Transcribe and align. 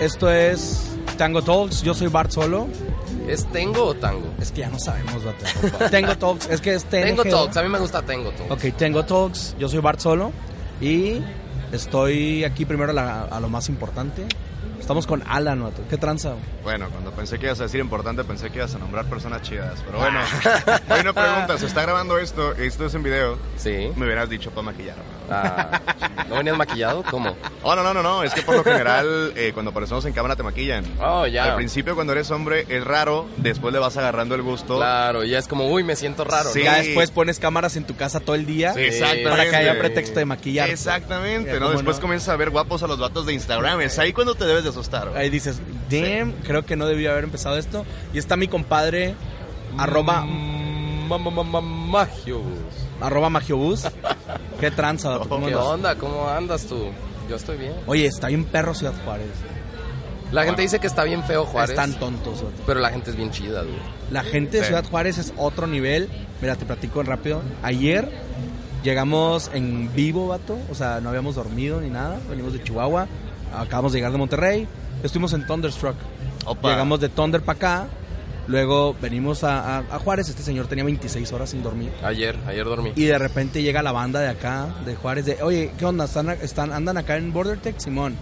Esto 0.00 0.30
es 0.30 0.82
Tango 1.18 1.42
Talks. 1.42 1.82
Yo 1.82 1.94
soy 1.94 2.08
Bart 2.08 2.30
Solo. 2.30 2.68
¿Es 3.28 3.44
Tengo 3.52 3.84
o 3.84 3.94
Tango? 3.94 4.26
Es 4.40 4.50
que 4.50 4.60
ya 4.60 4.70
no 4.70 4.78
sabemos, 4.78 5.22
vato. 5.24 5.44
Tengo 5.90 6.16
Talks. 6.16 6.48
Es 6.48 6.60
que 6.60 6.74
es 6.74 6.84
Tengo 6.84 7.22
TNG. 7.22 7.30
Talks, 7.30 7.56
a 7.56 7.62
mí 7.62 7.68
me 7.68 7.78
gusta 7.78 8.02
Tengo 8.02 8.30
Talks. 8.30 8.50
Ok, 8.52 8.76
Tengo 8.76 9.04
Talks. 9.04 9.54
Yo 9.58 9.68
soy 9.68 9.80
Bart 9.80 10.00
Solo. 10.00 10.32
Y 10.80 11.20
estoy 11.72 12.44
aquí 12.44 12.64
primero 12.64 12.90
a, 12.90 12.94
la- 12.94 13.22
a 13.24 13.40
lo 13.40 13.48
más 13.48 13.68
importante. 13.68 14.24
Estamos 14.90 15.06
con 15.06 15.22
Alan, 15.28 15.62
vato. 15.62 15.84
¿Qué 15.88 15.96
tranza? 15.96 16.34
Bueno, 16.64 16.90
cuando 16.90 17.12
pensé 17.12 17.38
que 17.38 17.46
ibas 17.46 17.60
a 17.60 17.62
decir 17.62 17.78
importante, 17.78 18.24
pensé 18.24 18.50
que 18.50 18.58
ibas 18.58 18.74
a 18.74 18.78
nombrar 18.80 19.04
personas 19.04 19.40
chidas. 19.42 19.80
Pero 19.86 19.98
bueno, 20.00 20.18
hay 20.88 21.00
una 21.02 21.12
pregunta. 21.12 21.56
Se 21.58 21.66
está 21.66 21.82
grabando 21.82 22.18
esto, 22.18 22.56
esto 22.56 22.86
es 22.86 22.94
en 22.96 23.04
video. 23.04 23.38
Sí. 23.56 23.92
Me 23.94 24.06
hubieras 24.06 24.28
dicho 24.28 24.50
para 24.50 24.62
maquillar. 24.62 24.96
Ah, 25.30 25.80
¿No 26.28 26.36
venías 26.36 26.56
maquillado? 26.56 27.02
¿Cómo? 27.10 27.36
Oh, 27.62 27.74
no, 27.74 27.82
no, 27.82 27.94
no, 27.94 28.02
no. 28.02 28.22
Es 28.22 28.34
que 28.34 28.42
por 28.42 28.56
lo 28.56 28.64
general, 28.64 29.32
eh, 29.36 29.50
cuando 29.52 29.70
aparecemos 29.70 30.04
en 30.06 30.12
cámara 30.12 30.36
te 30.36 30.42
maquillan. 30.42 30.84
Oh, 31.00 31.26
ya. 31.26 31.44
Al 31.44 31.56
principio, 31.56 31.94
cuando 31.94 32.12
eres 32.12 32.30
hombre, 32.30 32.66
es 32.68 32.84
raro. 32.84 33.26
Después 33.36 33.72
le 33.72 33.78
vas 33.78 33.96
agarrando 33.96 34.34
el 34.34 34.42
gusto. 34.42 34.76
Claro, 34.76 35.24
ya 35.24 35.38
es 35.38 35.46
como, 35.48 35.68
uy, 35.68 35.82
me 35.84 35.96
siento 35.96 36.24
raro. 36.24 36.50
Sí. 36.52 36.60
¿no? 36.60 36.64
Ya 36.66 36.76
después 36.76 37.10
pones 37.10 37.38
cámaras 37.38 37.76
en 37.76 37.84
tu 37.84 37.96
casa 37.96 38.20
todo 38.20 38.34
el 38.36 38.46
día. 38.46 38.74
Sí, 38.74 38.80
exactamente. 38.80 39.30
Para 39.30 39.50
que 39.50 39.56
haya 39.56 39.78
pretexto 39.78 40.18
de 40.18 40.24
maquillar. 40.24 40.68
Exactamente, 40.70 41.52
¿no? 41.54 41.66
¿cómo 41.66 41.70
Después 41.72 41.96
no? 41.96 42.02
comienzas 42.02 42.28
a 42.30 42.36
ver 42.36 42.50
guapos 42.50 42.82
a 42.82 42.86
los 42.86 42.98
vatos 42.98 43.26
de 43.26 43.32
Instagram. 43.34 43.80
Es 43.80 43.98
ahí 43.98 44.12
cuando 44.12 44.34
te 44.34 44.44
debes 44.46 44.64
de 44.64 44.70
asustar. 44.70 45.12
Ahí 45.16 45.30
dices, 45.30 45.60
damn, 45.90 46.32
creo 46.44 46.64
que 46.64 46.76
no 46.76 46.86
debía 46.86 47.10
haber 47.12 47.24
empezado 47.24 47.56
esto. 47.58 47.84
Y 48.12 48.18
está 48.18 48.36
mi 48.36 48.48
compadre, 48.48 49.14
arroba, 49.78 50.22
Mm, 50.22 51.08
ma- 51.08 51.18
ma- 51.18 51.30
ma- 51.30 51.42
ma- 51.44 51.60
Magios. 51.60 52.40
Arroba 53.00 53.28
Magiobús. 53.30 53.84
¿Qué 54.58 54.70
tranza, 54.70 55.08
vato? 55.18 55.28
¿Cómo 55.28 55.46
¿Qué 55.46 55.52
andas? 55.54 55.66
onda? 55.66 55.94
¿Cómo 55.96 56.28
andas 56.28 56.64
tú? 56.66 56.86
Yo 57.28 57.36
estoy 57.36 57.56
bien. 57.58 57.72
Oye, 57.86 58.06
está 58.06 58.28
bien 58.28 58.44
perro 58.44 58.74
Ciudad 58.74 58.94
Juárez. 59.04 59.28
La 60.32 60.44
gente 60.44 60.62
dice 60.62 60.78
que 60.78 60.86
está 60.86 61.02
bien 61.04 61.24
feo 61.24 61.44
Juárez. 61.44 61.70
Están 61.70 61.94
tontos. 61.94 62.44
Pero 62.66 62.78
la 62.80 62.90
gente 62.90 63.10
es 63.10 63.16
bien 63.16 63.30
chida, 63.32 63.62
dude. 63.62 63.74
La 64.10 64.22
gente 64.22 64.58
de 64.58 64.62
Sí. 64.62 64.66
Ciudad 64.68 64.84
Juárez 64.88 65.18
es 65.18 65.32
otro 65.36 65.66
nivel. 65.66 66.08
Mira, 66.40 66.54
te 66.56 66.64
platico 66.64 67.02
rápido. 67.02 67.42
Ayer 67.62 68.08
llegamos 68.84 69.50
en 69.54 69.92
vivo, 69.94 70.28
vato. 70.28 70.56
O 70.70 70.74
sea, 70.74 71.00
no 71.00 71.08
habíamos 71.08 71.34
dormido 71.34 71.80
ni 71.80 71.90
nada. 71.90 72.18
Venimos 72.28 72.52
de 72.52 72.62
Chihuahua. 72.62 73.08
Acabamos 73.56 73.92
de 73.92 73.98
llegar 73.98 74.12
de 74.12 74.18
Monterrey. 74.18 74.68
Estuvimos 75.02 75.32
en 75.32 75.46
Thunderstruck. 75.46 75.96
Opa. 76.46 76.70
Llegamos 76.70 77.00
de 77.00 77.08
Thunder 77.08 77.42
para 77.42 77.56
acá. 77.56 77.86
Luego 78.50 78.96
venimos 79.00 79.44
a, 79.44 79.78
a- 79.78 79.84
a 79.90 79.98
Juárez. 80.00 80.28
Este 80.28 80.42
señor 80.42 80.66
tenía 80.66 80.82
26 80.84 81.32
horas 81.32 81.50
sin 81.50 81.62
dormir. 81.62 81.92
Ayer, 82.02 82.36
ayer 82.48 82.64
dormí. 82.64 82.92
Y 82.96 83.04
de 83.04 83.16
repente 83.16 83.62
llega 83.62 83.80
la 83.82 83.92
banda 83.92 84.18
de 84.20 84.28
acá, 84.28 84.66
de 84.84 84.96
Juárez, 84.96 85.24
de, 85.26 85.40
oye, 85.42 85.70
¿qué 85.78 85.84
onda? 85.84 86.06
¿Están, 86.06 86.30
están, 86.30 86.72
¿Andan 86.72 86.96
acá 86.98 87.16
en 87.16 87.32
BorderTech? 87.32 87.78
Simón. 87.78 88.16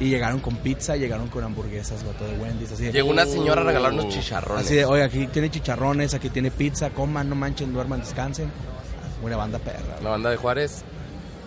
Y 0.00 0.10
llegaron 0.10 0.38
con 0.38 0.54
pizza, 0.58 0.94
llegaron 0.96 1.26
con 1.26 1.42
hamburguesas, 1.42 2.04
vato, 2.04 2.24
de 2.24 2.38
Wendy's, 2.38 2.70
así 2.70 2.84
de, 2.84 2.92
Llegó 2.92 3.10
una 3.10 3.26
señora 3.26 3.62
a 3.62 3.64
regalar 3.64 3.92
unos 3.94 4.08
chicharrones. 4.10 4.64
así 4.64 4.76
de, 4.76 4.84
oye, 4.84 5.02
aquí 5.02 5.26
tiene 5.26 5.50
chicharrones, 5.50 6.14
aquí 6.14 6.30
tiene 6.30 6.52
pizza, 6.52 6.90
coman, 6.90 7.28
no 7.28 7.34
manchen, 7.34 7.72
duerman, 7.72 7.98
descansen. 7.98 8.48
Buena 9.20 9.36
banda 9.36 9.58
perra. 9.58 9.96
La 10.00 10.10
banda 10.10 10.30
de 10.30 10.36
Juárez. 10.36 10.84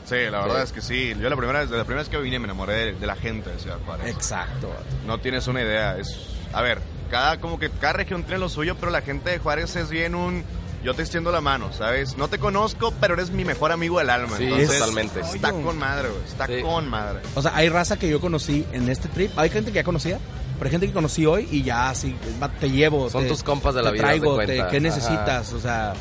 Sí, 0.03 0.15
la 0.29 0.41
verdad 0.41 0.57
Sí. 0.57 0.63
es 0.63 0.71
que 0.73 0.81
sí. 0.81 1.13
Yo 1.17 1.29
la 1.29 1.37
primera, 1.37 1.61
vez- 1.61 1.69
la 1.69 1.85
primera 1.85 2.01
vez 2.01 2.09
que 2.09 2.17
vine 2.17 2.39
me 2.39 2.43
enamoré 2.45 2.73
de, 2.73 2.93
de 2.93 3.07
la 3.07 3.15
gente 3.15 3.49
de 3.51 3.57
Ciudad 3.59 3.77
Juárez. 3.85 4.07
Exacto. 4.13 4.69
No 5.07 5.19
tienes 5.19 5.47
una 5.47 5.61
idea. 5.61 5.97
Es, 5.97 6.07
a 6.51 6.61
ver, 6.61 6.79
cada 7.11 7.39
como 7.39 7.59
que 7.59 7.69
cada 7.69 7.93
región 7.93 8.23
tiene 8.23 8.39
lo 8.39 8.49
suyo, 8.49 8.75
pero 8.79 8.91
la 8.91 9.01
gente 9.01 9.29
de 9.29 9.37
Juárez 9.37 9.75
es 9.75 9.89
bien 9.91 10.15
un 10.15 10.43
yo 10.83 10.95
te 10.95 11.03
extiendo 11.03 11.31
la 11.31 11.41
mano, 11.41 11.71
¿sabes? 11.71 12.17
No 12.17 12.27
te 12.27 12.39
conozco, 12.39 12.91
pero 12.99 13.13
eres 13.13 13.29
mi 13.29 13.45
mejor 13.45 13.71
amigo 13.71 13.99
del 13.99 14.09
alma. 14.09 14.35
Sí, 14.37 14.45
Entonces, 14.45 14.79
totalmente. 14.79 15.19
Está 15.19 15.51
con 15.51 15.77
madre, 15.77 16.09
güey. 16.09 16.23
Está 16.27 16.47
Sí. 16.47 16.61
con 16.63 16.89
madre. 16.89 17.19
O 17.35 17.41
sea, 17.43 17.55
hay 17.55 17.69
raza 17.69 17.99
que 17.99 18.09
yo 18.09 18.19
conocí 18.19 18.65
en 18.73 18.89
este 18.89 19.07
trip. 19.07 19.37
Hay 19.37 19.51
gente 19.51 19.71
que 19.71 19.75
ya 19.75 19.83
conocía, 19.83 20.17
pero 20.57 20.65
hay 20.67 20.71
gente 20.71 20.87
que 20.87 20.93
conocí 20.93 21.23
hoy 21.27 21.47
y 21.51 21.61
ya 21.61 21.91
así, 21.91 22.15
te 22.59 22.71
llevo. 22.71 23.11
Son 23.11 23.21
te- 23.21 23.29
tus 23.29 23.43
compas 23.43 23.75
de 23.75 23.83
la 23.83 23.89
te 23.89 23.93
vida, 23.93 24.05
Traigo, 24.05 24.29
te- 24.39 24.45
cuenta. 24.45 24.67
¿qué 24.69 24.77
Ajá. 24.77 24.79
necesitas? 24.79 25.53
O 25.53 25.59
sea, 25.59 25.93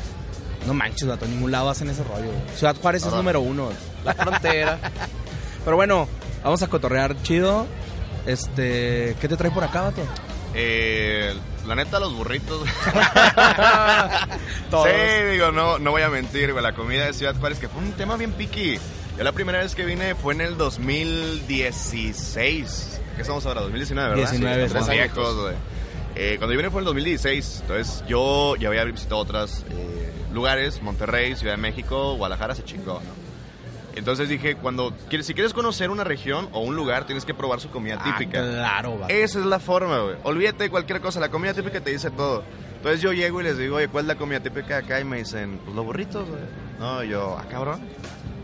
no 0.65 0.73
manches, 0.73 1.07
vato, 1.07 1.25
en 1.25 1.31
ningún 1.35 1.51
lado 1.51 1.69
hacen 1.69 1.87
ese 1.89 2.03
rollo. 2.03 2.25
güey. 2.31 2.57
Ciudad 2.57 2.75
Juárez 2.81 3.05
es 3.05 3.13
número 3.13 3.39
uno. 3.39 3.69
La 4.03 4.15
frontera. 4.15 4.79
Pero 5.63 5.75
bueno, 5.75 6.07
vamos 6.43 6.63
a 6.63 6.67
cotorrear 6.67 7.21
chido. 7.21 7.67
Este, 8.25 9.15
¿qué 9.21 9.27
te 9.27 9.37
trae 9.37 9.51
por 9.51 9.63
acá, 9.63 9.81
vato? 9.81 10.01
Eh, 10.53 11.33
la 11.67 11.75
neta, 11.75 11.99
los 11.99 12.13
burritos. 12.13 12.61
Todos. 14.69 14.87
Sí, 14.87 14.93
digo, 15.31 15.51
no, 15.51 15.79
no 15.79 15.91
voy 15.91 16.01
a 16.01 16.09
mentir, 16.09 16.51
güey. 16.51 16.63
La 16.63 16.73
comida 16.73 17.05
de 17.05 17.13
Ciudad 17.13 17.35
Juárez, 17.39 17.59
que 17.59 17.69
fue 17.69 17.81
un 17.81 17.91
tema 17.93 18.17
bien 18.17 18.33
piqui. 18.33 18.77
Yo 19.17 19.23
la 19.23 19.31
primera 19.31 19.59
vez 19.59 19.75
que 19.75 19.85
vine 19.85 20.15
fue 20.15 20.33
en 20.33 20.41
el 20.41 20.57
2016. 20.57 22.99
¿Qué 23.15 23.21
estamos 23.21 23.45
ahora? 23.45 23.61
2019, 23.61 24.09
¿verdad? 24.15 24.31
19, 24.31 24.69
Tres 24.69 24.85
sí. 24.85 24.91
viejos, 24.91 25.35
güey. 25.35 25.53
Eh, 26.15 26.35
cuando 26.37 26.53
yo 26.53 26.57
vine 26.57 26.69
fue 26.69 26.81
en 26.81 26.87
el 26.87 26.93
2016. 26.93 27.59
Entonces 27.61 28.03
yo 28.07 28.55
ya 28.57 28.67
había 28.69 28.83
visitado 28.83 29.21
otros 29.21 29.63
lugares, 30.33 30.81
Monterrey, 30.81 31.35
Ciudad 31.35 31.53
de 31.53 31.61
México, 31.61 32.15
Guadalajara, 32.15 32.55
se 32.55 32.63
chingó, 32.63 32.95
¿no? 32.95 33.20
Entonces 33.95 34.29
dije, 34.29 34.55
cuando 34.55 34.93
quieres, 35.09 35.27
si 35.27 35.33
quieres 35.33 35.53
conocer 35.53 35.89
una 35.89 36.03
región 36.03 36.47
o 36.53 36.61
un 36.61 36.75
lugar, 36.75 37.05
tienes 37.05 37.25
que 37.25 37.33
probar 37.33 37.59
su 37.59 37.69
comida 37.69 37.97
Ah, 37.99 38.15
típica. 38.17 38.39
claro, 38.41 38.97
vato. 38.97 39.13
Esa 39.13 39.39
es 39.39 39.45
la 39.45 39.59
forma, 39.59 39.99
güey. 39.99 40.15
Olvídate 40.23 40.63
de 40.63 40.69
cualquier 40.69 41.01
cosa. 41.01 41.19
La 41.19 41.29
comida 41.29 41.53
típica 41.53 41.81
te 41.81 41.91
dice 41.91 42.09
todo. 42.11 42.43
Entonces 42.77 43.01
yo 43.01 43.13
llego 43.13 43.41
y 43.41 43.43
les 43.43 43.57
digo, 43.57 43.75
oye, 43.75 43.87
¿cuál 43.89 44.05
es 44.05 44.07
la 44.07 44.15
comida 44.15 44.39
típica 44.39 44.67
de 44.79 44.85
acá? 44.85 44.99
Y 44.99 45.03
me 45.03 45.17
dicen, 45.17 45.59
pues 45.63 45.75
los 45.75 45.85
burritos, 45.85 46.27
güey. 46.27 46.41
No, 46.79 47.03
yo, 47.03 47.37
ah, 47.39 47.45
cabrón. 47.49 47.81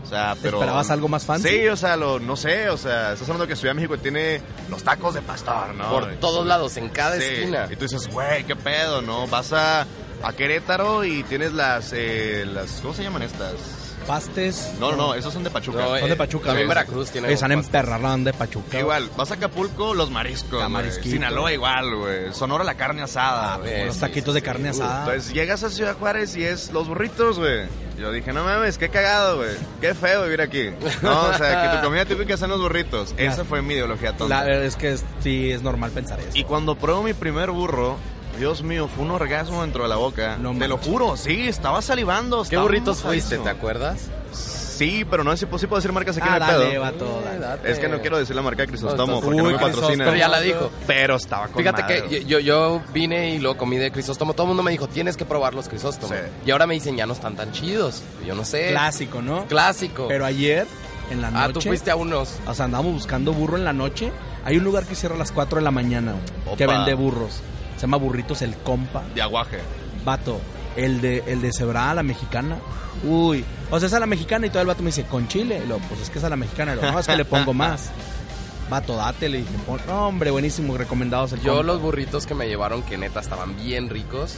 O 0.04 0.06
sea, 0.06 0.36
pero... 0.40 0.58
¿Esperabas 0.58 0.90
algo 0.90 1.08
más 1.08 1.24
fancy? 1.26 1.48
Sí, 1.48 1.68
o 1.68 1.76
sea, 1.76 1.96
lo, 1.96 2.18
no 2.20 2.34
sé, 2.36 2.70
o 2.70 2.76
sea, 2.78 3.12
estás 3.12 3.28
hablando 3.28 3.46
que 3.46 3.56
Ciudad 3.56 3.72
de 3.72 3.80
México 3.80 3.98
tiene 3.98 4.40
los 4.70 4.82
tacos 4.82 5.12
de 5.14 5.20
pastor, 5.22 5.74
¿no? 5.74 5.90
Por 5.90 6.14
todos 6.16 6.46
lados, 6.46 6.76
en 6.78 6.88
cada 6.88 7.16
Sí. 7.16 7.24
esquina. 7.24 7.68
Y 7.70 7.76
tú 7.76 7.84
dices, 7.86 8.06
güey, 8.10 8.44
qué 8.44 8.54
pedo, 8.56 9.02
¿no? 9.02 9.26
Vas 9.26 9.52
a, 9.52 9.82
a 10.22 10.32
Querétaro 10.34 11.04
y 11.04 11.24
tienes 11.24 11.52
las, 11.52 11.92
eh, 11.94 12.46
las, 12.46 12.80
¿cómo 12.80 12.94
se 12.94 13.02
llaman 13.02 13.22
estas? 13.22 13.87
Pastes. 14.08 14.72
No, 14.80 14.90
no, 14.92 14.96
no, 14.96 15.14
esos 15.14 15.32
son 15.34 15.44
de 15.44 15.50
Pachuca. 15.50 15.78
No, 15.78 15.88
Son 15.98 16.06
eh, 16.06 16.08
de 16.08 16.16
Pachuca. 16.16 16.46
También. 16.46 16.66
Veracruz 16.66 17.10
tiene. 17.10 17.30
Están 17.32 17.52
emperrarán 17.52 18.24
de 18.24 18.32
Pachuca. 18.32 18.78
Igual, 18.80 19.10
vas 19.16 19.30
a 19.30 19.34
Acapulco, 19.34 19.92
los 19.94 20.10
mariscos. 20.10 20.64
Sinaloa 21.02 21.52
igual, 21.52 21.94
güey. 21.94 22.32
Sonora 22.32 22.64
la 22.64 22.74
carne 22.74 23.02
asada. 23.02 23.54
Ah. 23.54 23.84
Los 23.86 23.94
sí, 23.96 24.00
taquitos 24.00 24.34
de 24.34 24.42
carne 24.42 24.72
sí. 24.72 24.80
asada. 24.80 25.04
Entonces 25.04 25.34
llegas 25.34 25.62
a 25.62 25.70
Ciudad 25.70 25.94
Juárez 25.96 26.34
y 26.36 26.42
es 26.44 26.72
los 26.72 26.88
burritos, 26.88 27.38
güey. 27.38 27.66
Yo 27.98 28.10
dije, 28.12 28.32
no 28.32 28.44
mames, 28.44 28.78
qué 28.78 28.88
cagado, 28.88 29.38
güey. 29.38 29.50
Qué 29.80 29.92
feo 29.92 30.22
vivir 30.24 30.40
aquí. 30.40 30.70
No, 31.02 31.20
o 31.30 31.34
sea, 31.34 31.62
que 31.70 31.76
tu 31.76 31.84
comida 31.84 32.04
típica 32.04 32.36
sean 32.36 32.50
los 32.50 32.60
burritos. 32.60 33.12
Esa 33.18 33.44
fue 33.44 33.60
mi 33.60 33.74
ideología 33.74 34.16
tonta. 34.16 34.44
La- 34.44 34.64
es 34.64 34.76
que 34.76 34.92
es- 34.92 35.04
sí, 35.20 35.50
es 35.50 35.62
normal 35.62 35.90
pensar 35.90 36.18
eso. 36.20 36.30
Y 36.34 36.44
cuando 36.44 36.76
pruebo 36.76 37.02
mi 37.02 37.12
primer 37.12 37.50
burro, 37.50 37.96
Dios 38.38 38.62
mío, 38.62 38.88
fue 38.88 39.04
un 39.04 39.10
orgasmo 39.10 39.62
dentro 39.62 39.82
de 39.82 39.88
la 39.88 39.96
boca. 39.96 40.36
No 40.38 40.56
Te 40.56 40.68
lo 40.68 40.78
juro, 40.78 41.16
sí, 41.16 41.48
estaba 41.48 41.82
salivando. 41.82 42.38
¿Qué 42.38 42.42
estaba 42.44 42.62
burritos 42.62 43.02
fuiste? 43.02 43.38
¿Te 43.38 43.48
acuerdas? 43.48 44.08
Sí, 44.32 45.04
pero 45.10 45.24
no 45.24 45.32
sé 45.32 45.38
si 45.38 45.46
puedo 45.46 45.74
decir 45.74 45.90
marcas 45.90 46.16
aquí 46.18 46.28
Ah, 46.30 46.36
en 46.36 46.42
el 46.42 46.48
dale, 46.48 46.92
pedo. 46.96 47.20
Date. 47.40 47.72
Es 47.72 47.80
que 47.80 47.88
no 47.88 48.00
quiero 48.00 48.16
decir 48.16 48.36
la 48.36 48.42
marca 48.42 48.62
de 48.62 48.68
Crisostomo 48.68 49.14
No, 49.14 49.20
porque 49.20 49.36
no 49.36 49.44
Uy, 49.44 49.52
me 49.54 49.58
patrocina. 49.58 50.04
Pero 50.04 50.16
ya 50.16 50.28
la 50.28 50.40
dijo. 50.40 50.70
Pero 50.86 51.16
estaba 51.16 51.48
con 51.48 51.56
Fíjate 51.56 51.82
madre, 51.82 52.04
que 52.04 52.24
yo, 52.24 52.38
yo 52.38 52.80
vine 52.94 53.34
y 53.34 53.38
lo 53.40 53.56
comí 53.56 53.76
de 53.76 53.90
Crisóstomo. 53.90 54.34
Todo 54.34 54.44
el 54.44 54.48
mundo 54.48 54.62
me 54.62 54.70
dijo, 54.70 54.86
tienes 54.86 55.16
que 55.16 55.24
probar 55.24 55.52
los 55.54 55.68
Crisóstomos. 55.68 56.16
Sí. 56.16 56.22
Y 56.46 56.50
ahora 56.52 56.68
me 56.68 56.74
dicen, 56.74 56.96
ya 56.96 57.06
no 57.06 57.12
están 57.14 57.34
tan 57.34 57.50
chidos. 57.50 58.04
Yo 58.24 58.36
no 58.36 58.44
sé. 58.44 58.68
Clásico, 58.70 59.20
¿no? 59.20 59.46
Clásico. 59.46 60.06
Pero 60.06 60.24
ayer, 60.24 60.64
en 61.10 61.22
la 61.22 61.32
noche. 61.32 61.44
ah, 61.44 61.52
tú 61.52 61.60
fuiste 61.60 61.90
a 61.90 61.96
unos. 61.96 62.36
O 62.46 62.54
sea, 62.54 62.66
andamos 62.66 62.92
buscando 62.92 63.32
burro 63.32 63.56
en 63.56 63.64
la 63.64 63.72
noche. 63.72 64.12
Hay 64.44 64.58
un 64.58 64.62
lugar 64.64 64.84
que 64.86 64.94
cierra 64.94 65.16
a 65.16 65.18
las 65.18 65.32
4 65.32 65.58
de 65.58 65.64
la 65.64 65.72
mañana 65.72 66.14
que 66.56 66.68
vende 66.68 66.94
burros. 66.94 67.40
Se 67.78 67.82
llama 67.82 67.96
Burritos 67.96 68.42
El 68.42 68.54
Compa. 68.56 69.02
De 69.14 69.22
aguaje. 69.22 69.58
Vato, 70.04 70.40
el 70.76 71.00
de, 71.00 71.22
el 71.26 71.40
de 71.40 71.52
Cebra, 71.52 71.94
la 71.94 72.02
mexicana. 72.02 72.58
Uy, 73.04 73.44
o 73.70 73.78
sea, 73.78 73.86
es 73.86 73.92
a 73.94 74.00
la 74.00 74.06
mexicana 74.06 74.46
y 74.46 74.50
todo 74.50 74.60
el 74.60 74.66
vato 74.68 74.82
me 74.82 74.88
dice, 74.88 75.04
¿con 75.04 75.28
chile? 75.28 75.62
Y 75.64 75.68
lo, 75.68 75.78
pues 75.78 76.00
es 76.00 76.10
que 76.10 76.18
es 76.18 76.24
a 76.24 76.28
la 76.28 76.36
mexicana. 76.36 76.72
Y 76.72 76.76
lo, 76.76 76.90
no, 76.92 76.98
es 76.98 77.06
que 77.06 77.16
le 77.16 77.24
pongo 77.24 77.54
más. 77.54 77.90
Vato, 78.70 78.96
date, 78.96 79.30
le 79.30 79.38
dije, 79.38 79.50
pon- 79.66 79.80
no, 79.86 80.08
hombre, 80.08 80.30
buenísimo, 80.30 80.76
recomendados 80.76 81.32
el 81.32 81.40
Yo 81.40 81.52
compa. 81.56 81.62
los 81.72 81.80
burritos 81.80 82.26
que 82.26 82.34
me 82.34 82.46
llevaron, 82.48 82.82
que 82.82 82.98
neta 82.98 83.20
estaban 83.20 83.56
bien 83.56 83.88
ricos. 83.88 84.34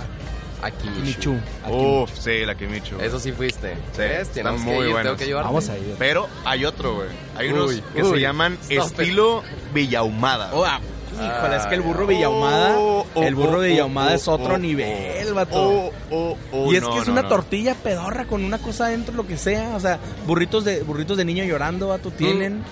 Aquí 0.63 0.89
Michu. 1.03 1.37
Aquí. 1.65 1.73
Uf, 1.75 2.11
sí, 2.17 2.45
la 2.45 2.55
Kimichu. 2.55 3.01
Eso 3.01 3.19
sí 3.19 3.33
fuiste. 3.33 3.75
Sí, 3.93 3.99
¿Ves? 3.99 4.29
están 4.37 4.61
muy 4.61 4.77
que 4.77 4.85
ir, 4.85 4.93
buenos. 4.93 5.03
tengo 5.03 5.17
que 5.17 5.27
llevarte. 5.27 5.47
Vamos 5.49 5.69
a 5.71 5.79
ir. 5.79 5.97
Pero 5.99 6.29
hay 6.45 6.65
otro, 6.67 6.97
güey. 6.97 7.09
Hay 7.37 7.49
unos 7.49 7.71
Uy, 7.71 7.83
que 7.95 8.03
uy, 8.05 8.11
se 8.11 8.21
llaman 8.21 8.59
stop 8.63 8.71
it. 8.73 8.81
estilo 9.01 9.43
Villahumada. 9.73 10.51
Oh, 10.55 10.65
ah, 10.65 10.79
híjole, 11.25 11.57
es 11.57 11.67
que 11.67 11.75
el 11.75 11.83
burro 11.83 12.07
Villahumada, 12.07 12.75
Oh, 12.79 13.07
oh, 13.15 13.23
el 13.23 13.35
burro 13.35 13.59
oh, 13.59 13.63
Villahumada 13.63 14.13
oh, 14.13 14.15
es 14.15 14.29
otro 14.29 14.55
oh, 14.55 14.59
nivel, 14.59 15.33
vato. 15.35 15.57
oh, 15.61 15.91
oh, 16.11 16.37
oh, 16.53 16.73
y 16.73 16.77
es 16.77 16.83
no, 16.83 16.93
que 16.93 16.99
es 17.01 17.07
no, 17.07 17.13
una 17.13 17.23
no. 17.23 17.29
tortilla 17.29 17.75
pedorra 17.75 18.25
con 18.27 18.45
una 18.45 18.59
cosa 18.59 18.87
adentro, 18.87 19.15
lo 19.15 19.27
que 19.27 19.37
sea. 19.37 19.75
O 19.77 19.81
sea, 19.81 19.99
burritos 20.27 20.65
de 20.65 20.83
burritos 20.83 21.17
de 21.17 21.25
niño 21.25 21.45
llorando, 21.45 21.89
vato, 21.89 22.11
tienen. 22.11 22.63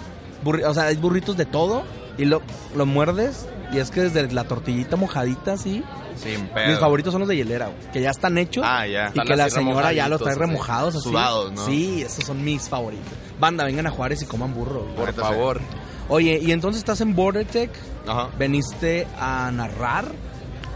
Burri- 0.45 0.65
o 0.65 0.73
sea, 0.75 0.85
hay 0.85 0.97
burritos 0.97 1.37
de 1.37 1.47
todo. 1.47 1.83
Y 2.17 2.25
lo, 2.25 2.43
lo 2.75 2.85
muerdes. 2.85 3.47
Y 3.73 3.79
es 3.79 3.91
que 3.93 4.01
desde 4.01 4.33
la 4.33 4.45
tortillita 4.45 4.97
mojadita 4.97 5.53
así, 5.53 5.85
Sin 6.17 6.49
pedo. 6.49 6.69
Mis 6.69 6.79
favoritos 6.81 7.13
son 7.13 7.21
los 7.21 7.29
de 7.29 7.37
hielera, 7.37 7.67
güey, 7.67 7.79
que 7.93 8.01
ya 8.01 8.11
están 8.11 8.39
hechos. 8.39 8.65
Ah, 8.67 8.87
ya. 8.87 9.05
Y 9.05 9.09
Están 9.09 9.27
que 9.27 9.37
la 9.37 9.51
señora 9.51 9.93
ya 9.93 10.09
los 10.09 10.21
trae 10.21 10.35
remojados 10.35 10.97
así. 10.97 11.05
Sudados, 11.11 11.53
¿no? 11.53 11.65
Sí, 11.67 12.03
esos 12.03 12.25
son 12.25 12.43
mis 12.43 12.69
favoritos. 12.69 13.07
Banda, 13.39 13.65
vengan 13.65 13.87
a 13.87 13.91
Juárez 13.91 14.23
y 14.23 14.27
coman 14.27 14.53
burro. 14.55 14.87
Por 14.97 15.13
favor. 15.13 15.61
Oye, 16.09 16.41
y 16.43 16.51
entonces 16.53 16.79
estás 16.81 17.01
en 17.03 17.15
BorderTech, 17.15 17.71
Ajá. 18.09 18.29
veniste 18.39 19.07
a 19.21 19.51
narrar. 19.53 20.07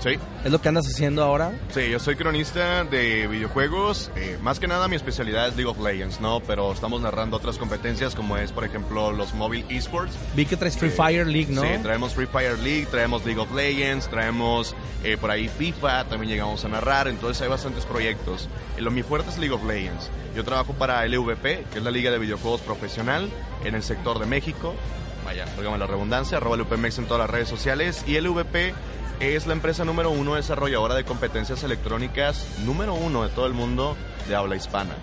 Sí. 0.01 0.19
¿Es 0.45 0.51
lo 0.51 0.61
que 0.61 0.69
andas 0.69 0.85
haciendo 0.89 1.23
ahora? 1.23 1.53
Sí, 1.73 1.89
yo 1.89 2.01
soy 2.01 2.17
cronista 2.17 2.83
de 2.83 3.29
videojuegos. 3.29 4.11
eh, 4.17 4.37
más 4.43 4.59
que 4.59 4.67
nada 4.67 4.89
mi 4.89 4.97
especialidad 4.97 5.47
es 5.47 5.55
League 5.55 5.71
of 5.71 5.79
Legends, 5.79 6.21
¿no? 6.21 6.41
Pero 6.41 6.73
estamos 6.73 7.01
narrando 7.03 7.37
otras 7.37 7.57
competencias 7.57 8.17
como 8.17 8.37
es, 8.37 8.51
por 8.51 8.65
ejemplo, 8.65 9.13
los 9.13 9.33
mobile 9.33 9.65
esports. 9.69 10.13
Vi 10.35 10.45
que 10.45 10.57
traes 10.57 10.77
Free 10.77 10.89
Eh, 10.89 10.91
Fire 10.91 11.25
League, 11.29 11.53
¿no? 11.53 11.63
Sí, 11.63 11.69
traemos 11.85 12.15
Free 12.15 12.27
Fire 12.27 12.59
League, 12.59 12.87
traemos 12.91 13.25
League 13.25 13.41
of 13.41 13.53
Legends, 13.55 14.09
traemos 14.09 14.75
eh, 15.05 15.17
por 15.17 15.31
ahí 15.31 15.49
FIFA, 15.49 16.07
también 16.07 16.33
llegamos 16.33 16.65
a 16.65 16.69
narrar, 16.69 17.07
entonces 17.07 17.41
hay 17.41 17.49
bastantes 17.49 17.85
proyectos. 17.85 18.49
Eh, 18.77 18.81
lo 18.81 18.91
mi 18.91 19.05
fuerte 19.05 19.31
es 19.31 19.39
League 19.39 19.55
of 19.55 19.63
Legends. 19.65 20.11
Yo 20.35 20.43
trabajo 20.43 20.73
para 20.73 21.07
LVP, 21.07 21.65
que 21.71 21.79
es 21.79 21.83
la 21.85 21.93
Liga 21.93 22.11
de 22.11 22.19
Videojuegos 22.19 22.61
Profesional, 22.63 23.31
en 23.65 23.77
el 23.77 23.85
sector 23.85 24.19
de 24.19 24.27
México. 24.27 24.75
Vaya, 25.25 25.45
dígame 25.57 25.79
la 25.79 25.87
redundancia, 25.87 26.39
arroba 26.39 26.57
LVPMX 26.57 26.99
en 26.99 27.07
todas 27.07 27.21
las 27.21 27.31
redes 27.31 27.49
sociales. 27.49 28.05
Y 28.07 28.21
LVP 28.21 28.75
es 29.21 29.47
la 29.47 29.53
empresa 29.53 29.85
número 29.85 30.11
uno 30.11 30.35
desarrolladora 30.35 30.95
de 30.95 31.05
competencias 31.05 31.63
electrónicas, 31.63 32.59
número 32.65 32.95
uno 32.95 33.23
de 33.23 33.29
todo 33.29 33.47
el 33.47 33.53
mundo 33.53 33.97
de 34.29 34.35
habla 34.35 34.57
hispana. 34.57 34.97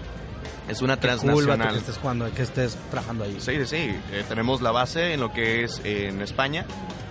Es 0.69 0.81
una 0.81 0.97
Qué 0.99 1.07
cool, 1.07 1.19
transnacional. 1.19 1.71
que 1.73 1.77
estés 1.79 1.97
jugando, 1.97 2.31
que 2.33 2.41
estés 2.43 2.77
trabajando 2.91 3.23
ahí. 3.25 3.37
Sí, 3.39 3.53
sí, 3.57 3.65
sí. 3.65 3.75
Eh, 4.11 4.23
tenemos 4.29 4.61
la 4.61 4.71
base 4.71 5.13
en 5.13 5.19
lo 5.19 5.33
que 5.33 5.63
es 5.63 5.81
eh, 5.83 6.07
en 6.09 6.21
España 6.21 6.65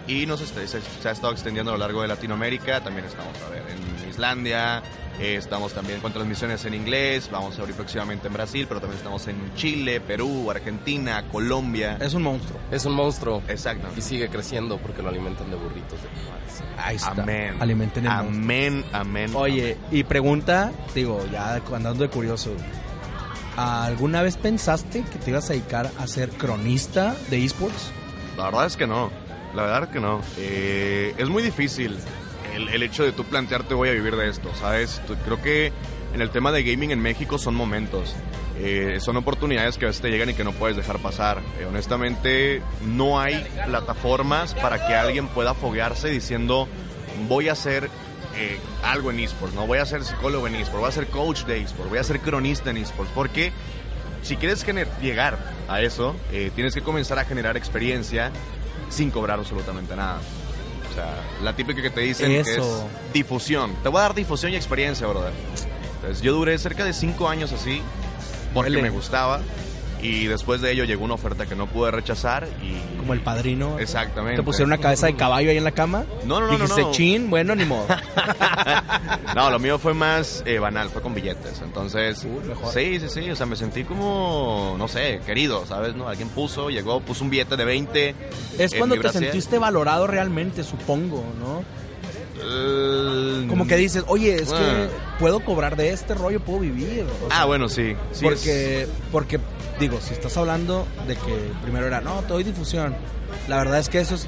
y 0.07 0.27
nos 0.27 0.41
este- 0.41 0.67
se, 0.69 0.81
se 0.81 1.09
ha 1.09 1.13
estado 1.13 1.33
extendiendo 1.33 1.73
a 1.73 1.75
lo 1.75 1.79
largo 1.81 2.03
de 2.03 2.09
Latinoamérica. 2.09 2.81
También 2.83 3.07
estamos, 3.07 3.35
a 3.47 3.51
ver, 3.51 3.63
en 3.69 4.09
Islandia, 4.09 4.83
eh, 5.21 5.35
estamos 5.37 5.73
también 5.73 5.99
con 6.01 6.13
transmisiones 6.13 6.65
en 6.65 6.75
inglés, 6.75 7.29
vamos 7.33 7.59
a 7.59 7.63
abrir 7.63 7.75
próximamente 7.75 8.29
en 8.29 8.33
Brasil, 8.35 8.67
pero 8.69 8.81
también 8.81 8.99
estamos 8.99 9.27
en 9.27 9.53
Chile, 9.57 10.01
Perú, 10.01 10.49
Argentina, 10.51 11.25
Colombia. 11.31 11.99
Es 12.01 12.15
un 12.15 12.23
monstruo. 12.23 12.59
Es 12.71 12.85
un 12.87 12.93
monstruo. 12.95 13.43
Exacto. 13.49 13.89
Y 13.97 14.01
sigue 14.01 14.29
creciendo 14.29 14.79
porque 14.79 15.03
lo 15.03 15.09
alimentan 15.09 15.51
de 15.51 15.57
burritos 15.57 16.01
de 16.01 16.09
Juárez. 16.09 16.63
Ahí 16.79 16.97
está. 16.97 17.11
Amén. 17.23 17.57
Alimenten 17.61 18.07
el 18.07 18.11
monstruo. 18.13 18.37
Amén, 18.41 18.85
amén. 18.93 19.31
Oye, 19.35 19.77
y 19.91 20.05
pregunta, 20.05 20.71
digo, 20.95 21.25
ya 21.33 21.61
andando 21.75 22.05
de 22.05 22.09
curioso, 22.09 22.53
¿alguna 23.59 24.23
vez 24.23 24.37
pensaste 24.37 25.03
que 25.03 25.19
te 25.19 25.31
ibas 25.31 25.51
a 25.51 25.53
dedicar 25.53 25.91
a 25.99 26.07
ser 26.07 26.31
cronista 26.31 27.17
de 27.29 27.45
esports? 27.45 27.91
La 28.37 28.45
verdad 28.45 28.67
es 28.67 28.77
que 28.77 28.87
no. 28.87 29.11
La 29.55 29.63
verdad 29.63 29.85
es 29.85 29.89
que 29.89 30.01
no. 30.01 30.21
Eh, 30.37 31.15
es 31.19 31.29
muy 31.29 31.43
difícil 31.43 31.97
el, 32.55 32.83
hecho 32.83 33.05
de 33.05 33.13
tú 33.13 33.25
plantearte 33.25 33.75
voy 33.75 33.89
a 33.89 33.93
vivir 33.93 34.17
de 34.17 34.29
esto, 34.29 34.51
¿sabes? 34.55 35.01
Creo 35.25 35.43
que 35.43 35.73
en 36.15 36.23
el 36.23 36.31
tema 36.31 36.53
de 36.53 36.63
gaming 36.63 36.91
en 36.91 37.01
México 37.01 37.39
son 37.39 37.55
momentos. 37.55 38.15
Eh, 38.61 38.99
son 39.01 39.17
oportunidades 39.17 39.79
que 39.79 39.85
a 39.85 39.89
veces 39.89 40.03
te 40.03 40.11
llegan 40.11 40.31
y 40.31 40.35
que 40.35 40.45
no 40.45 40.53
puedes 40.53 40.77
dejar 40.77 40.99
pasar. 40.99 41.39
Eh, 41.61 41.65
honestamente, 41.67 42.63
no 42.85 43.21
hay 43.21 43.47
plataformas 43.67 44.55
para 44.55 44.87
que 44.87 44.95
alguien 44.95 45.29
pueda 45.29 45.55
foguearse 45.55 46.09
diciendo 46.09 46.69
voy 47.29 47.49
a 47.49 47.53
hacer 47.53 47.91
eh, 48.39 48.59
algo 48.85 49.11
en 49.11 49.21
esports, 49.21 49.55
¿no? 49.55 49.67
Voy 49.67 49.79
a 49.79 49.87
ser 49.87 50.05
psicólogo 50.05 50.47
en 50.47 50.55
esports, 50.55 50.81
voy 50.81 50.89
a 50.89 50.93
ser 50.93 51.07
coach 51.09 51.45
de 51.45 51.61
esports, 51.61 51.91
voy 51.91 51.99
a 51.99 52.05
ser 52.05 52.21
cronista 52.21 52.71
en 52.71 52.77
esports. 52.79 53.11
Porque 53.15 53.53
si 54.23 54.37
quieres 54.37 54.65
llegar 55.03 55.39
a 55.69 55.81
eso, 55.83 56.15
eh, 56.33 56.51
tienes 56.55 56.75
que 56.75 56.81
comenzar 56.83 57.19
a 57.19 57.25
generar 57.25 57.57
experiencia 57.57 58.31
sin 58.91 59.11
cobrar 59.11 59.39
absolutamente 59.39 59.95
nada. 59.97 60.21
O 60.91 60.95
sea, 60.95 61.15
la 61.43 61.55
típica 61.55 61.83
que 61.83 61.91
te 61.91 62.01
dicen 62.01 62.29
que 62.29 62.41
es 62.41 62.49
Eso. 62.49 62.89
difusión. 63.13 63.75
Te 63.83 63.89
voy 63.89 63.99
a 63.99 64.03
dar 64.03 64.15
difusión 64.15 64.53
y 64.53 64.57
experiencia, 64.57 65.07
brother. 65.07 65.33
Entonces, 65.97 66.23
yo 66.23 66.33
duré 66.33 66.57
cerca 66.59 66.85
de 66.85 66.93
cinco 66.93 67.29
años 67.29 67.53
así, 67.53 67.83
porque 68.55 68.71
Huele. 68.71 68.83
me 68.83 68.91
gustaba. 68.91 69.41
Y 70.01 70.27
después 70.27 70.61
de 70.61 70.71
ello 70.73 70.85
llegó 70.85 71.05
una 71.05 71.15
oferta 71.15 71.47
que 71.47 71.57
no 71.57 71.67
pude 71.67 71.91
rechazar 71.91 72.47
y... 72.63 72.99
Como 72.99 73.15
el 73.15 73.21
padrino. 73.21 73.79
Exactamente. 73.79 74.37
¿Te 74.37 74.43
pusieron 74.45 74.69
una 74.71 74.79
cabeza 74.79 75.07
de 75.07 75.17
caballo 75.17 75.51
ahí 75.51 75.57
en 75.57 75.65
la 75.65 75.73
cama? 75.73 76.05
No, 76.25 76.41
no, 76.41 76.47
no, 76.47 76.53
Dijiste, 76.53 76.83
no. 76.83 76.91
chin, 76.93 77.31
bueno, 77.31 77.55
ni 77.55 77.65
modo. 77.65 77.87
no, 79.35 79.51
lo 79.51 79.59
mío 79.59 79.79
fue 79.79 79.95
más 79.95 80.43
eh, 80.47 80.59
banal, 80.59 80.89
fue 80.91 81.03
con 81.03 81.15
billetes. 81.15 81.61
Entonces, 81.63 82.25
Uy, 82.25 82.47
mejor. 82.49 82.73
sí, 82.73 83.01
sí, 83.01 83.09
sí. 83.09 83.31
O 83.31 83.37
sea, 83.37 83.47
me 83.47 83.57
sentí 83.57 83.85
como, 83.85 84.75
no 84.79 84.89
sé, 84.89 85.21
querido, 85.27 85.67
¿sabes? 85.67 85.95
no 85.95 86.09
Alguien 86.09 86.29
puso, 86.29 86.71
llegó, 86.71 87.01
puso 87.01 87.25
un 87.25 87.31
billete 87.31 87.57
de 87.57 87.65
20. 87.65 88.15
Es 88.59 88.75
cuando 88.75 88.95
te 88.95 89.01
brasier. 89.01 89.25
sentiste 89.25 89.59
valorado 89.59 90.07
realmente, 90.07 90.63
supongo, 90.65 91.25
¿no? 91.41 91.63
Eh, 92.41 93.47
Como 93.49 93.67
que 93.67 93.77
dices, 93.77 94.05
oye, 94.07 94.35
es 94.37 94.53
Ah. 94.53 94.59
que 94.59 94.89
puedo 95.19 95.41
cobrar 95.41 95.77
de 95.77 95.91
este 95.93 96.15
rollo, 96.15 96.41
puedo 96.41 96.61
vivir. 96.61 97.05
O 97.25 97.29
sea, 97.29 97.43
Ah, 97.43 97.45
bueno, 97.47 97.69
sí. 97.69 97.95
sí 98.13 98.25
porque, 98.25 98.83
es- 98.83 98.89
porque, 99.11 99.41
digo, 99.81 99.99
si 100.01 100.15
estás 100.15 100.37
hablando 100.37 100.87
de 101.07 101.15
que 101.17 101.51
primero 101.63 101.87
era, 101.87 102.01
no, 102.01 102.21
te 102.23 102.29
doy 102.35 102.45
difusión. 102.45 102.95
La 103.49 103.57
verdad 103.59 103.79
es 103.79 103.89
que 103.89 104.01
eso 104.01 104.15
es 104.15 104.27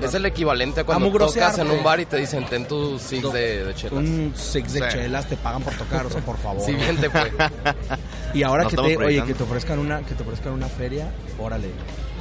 Es 0.00 0.14
el 0.14 0.24
equivalente 0.26 0.82
a 0.82 0.84
cuando 0.84 1.10
tocas 1.10 1.58
en 1.58 1.72
un 1.72 1.82
bar 1.82 1.98
y 1.98 2.06
te 2.06 2.18
dicen, 2.18 2.46
ten 2.46 2.68
tu 2.68 3.00
six 3.00 3.32
de, 3.32 3.64
de 3.64 3.74
chelas. 3.74 3.94
un 3.94 4.32
six 4.36 4.72
de 4.72 4.80
Sí. 4.82 4.86
chelas, 4.96 5.28
te 5.28 5.36
pagan 5.36 5.60
por 5.60 5.74
tocar, 5.74 6.06
o 6.06 6.10
sea, 6.10 6.20
por 6.20 6.36
favor. 6.38 6.64
Si 6.64 6.72
bien 6.72 6.96
te 6.98 7.10
fue. 7.10 7.32
Y 8.32 8.44
ahora 8.44 8.66
que 8.68 8.76
te, 8.76 8.96
oye, 8.96 9.24
que 9.24 9.34
te 9.34 9.42
ofrezcan 9.42 9.80
una, 9.80 10.02
que 10.02 10.14
te 10.14 10.22
ofrezcan 10.22 10.52
una 10.52 10.68
feria, 10.68 11.10
órale. 11.36 11.70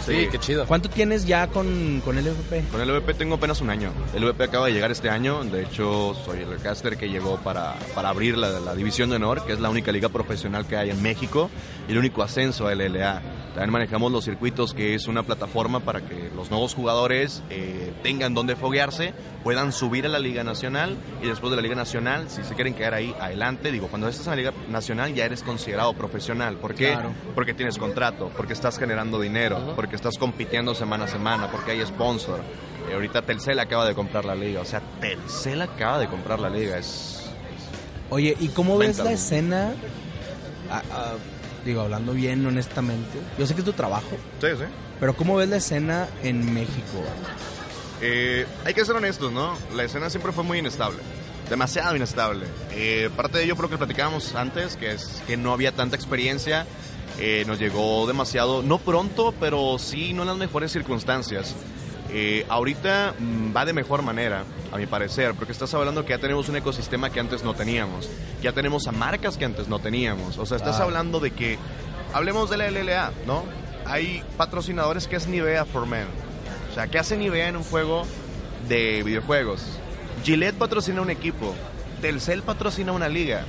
Sí, 0.05 0.27
qué 0.31 0.39
chido. 0.39 0.65
¿Cuánto 0.65 0.89
tienes 0.89 1.25
ya 1.25 1.47
con, 1.47 2.01
con 2.03 2.17
el 2.17 2.27
FP? 2.27 2.63
Con 2.71 2.81
el 2.81 2.91
VP 2.91 3.13
tengo 3.13 3.35
apenas 3.35 3.61
un 3.61 3.69
año. 3.69 3.91
El 4.13 4.23
VP 4.23 4.43
acaba 4.43 4.67
de 4.67 4.73
llegar 4.73 4.91
este 4.91 5.09
año. 5.09 5.43
De 5.43 5.63
hecho, 5.63 6.15
soy 6.25 6.39
el 6.39 6.57
caster 6.61 6.97
que 6.97 7.09
llegó 7.09 7.37
para, 7.37 7.75
para 7.93 8.09
abrir 8.09 8.37
la, 8.37 8.59
la 8.59 8.75
División 8.75 9.09
de 9.09 9.17
Honor, 9.17 9.45
que 9.45 9.53
es 9.53 9.59
la 9.59 9.69
única 9.69 9.91
liga 9.91 10.09
profesional 10.09 10.65
que 10.65 10.77
hay 10.77 10.89
en 10.91 11.01
México 11.01 11.49
y 11.87 11.91
el 11.91 11.97
único 11.97 12.23
ascenso 12.23 12.67
a 12.67 12.75
LLA. 12.75 13.21
También 13.53 13.71
manejamos 13.71 14.11
los 14.11 14.23
circuitos, 14.23 14.75
que 14.75 14.93
es 14.93 15.07
una 15.07 15.23
plataforma 15.23 15.79
para 15.79 16.01
que 16.01 16.29
los 16.35 16.51
nuevos 16.51 16.75
jugadores 16.75 17.41
eh, 17.49 17.91
tengan 18.03 18.35
donde 18.35 18.55
foguearse, 18.55 19.15
puedan 19.43 19.71
subir 19.71 20.05
a 20.05 20.09
la 20.09 20.19
Liga 20.19 20.43
Nacional 20.43 20.95
y 21.23 21.27
después 21.27 21.49
de 21.49 21.55
la 21.55 21.63
Liga 21.63 21.73
Nacional, 21.73 22.29
si 22.29 22.43
se 22.43 22.53
quieren 22.53 22.75
quedar 22.75 22.93
ahí, 22.93 23.15
adelante. 23.19 23.71
Digo, 23.71 23.87
cuando 23.87 24.07
estás 24.07 24.27
en 24.27 24.31
la 24.31 24.35
Liga 24.35 24.53
Nacional 24.69 25.15
ya 25.15 25.25
eres 25.25 25.41
considerado 25.41 25.93
profesional. 25.93 26.57
¿Por 26.57 26.75
qué? 26.75 26.91
Claro. 26.91 27.13
Porque 27.33 27.55
tienes 27.55 27.79
contrato, 27.79 28.29
porque 28.37 28.53
estás 28.53 28.77
generando 28.77 29.19
dinero, 29.19 29.57
Ajá. 29.57 29.75
Porque 29.87 29.95
estás 29.95 30.17
compitiendo 30.17 30.75
semana 30.75 31.05
a 31.05 31.07
semana, 31.07 31.49
porque 31.49 31.71
hay 31.71 31.85
sponsor. 31.85 32.41
Eh, 32.89 32.93
ahorita 32.93 33.21
Telcel 33.21 33.57
acaba 33.57 33.85
de 33.87 33.95
comprar 33.95 34.25
la 34.25 34.35
liga, 34.35 34.59
o 34.59 34.65
sea, 34.65 34.81
Telcel 34.99 35.61
acaba 35.61 35.97
de 35.97 36.09
comprar 36.09 36.41
la 36.41 36.49
liga, 36.49 36.77
es... 36.77 37.23
Oye, 38.09 38.35
¿y 38.37 38.49
cómo 38.49 38.77
ves 38.77 38.97
Cuéntame. 38.97 39.09
la 39.09 39.15
escena? 39.15 39.73
Ah, 40.69 40.81
ah, 40.91 41.13
digo, 41.63 41.79
hablando 41.81 42.11
bien 42.11 42.45
honestamente, 42.45 43.17
yo 43.39 43.47
sé 43.47 43.53
que 43.53 43.61
es 43.61 43.65
tu 43.65 43.71
trabajo, 43.71 44.09
Sí, 44.41 44.47
sí. 44.57 44.65
pero 44.99 45.15
¿cómo 45.15 45.37
ves 45.37 45.47
la 45.47 45.55
escena 45.55 46.07
en 46.21 46.53
México? 46.53 47.01
Eh, 48.01 48.45
hay 48.65 48.73
que 48.73 48.83
ser 48.83 48.93
honestos, 48.95 49.31
¿no? 49.31 49.53
La 49.73 49.85
escena 49.85 50.09
siempre 50.09 50.33
fue 50.33 50.43
muy 50.43 50.57
inestable. 50.59 50.99
Demasiado 51.49 51.95
inestable. 51.95 52.45
Eh, 52.71 53.09
parte 53.15 53.37
de 53.37 53.45
ello 53.45 53.55
creo 53.55 53.69
que 53.69 53.77
platicábamos 53.77 54.35
antes, 54.35 54.75
que 54.75 54.91
es 54.91 55.23
que 55.25 55.37
no 55.37 55.53
había 55.53 55.71
tanta 55.71 55.95
experiencia. 55.95 56.65
Eh, 57.19 57.43
nos 57.47 57.57
llegó 57.59 58.05
demasiado, 58.05 58.61
no 58.61 58.77
pronto, 58.77 59.33
pero 59.39 59.77
sí 59.79 60.13
no 60.13 60.21
en 60.23 60.27
las 60.29 60.37
mejores 60.37 60.71
circunstancias. 60.71 61.55
Eh, 62.09 62.45
ahorita 62.47 63.15
mm, 63.17 63.55
va 63.55 63.65
de 63.65 63.73
mejor 63.73 64.01
manera, 64.01 64.43
a 64.71 64.77
mi 64.77 64.85
parecer, 64.85 65.33
porque 65.33 65.51
estás 65.51 65.73
hablando 65.73 66.05
que 66.05 66.11
ya 66.11 66.19
tenemos 66.19 66.47
un 66.47 66.55
ecosistema 66.57 67.09
que 67.09 67.19
antes 67.19 67.43
no 67.43 67.53
teníamos. 67.53 68.07
Ya 68.41 68.53
tenemos 68.53 68.87
a 68.87 68.91
marcas 68.91 69.37
que 69.37 69.45
antes 69.45 69.67
no 69.67 69.79
teníamos. 69.79 70.37
O 70.37 70.45
sea, 70.45 70.57
estás 70.57 70.75
Claro. 70.75 70.85
hablando 70.85 71.19
de 71.19 71.31
que, 71.31 71.57
hablemos 72.13 72.49
de 72.49 72.57
la 72.57 72.67
LLA, 72.69 73.11
¿no? 73.25 73.43
Hay 73.85 74.23
patrocinadores 74.37 75.07
que 75.07 75.15
es 75.15 75.27
Nivea 75.27 75.65
for 75.65 75.85
Men. 75.87 76.07
O 76.71 76.73
sea, 76.75 76.87
¿qué 76.87 76.99
hace 76.99 77.17
Nivea 77.17 77.47
en 77.49 77.57
un 77.57 77.63
juego 77.63 78.03
de 78.69 79.01
videojuegos? 79.03 79.63
Gillette 80.23 80.55
patrocina 80.57 81.01
un 81.01 81.09
equipo. 81.09 81.55
Telcel 82.01 82.43
patrocina 82.43 82.91
una 82.91 83.09
liga. 83.09 83.43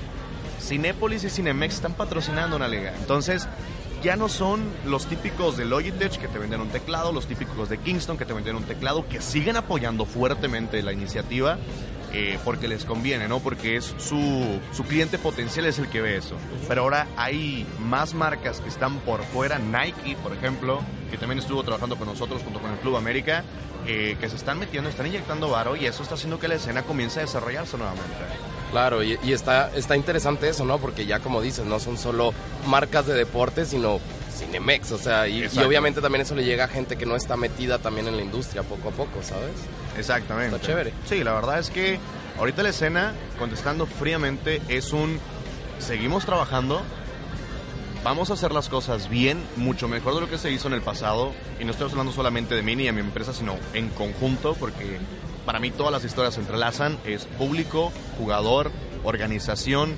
Cinépolis 0.60 1.24
y 1.24 1.30
Cinemex 1.30 1.74
están 1.74 1.94
patrocinando 1.94 2.56
una 2.56 2.68
liga. 2.68 2.94
Entonces, 2.98 3.48
ya 4.02 4.16
no 4.16 4.28
son 4.28 4.62
los 4.86 5.06
típicos 5.06 5.56
de 5.56 5.64
Logitech 5.64 6.18
que 6.18 6.28
te 6.28 6.38
venden 6.38 6.60
un 6.60 6.68
teclado, 6.68 7.12
los 7.12 7.26
típicos 7.26 7.68
de 7.68 7.78
Kingston 7.78 8.16
que 8.16 8.24
te 8.24 8.32
venden 8.32 8.56
un 8.56 8.64
teclado, 8.64 9.08
que 9.08 9.20
siguen 9.20 9.56
apoyando 9.56 10.04
fuertemente 10.04 10.82
la 10.82 10.92
iniciativa 10.92 11.58
eh, 12.12 12.38
porque 12.42 12.68
les 12.68 12.84
conviene, 12.84 13.28
¿no? 13.28 13.40
Porque 13.40 13.76
es 13.76 13.94
su, 13.98 14.60
su 14.72 14.84
cliente 14.84 15.18
potencial 15.18 15.66
es 15.66 15.78
el 15.78 15.88
que 15.88 16.00
ve 16.00 16.16
eso. 16.16 16.36
Pero 16.66 16.82
ahora 16.82 17.06
hay 17.16 17.66
más 17.80 18.14
marcas 18.14 18.60
que 18.60 18.68
están 18.68 19.00
por 19.00 19.22
fuera, 19.24 19.58
Nike, 19.58 20.16
por 20.22 20.32
ejemplo, 20.32 20.80
que 21.10 21.18
también 21.18 21.38
estuvo 21.38 21.62
trabajando 21.64 21.96
con 21.96 22.06
nosotros 22.08 22.42
junto 22.42 22.60
con 22.60 22.70
el 22.70 22.78
Club 22.78 22.96
América, 22.96 23.44
eh, 23.88 24.16
que 24.20 24.28
se 24.28 24.36
están 24.36 24.58
metiendo, 24.58 24.88
están 24.88 25.06
inyectando 25.06 25.48
varo 25.48 25.74
y 25.74 25.86
eso 25.86 26.02
está 26.02 26.14
haciendo 26.14 26.38
que 26.38 26.46
la 26.46 26.54
escena 26.54 26.82
comience 26.82 27.18
a 27.18 27.22
desarrollarse 27.22 27.76
nuevamente. 27.76 28.06
Claro, 28.70 29.02
y, 29.02 29.18
y 29.24 29.32
está, 29.32 29.70
está 29.74 29.96
interesante 29.96 30.48
eso, 30.48 30.64
¿no? 30.64 30.78
Porque 30.78 31.06
ya 31.06 31.18
como 31.20 31.40
dices, 31.40 31.64
no 31.64 31.80
son 31.80 31.98
solo 31.98 32.32
marcas 32.66 33.06
de 33.06 33.14
deporte, 33.14 33.64
sino 33.64 33.98
Cinemex, 34.36 34.92
o 34.92 34.98
sea, 34.98 35.26
y, 35.26 35.48
y 35.52 35.58
obviamente 35.60 36.00
también 36.00 36.22
eso 36.22 36.36
le 36.36 36.44
llega 36.44 36.64
a 36.64 36.68
gente 36.68 36.96
que 36.96 37.06
no 37.06 37.16
está 37.16 37.36
metida 37.36 37.78
también 37.78 38.06
en 38.06 38.16
la 38.16 38.22
industria 38.22 38.62
poco 38.62 38.90
a 38.90 38.92
poco, 38.92 39.22
¿sabes? 39.22 39.50
Exactamente. 39.96 40.54
Está 40.54 40.66
chévere. 40.68 40.92
Sí, 41.08 41.24
la 41.24 41.32
verdad 41.32 41.58
es 41.58 41.70
que 41.70 41.98
Ahorita 42.38 42.62
la 42.62 42.68
escena, 42.68 43.14
contestando 43.36 43.84
fríamente, 43.84 44.62
es 44.68 44.92
un 44.92 45.18
seguimos 45.80 46.24
trabajando, 46.24 46.82
vamos 48.08 48.30
a 48.30 48.32
hacer 48.32 48.52
las 48.52 48.70
cosas 48.70 49.10
bien, 49.10 49.38
mucho 49.56 49.86
mejor 49.86 50.14
de 50.14 50.22
lo 50.22 50.30
que 50.30 50.38
se 50.38 50.50
hizo 50.50 50.66
en 50.66 50.72
el 50.72 50.80
pasado. 50.80 51.32
Y 51.60 51.64
no 51.64 51.72
estoy 51.72 51.90
hablando 51.90 52.10
solamente 52.10 52.54
de 52.54 52.62
mí 52.62 52.74
ni 52.74 52.84
de 52.84 52.92
mi 52.92 53.00
empresa, 53.00 53.34
sino 53.34 53.56
en 53.74 53.90
conjunto, 53.90 54.56
porque 54.58 54.98
para 55.44 55.60
mí 55.60 55.70
todas 55.70 55.92
las 55.92 56.04
historias 56.04 56.32
se 56.32 56.40
entrelazan. 56.40 56.96
Es 57.04 57.26
público, 57.26 57.92
jugador, 58.16 58.70
organización, 59.04 59.94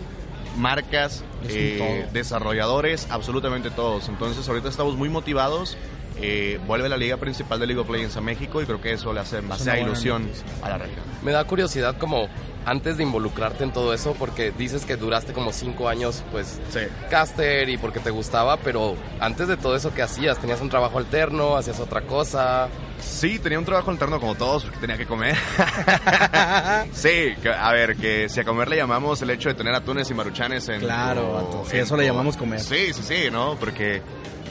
marcas, 0.57 1.23
eh, 1.49 2.05
desarrolladores, 2.13 3.07
absolutamente 3.11 3.71
todos. 3.71 4.09
Entonces 4.09 4.49
ahorita 4.49 4.69
estamos 4.69 4.97
muy 4.97 5.09
motivados. 5.09 5.77
Eh, 6.23 6.61
vuelve 6.67 6.89
la 6.89 6.97
liga 6.97 7.17
principal 7.17 7.59
de 7.61 7.67
League 7.67 7.81
of 7.81 7.89
Legends 7.89 8.17
a 8.17 8.21
México 8.21 8.61
y 8.61 8.67
creo 8.67 8.81
que 8.81 8.93
eso 8.93 9.13
le 9.13 9.21
hace 9.21 9.37
demasiada 9.37 9.79
ilusión 9.81 10.23
noticia. 10.27 10.45
a 10.63 10.69
la 10.71 10.79
región. 10.79 11.01
Me 11.23 11.33
da 11.33 11.45
curiosidad 11.45 11.97
como 11.99 12.29
antes 12.67 12.99
de 12.99 13.05
involucrarte 13.05 13.65
en 13.65 13.73
todo 13.73 13.95
eso, 13.95 14.15
porque 14.19 14.51
dices 14.53 14.85
que 14.85 14.97
duraste 14.97 15.33
como 15.33 15.51
cinco 15.53 15.89
años, 15.89 16.23
pues, 16.31 16.61
Sí. 16.69 16.81
caster 17.09 17.71
y 17.71 17.79
porque 17.79 18.01
te 18.01 18.11
gustaba, 18.11 18.59
pero 18.59 18.97
antes 19.19 19.49
de 19.49 19.57
todo 19.57 19.75
eso, 19.77 19.95
¿qué 19.95 20.03
hacías? 20.03 20.39
¿Tenías 20.39 20.61
un 20.61 20.69
trabajo 20.69 20.99
alterno? 20.99 21.57
¿Hacías 21.57 21.81
otra 21.81 22.03
cosa? 22.03 22.69
Sí, 23.01 23.39
tenía 23.39 23.59
un 23.59 23.65
trabajo 23.65 23.91
alterno 23.91 24.21
como 24.21 24.35
todos 24.35 24.65
porque 24.65 24.79
tenía 24.79 24.99
que 24.99 25.07
comer. 25.07 25.35
sí, 26.93 27.35
a 27.59 27.73
ver, 27.73 27.97
que 27.97 28.29
si 28.29 28.41
a 28.41 28.45
comer 28.45 28.69
le 28.69 28.77
llamamos 28.77 29.21
el 29.23 29.31
hecho 29.31 29.49
de 29.49 29.55
tener 29.55 29.75
atunes 29.75 30.11
y 30.11 30.15
maruchanes 30.15 30.69
en 30.69 30.81
Claro. 30.81 31.65
Sí, 31.71 31.77
en 31.77 31.83
eso 31.85 31.97
le 31.97 32.05
llamamos 32.05 32.37
comer. 32.37 32.61
Sí, 32.61 32.93
sí, 32.93 33.03
sí, 33.03 33.31
¿no? 33.33 33.57
Porque, 33.59 34.03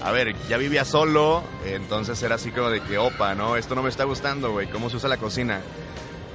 a 0.03 0.11
ver, 0.11 0.35
ya 0.47 0.57
vivía 0.57 0.85
solo, 0.85 1.43
entonces 1.65 2.21
era 2.23 2.35
así 2.35 2.51
como 2.51 2.69
de 2.69 2.81
que, 2.81 2.97
opa, 2.97 3.35
¿no? 3.35 3.57
Esto 3.57 3.75
no 3.75 3.83
me 3.83 3.89
está 3.89 4.05
gustando, 4.05 4.51
güey, 4.51 4.67
¿cómo 4.67 4.89
se 4.89 4.97
usa 4.97 5.09
la 5.09 5.17
cocina? 5.17 5.59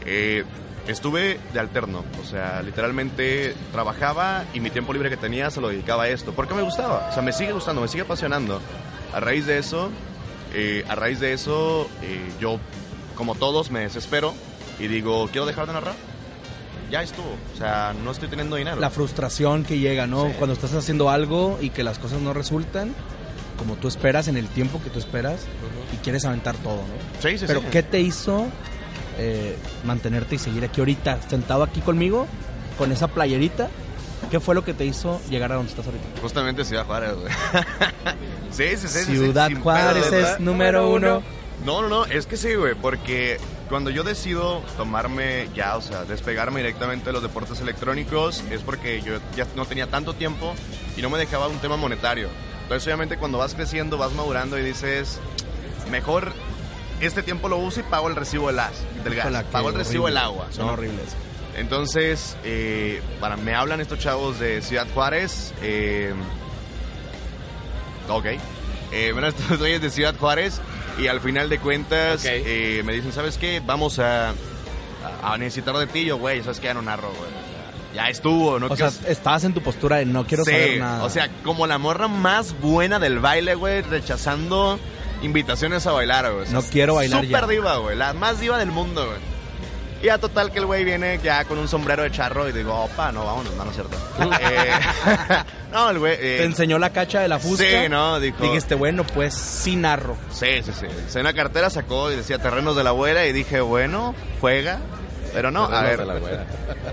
Eh, 0.05 0.45
estuve 0.87 1.41
de 1.53 1.61
alterno, 1.61 2.05
o 2.23 2.27
sea, 2.27 2.61
literalmente 2.63 3.55
trabajaba 3.73 4.45
y 4.53 4.61
mi 4.61 4.71
tiempo 4.71 4.93
libre 4.93 5.09
que 5.09 5.17
tenía 5.17 5.51
se 5.51 5.63
lo 5.63 5.69
dedicaba 5.69 6.05
a 6.05 6.09
esto, 6.09 6.33
porque 6.33 6.55
me 6.55 6.63
gustaba, 6.63 7.09
o 7.11 7.13
sea, 7.15 7.23
me 7.23 7.33
sigue 7.33 7.53
gustando, 7.53 7.81
me 7.81 7.89
sigue 7.89 8.03
apasionando. 8.03 8.61
A 9.15 9.21
raíz 9.21 9.47
de 9.47 9.59
eso, 9.59 9.91
eh, 10.53 10.85
a 10.89 10.95
raíz 10.95 11.21
de 11.21 11.33
eso, 11.33 11.89
eh, 12.03 12.33
yo, 12.41 12.59
como 13.17 13.35
todos, 13.35 13.71
me 13.71 13.81
desespero 13.81 14.35
y 14.79 14.89
digo, 14.89 15.29
quiero 15.29 15.47
dejar 15.47 15.67
de 15.67 15.73
narrar. 15.73 15.95
Ya 16.91 17.03
estuvo, 17.03 17.37
o 17.55 17.57
sea, 17.57 17.95
no 18.05 18.11
estoy 18.11 18.29
teniendo 18.29 18.57
dinero. 18.57 18.77
La 18.77 18.91
frustración 18.91 19.65
que 19.65 19.79
llega, 19.79 20.07
¿no? 20.07 20.27
Sí. 20.27 20.33
Cuando 20.39 20.53
estás 20.53 20.75
haciendo 20.75 21.09
algo 21.09 21.59
y 21.63 21.71
que 21.71 21.83
las 21.83 21.99
cosas 21.99 22.21
no 22.21 22.35
resultan 22.35 22.95
como 23.57 23.75
tú 23.77 23.89
esperas, 23.89 24.29
en 24.29 24.37
el 24.37 24.49
tiempo 24.49 24.83
que 24.83 24.91
tú 24.91 24.99
esperas, 24.99 25.43
y 25.93 25.97
quieres 25.99 26.25
aventar 26.25 26.57
todo, 26.57 26.77
¿no? 26.77 27.23
Sí, 27.23 27.39
sí, 27.39 27.45
Pero 27.47 27.61
sí. 27.61 27.67
¿qué 27.71 27.83
te 27.83 28.01
hizo 28.01 28.47
eh, 29.19 29.57
mantenerte 29.85 30.35
y 30.37 30.39
seguir 30.39 30.65
aquí 30.65 30.81
ahorita, 30.81 31.21
sentado 31.29 31.63
aquí 31.63 31.81
conmigo, 31.81 32.27
con 32.79 32.93
esa 32.93 33.09
playerita? 33.09 33.69
¿Qué 34.31 34.41
fue 34.41 34.55
lo 34.55 34.65
que 34.65 34.75
te 34.75 34.85
hizo 34.85 35.21
llegar 35.29 35.53
a 35.53 35.57
donde 35.57 35.71
estás 35.71 35.87
ahorita? 35.87 36.05
Justamente 36.21 36.65
Ciudad 36.65 36.87
Juárez, 36.87 37.15
güey. 37.15 37.33
sí, 38.51 38.77
sí, 38.77 38.89
sí, 38.89 39.05
Ciudad 39.05 39.51
Juárez 39.63 40.07
pedo, 40.07 40.27
es 40.27 40.41
número 40.41 40.89
uno. 40.91 41.23
No, 41.65 41.83
no, 41.83 41.89
no, 41.89 42.05
es 42.07 42.27
que 42.27 42.37
sí, 42.37 42.55
güey, 42.55 42.75
porque 42.75 43.39
cuando 43.69 43.91
yo 43.91 44.03
decido 44.03 44.63
tomarme 44.77 45.49
ya, 45.55 45.77
o 45.77 45.83
sea, 45.83 46.05
despegarme 46.05 46.61
directamente 46.61 47.07
de 47.07 47.13
los 47.13 47.23
deportes 47.23 47.61
electrónicos, 47.61 48.43
es 48.51 48.61
porque 48.63 49.01
yo 49.03 49.19
ya 49.37 49.47
no 49.57 49.65
tenía 49.65 49.87
tanto 49.87 50.15
tiempo 50.15 50.55
y 50.97 51.03
no 51.03 51.11
me 51.11 51.19
dejaba 51.19 51.49
un 51.49 51.59
tema 51.59 51.77
monetario. 51.77 52.29
Entonces, 52.65 52.87
obviamente, 52.87 53.17
cuando 53.17 53.39
vas 53.39 53.55
creciendo, 53.55 53.99
vas 53.99 54.13
madurando 54.13 54.59
y 54.59 54.63
dices, 54.63 55.21
mejor 55.91 56.33
este 57.01 57.23
tiempo 57.23 57.49
lo 57.49 57.59
uso 57.59 57.81
y 57.81 57.83
pago 57.83 58.09
el 58.09 58.17
recibo 58.17 58.47
del, 58.49 58.57
gas, 58.57 58.73
del 59.05 59.15
gas, 59.15 59.45
pago 59.53 59.69
el 59.69 59.75
recibo 59.75 60.07
del 60.07 60.17
agua. 60.17 60.47
Son 60.51 60.67
¿no? 60.67 60.73
horribles. 60.73 61.15
Entonces, 61.57 62.37
eh, 62.45 63.01
para, 63.21 63.37
me 63.37 63.55
hablan 63.55 63.81
estos 63.81 63.99
chavos 63.99 64.41
de 64.41 64.63
Ciudad 64.63 64.87
Juárez. 64.93 65.53
Eh, 65.63 66.13
ok. 68.09 68.27
Eh, 68.93 69.11
bueno, 69.13 69.29
estos 69.29 69.59
güeyes 69.59 69.81
de 69.81 69.91
Ciudad 69.91 70.15
Juárez. 70.19 70.61
Y 70.99 71.09
al 71.09 71.21
final 71.21 71.49
de 71.49 71.59
cuentas, 71.59 72.25
eh, 72.25 72.83
me 72.85 72.93
dicen: 72.93 73.13
¿Sabes 73.13 73.37
qué? 73.37 73.61
Vamos 73.65 73.99
a, 73.99 74.31
a, 74.31 74.35
a 75.23 75.39
necesitar 75.39 75.77
de 75.77 75.87
ti. 75.87 76.05
Yo, 76.05 76.17
güey, 76.17 76.43
¿sabes 76.43 76.61
qué? 76.61 76.69
Ya 76.69 76.75
no 76.75 76.83
narro, 76.83 77.09
güey. 77.09 77.44
Ya 77.95 78.09
estuvo, 78.09 78.59
¿no? 78.59 78.67
O 78.67 78.77
sea, 78.77 78.91
estabas 79.07 79.45
en 79.45 79.55
tu 79.55 79.63
postura 79.63 79.97
de 79.97 80.05
no 80.07 80.27
quiero 80.27 80.45
Sí, 80.45 80.51
saber 80.51 80.79
nada. 80.81 81.05
O 81.05 81.11
sea, 81.11 81.29
como 81.45 81.67
la 81.67 81.79
morra 81.79 82.09
más 82.09 82.59
buena 82.61 82.99
del 82.99 83.21
baile, 83.21 83.55
güey, 83.55 83.83
rechazando 83.83 84.79
invitaciones 85.23 85.87
a 85.87 85.93
bailar, 85.93 86.31
güey. 86.33 86.43
O 86.43 86.47
sea, 86.47 86.55
No 86.55 86.63
quiero 86.63 86.97
bailar 86.97 87.23
Super 87.25 87.43
ya. 87.43 87.47
diva, 87.47 87.77
güey. 87.77 87.97
La 87.97 88.13
más 88.13 88.41
diva 88.41 88.59
del 88.59 88.71
mundo, 88.73 89.07
güey. 89.07 89.19
Y 90.03 90.09
a 90.11 90.19
total 90.19 90.51
que 90.53 90.59
el 90.59 90.67
güey 90.67 90.85
viene 90.85 91.19
ya 91.23 91.45
con 91.47 91.57
un 91.57 91.67
sombrero 91.67 92.03
de 92.03 92.11
charro 92.11 92.47
y 92.47 92.53
digo, 92.53 92.75
opa, 92.75 93.11
no, 93.11 93.25
vámonos, 93.25 93.55
no, 93.55 93.65
no 93.65 93.71
es 93.71 93.77
cierto. 93.77 93.97
Eh, 94.41 94.71
no, 95.73 95.89
el 95.91 95.99
güey... 95.99 96.13
eh, 96.15 96.37
te 96.39 96.45
enseñó 96.45 96.79
la 96.79 96.91
cacha 96.91 97.21
de 97.21 97.29
la 97.29 97.39
fusca. 97.39 97.65
Sí, 97.65 97.89
no, 97.89 98.21
dijo... 98.21 98.43
Dijiste, 98.43 98.75
bueno, 98.75 99.05
pues 99.05 99.33
sin 99.35 99.81
narro. 99.83 100.17
Sí, 100.31 100.63
sí, 100.63 100.73
sí. 100.79 100.87
Se 101.09 101.21
una 101.21 101.33
cartera, 101.33 101.71
sacó 101.71 102.13
y 102.13 102.17
decía 102.17 102.39
terrenos 102.39 102.77
de 102.77 102.85
la 102.85 102.91
abuela 102.91 103.25
y 103.27 103.33
dije, 103.33 103.61
bueno, 103.63 104.15
juega. 104.43 104.81
Pero 105.35 105.51
no, 105.51 105.65
a 105.65 105.83
ver, 105.83 106.01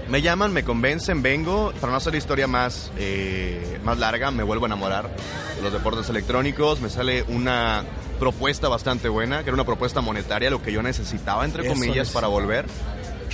me 0.10 0.22
llaman, 0.22 0.52
me 0.52 0.64
convencen, 0.64 1.22
vengo. 1.22 1.72
Para 1.80 1.92
no 1.92 1.98
hacer 1.98 2.14
la 2.14 2.18
historia 2.18 2.48
más, 2.48 2.92
eh, 2.98 3.80
más 3.84 4.00
larga, 4.00 4.32
me 4.32 4.42
vuelvo 4.42 4.66
a 4.66 4.68
enamorar 4.68 5.10
de 5.56 5.62
los 5.62 5.72
deportes 5.72 6.10
electrónicos. 6.10 6.82
Me 6.82 6.90
sale 6.90 7.24
una 7.28 7.84
propuesta 8.20 8.68
bastante 8.68 9.10
buena, 9.10 9.44
que 9.44 9.50
era 9.50 9.54
una 9.54 9.64
propuesta 9.64 10.02
monetaria, 10.02 10.50
lo 10.50 10.62
que 10.62 10.72
yo 10.72 10.82
necesitaba, 10.82 11.46
entre 11.46 11.64
Eso 11.64 11.74
comillas, 11.74 12.10
para 12.10 12.28
volver. 12.28 12.66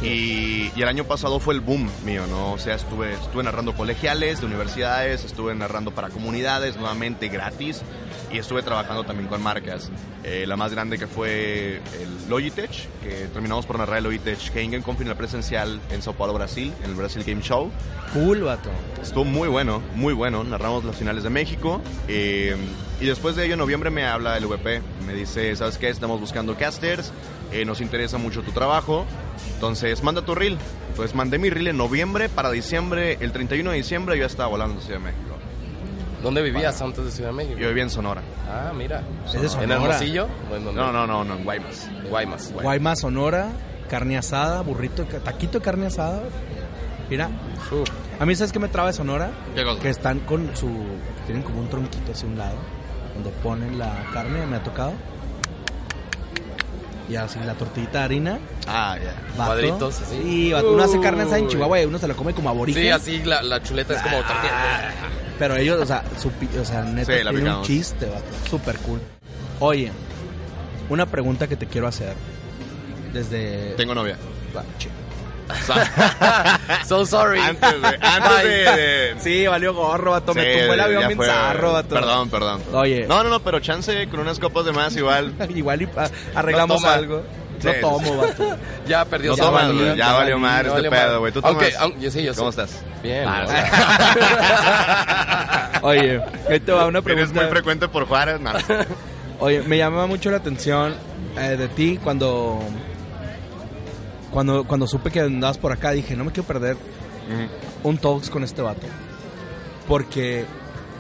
Y, 0.02 0.72
y 0.76 0.82
el 0.82 0.88
año 0.88 1.06
pasado 1.06 1.40
fue 1.40 1.56
el 1.56 1.62
boom 1.62 1.90
mío, 2.06 2.28
¿no? 2.28 2.54
O 2.54 2.60
sea, 2.60 2.76
estuve, 2.76 3.14
estuve 3.14 3.44
narrando 3.44 3.74
colegiales 3.74 4.42
de 4.42 4.46
universidades, 4.46 5.24
estuve 5.24 5.56
narrando 5.56 5.92
para 5.92 6.10
comunidades 6.10 6.76
nuevamente 6.76 7.30
gratis 7.30 7.82
y 8.32 8.38
estuve 8.38 8.62
trabajando 8.62 9.04
también 9.04 9.28
con 9.28 9.42
marcas. 9.42 9.90
Eh, 10.24 10.46
la 10.48 10.56
más 10.58 10.72
grande 10.72 10.98
que 10.98 11.08
fue 11.08 11.82
el 12.02 12.30
Logitech, 12.30 12.88
que 13.02 13.28
terminamos 13.32 13.66
por 13.66 13.78
narrar 13.78 13.98
el 14.00 14.04
Logitech 14.06 14.54
Game 14.54 14.82
Company 14.82 15.14
presencial 15.14 15.80
en 15.92 16.02
Sao 16.02 16.14
Paulo, 16.14 16.34
Brasil, 16.34 16.74
en 16.84 16.90
el 16.92 16.96
Brasil 16.96 17.24
Game 17.26 17.42
Show. 17.42 17.72
Cool, 18.14 18.42
vato. 18.42 18.70
Estuvo 19.02 19.24
muy 19.26 19.48
bueno, 19.48 19.82
muy 19.96 20.14
bueno. 20.14 20.44
Narramos 20.44 20.84
las 20.84 20.96
finales 20.96 21.24
de 21.24 21.30
México. 21.30 21.82
eh, 22.08 22.56
y 23.00 23.06
después 23.06 23.36
de 23.36 23.46
ello, 23.46 23.54
en 23.54 23.60
noviembre 23.60 23.92
me 23.92 24.06
habla 24.06 24.38
el 24.38 24.46
VP. 24.48 24.82
Me 25.06 25.14
dice, 25.14 25.56
¿sabes 25.56 25.78
qué? 25.78 25.90
Estamos 25.90 26.20
buscando 26.20 26.56
casters. 26.56 27.12
eh, 27.52 27.64
nos 27.64 27.80
interesa 27.80 28.18
mucho 28.18 28.42
tu 28.42 28.52
trabajo. 28.52 29.06
Entonces, 29.54 30.02
manda 30.04 30.24
tu 30.24 30.34
reel. 30.36 30.58
Entonces, 30.90 31.16
mandé 31.16 31.38
mi 31.38 31.50
reel 31.52 31.68
en 31.68 31.78
noviembre. 31.78 32.28
Para 32.28 32.50
diciembre, 32.52 33.18
el 33.22 33.32
31 33.32 33.70
de 33.72 33.78
diciembre, 33.78 34.16
yo 34.18 34.22
ya 34.22 34.26
estaba 34.26 34.50
volando 34.50 34.80
a 34.80 34.82
Ciudad 34.82 35.00
de 35.00 35.06
México. 35.06 35.37
¿Dónde 36.24 36.42
vivías 36.42 36.82
antes 36.82 37.06
de 37.06 37.12
Ciudad 37.12 37.30
de 37.30 37.36
México? 37.36 37.60
Yo 37.60 37.68
vivía 37.70 37.84
en 37.84 37.90
Sonora. 37.90 38.22
Ah, 38.50 38.72
mira. 38.76 39.02
Es 39.26 39.34
de 39.34 39.40
¿En 39.42 39.50
Sonora. 39.50 39.76
Hermosillo? 39.76 40.28
¿O 40.52 40.56
en 40.56 40.66
dónde? 40.66 40.82
No, 40.82 40.92
no, 40.92 41.06
no, 41.08 41.24
no, 41.24 41.36
en 41.36 41.44
Guaymas. 41.44 41.88
Guaymas. 42.10 42.52
Guaymas, 42.54 43.00
Sonora, 43.02 43.50
carne 43.90 44.18
asada, 44.18 44.62
burrito, 44.62 45.04
taquito 45.06 45.60
de 45.60 45.64
carne 45.66 45.86
asada. 45.88 46.24
Mira, 47.10 47.30
Uf. 47.72 47.88
a 48.20 48.26
mí 48.26 48.36
sabes 48.36 48.52
que 48.52 48.60
me 48.60 48.68
traba 48.68 48.88
de 48.90 48.94
Sonora, 48.94 49.30
¿Qué 49.56 49.64
cosa? 49.64 49.80
que 49.82 49.90
están 49.90 50.20
con 50.22 50.56
su 50.58 50.70
tienen 51.26 51.44
como 51.44 51.60
un 51.62 51.70
tronquito 51.70 52.12
hacia 52.12 52.28
un 52.28 52.38
lado 52.38 52.56
donde 53.14 53.30
ponen 53.42 53.78
la 53.80 53.94
carne, 54.12 54.46
me 54.46 54.58
ha 54.58 54.64
tocado. 54.64 54.94
Y 57.10 57.16
así 57.16 57.40
la 57.46 57.54
tortillita 57.54 58.00
de 58.00 58.04
harina, 58.06 58.40
Ah, 58.68 58.98
ya. 59.02 59.14
vato. 59.38 59.52
Cuadritos. 59.52 59.96
Sí, 59.96 60.52
uno 60.54 60.84
hace 60.84 61.00
carne 61.00 61.22
asada 61.24 61.38
en. 61.40 61.48
Chihuahua 61.48 61.82
y 61.82 61.86
uno 61.86 61.98
se 62.00 62.08
la 62.08 62.14
come 62.16 62.34
como 62.34 62.50
aborigen. 62.50 62.84
Sí, 62.84 62.90
así 62.90 63.24
la, 63.24 63.42
la 63.44 63.64
chuleta 63.64 63.94
es 63.94 64.02
como 64.02 64.18
tortilla. 64.18 64.92
Pero 65.40 65.56
ellos, 65.56 65.80
o 65.82 65.86
sea, 65.86 66.04
su, 66.20 66.30
o 66.60 66.66
sea, 66.66 66.82
neta, 66.84 67.14
Sí, 67.14 67.20
tiene 67.30 67.54
un 67.56 67.62
chiste, 67.64 68.06
vato. 68.06 68.24
Súper 68.50 68.78
cool. 68.80 69.00
Oye, 69.60 69.92
una 70.90 71.06
pregunta 71.06 71.48
que 71.48 71.56
te 71.56 71.68
quiero 71.68 71.88
hacer. 71.88 72.14
Desde... 73.14 73.74
Tengo 73.78 73.94
novia. 73.96 74.18
Va, 74.56 74.64
che. 74.78 74.90
So 76.86 77.06
sorry. 77.06 77.40
Antes, 77.40 77.80
güey, 77.80 77.94
antes 78.02 78.44
de... 78.44 78.50
de- 78.50 79.16
Sí, 79.20 79.48
valió 79.48 79.74
gorro, 79.74 80.12
vato. 80.12 80.34
me 80.34 80.42
Sí, 80.44 80.60
tumbó 80.60 80.74
el 80.74 80.80
avión 80.82 81.08
bien 81.08 81.20
zarro, 81.24 81.74
vato. 81.74 81.96
Perdón, 81.96 82.30
perdón. 82.30 82.62
Oye. 82.74 83.06
No, 83.08 83.24
no, 83.24 83.30
no, 83.30 83.40
pero 83.42 83.60
chance 83.60 84.08
con 84.10 84.20
unas 84.20 84.40
copas 84.40 84.66
de 84.66 84.72
más 84.74 84.96
igual. 84.96 85.34
Igual 85.56 85.84
y 85.84 85.90
arreglamos 86.36 86.82
No 86.82 86.90
algo. 86.90 87.24
No 87.64 87.72
sí. 87.72 87.78
tomo, 87.82 88.18
vato. 88.18 88.58
Ya 88.88 89.04
perdió 89.06 89.36
No 89.36 89.52
güey, 89.52 89.86
ya. 89.88 89.96
ya 89.96 90.14
valió 90.14 90.38
madre 90.40 90.70
este 90.76 90.90
pedo, 90.90 91.20
güey. 91.20 91.32
¿Tú 91.34 91.42
tomas? 91.42 91.74
aunque- 91.80 92.00
yo 92.00 92.12
sí, 92.12 92.24
yo 92.24 92.34
sí. 92.34 92.38
¿Cómo 92.38 92.50
estás? 92.52 92.80
Bien. 93.04 93.26
Ah, 93.28 93.44
o 93.46 93.50
sea, 93.50 93.66
Oye, 95.84 96.22
ahí 96.50 96.60
te 96.60 96.72
va 96.72 96.86
una 96.88 97.00
Eres 97.00 97.06
muy 97.06 97.16
pregunta. 97.26 97.48
frecuente 97.50 97.88
por 97.88 98.06
Juárez, 98.08 98.40
no. 98.40 98.52
Oye, 99.40 99.62
me 99.64 99.78
llama 99.78 100.08
mucho 100.08 100.32
la 100.32 100.38
atención 100.38 100.96
eh, 101.38 101.56
de 101.58 101.68
ti 101.68 102.00
cuando, 102.04 102.60
cuando 104.32 104.64
cuando 104.66 104.88
supe 104.88 105.12
que 105.12 105.22
andabas 105.22 105.58
por 105.58 105.72
acá. 105.72 105.92
Dije, 105.92 106.16
no 106.16 106.24
me 106.26 106.32
quiero 106.32 106.48
perder 106.48 106.78
un 107.84 107.98
talks 107.98 108.30
con 108.30 108.44
este 108.44 108.62
vato. 108.62 108.88
Porque 109.88 110.46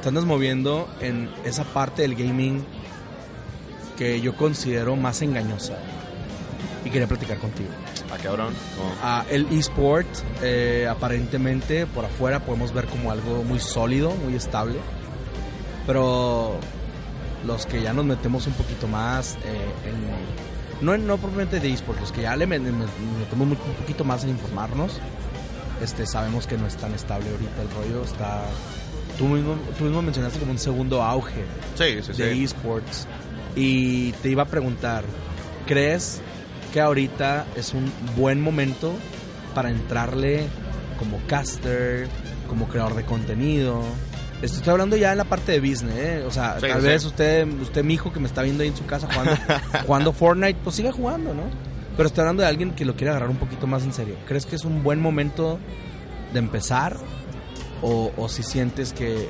te 0.02 0.10
andas 0.10 0.26
moviendo 0.26 0.88
en 1.02 1.30
esa 1.44 1.64
parte 1.64 2.02
del 2.04 2.16
gaming 2.16 2.66
que 3.98 4.22
yo 4.22 4.36
considero 4.36 4.96
más 4.96 5.22
engañosa. 5.22 5.74
Y 6.88 6.89
quería 6.89 7.08
platicar 7.08 7.38
contigo. 7.38 7.70
Ah, 8.10 8.17
cabrón. 8.22 8.53
¿Cómo? 8.77 8.91
Ah, 9.03 9.25
el 9.29 9.46
eSport, 9.51 10.08
eh, 10.41 10.88
aparentemente, 10.89 11.86
por 11.86 12.06
afuera 12.06 12.39
podemos 12.39 12.74
ver 12.74 12.86
como 12.86 13.12
algo 13.12 13.44
muy 13.44 13.60
sólido, 13.60 14.12
muy 14.24 14.36
estable. 14.36 14.75
Pero 15.86 16.56
los 17.46 17.65
que 17.65 17.82
ya 17.82 17.94
nos 17.94 18.06
metemos 18.06 18.48
un 18.48 18.53
poquito 18.53 18.88
más 18.88 19.36
eh, 19.46 19.89
en... 19.89 20.86
No, 20.86 20.96
no 20.98 21.17
propiamente 21.17 21.60
de 21.60 21.74
eSport, 21.74 22.00
los 22.00 22.12
que 22.12 22.22
ya 22.22 22.36
le 22.36 22.46
met- 22.48 22.60
me- 22.62 22.72
me 22.72 22.86
metemos 23.20 23.48
un 23.48 23.74
poquito 23.75 24.03
más 24.03 24.24
en 24.24 24.29
informarnos, 24.29 25.00
este, 25.82 26.06
sabemos 26.06 26.46
que 26.46 26.58
no 26.58 26.67
es 26.67 26.75
tan 26.77 26.94
estable 26.94 27.29
ahorita 27.32 27.62
el 27.63 27.70
rollo. 27.72 28.03
Está... 28.03 28.44
Tú 29.17 29.25
mismo, 29.25 29.56
tú 29.77 29.86
mismo 29.86 30.01
mencionaste 30.03 30.38
como 30.39 30.51
un 30.51 30.60
segundo 30.60 31.01
auge 31.01 31.44
Sí, 31.75 32.01
sí, 32.03 32.13
de 32.13 32.34
sí. 32.34 32.44
esports. 32.44 33.08
Y 33.56 34.12
te 34.13 34.29
iba 34.29 34.44
a 34.44 34.46
preguntar, 34.46 35.03
¿crees 35.65 36.22
que 36.68 36.82
ahorita 36.82 37.46
es 37.56 37.74
un 37.74 37.92
buen 38.16 38.42
momento 38.42 38.94
para 39.56 39.70
entrarle 39.70 40.48
como 41.00 41.20
caster, 41.28 42.08
como 42.48 42.68
creador 42.68 42.96
de 42.96 43.04
contenido? 43.06 43.82
Esto 44.42 44.58
Estoy 44.58 44.72
hablando 44.74 44.96
ya 44.96 45.12
en 45.14 45.18
la 45.18 45.24
parte 45.24 45.52
de 45.54 45.60
business, 45.60 45.96
¿eh? 45.98 46.24
O 46.28 46.32
sea, 46.32 46.60
Sí, 46.60 46.68
tal 46.68 46.82
sí. 46.82 46.88
vez 46.88 47.06
usted, 47.06 47.48
usted, 47.62 47.84
mi 47.84 47.96
hijo 47.96 48.14
que 48.14 48.20
me 48.20 48.28
está 48.28 48.44
viendo 48.44 48.62
ahí 48.64 48.70
en 48.70 48.78
su 48.78 48.86
casa 48.86 49.08
jugando, 49.12 49.36
jugando 49.88 50.14
Fortnite, 50.14 50.60
pues 50.64 50.76
siga 50.76 50.92
jugando, 50.92 51.34
¿no? 51.34 51.44
Pero 51.96 52.08
estoy 52.08 52.22
hablando 52.22 52.44
de 52.44 52.50
alguien 52.50 52.72
que 52.72 52.86
lo 52.86 52.96
quiere 52.96 53.10
agarrar 53.10 53.30
un 53.30 53.38
poquito 53.38 53.66
más 53.66 53.84
en 53.84 53.94
serio. 53.94 54.16
¿Crees 54.28 54.46
que 54.46 54.56
es 54.56 54.64
un 54.66 54.84
buen 54.84 55.00
momento 55.02 55.58
de 56.34 56.40
empezar? 56.40 56.98
¿O, 57.82 58.12
o 58.16 58.30
si 58.30 58.44
sientes 58.44 58.94
que 58.94 59.28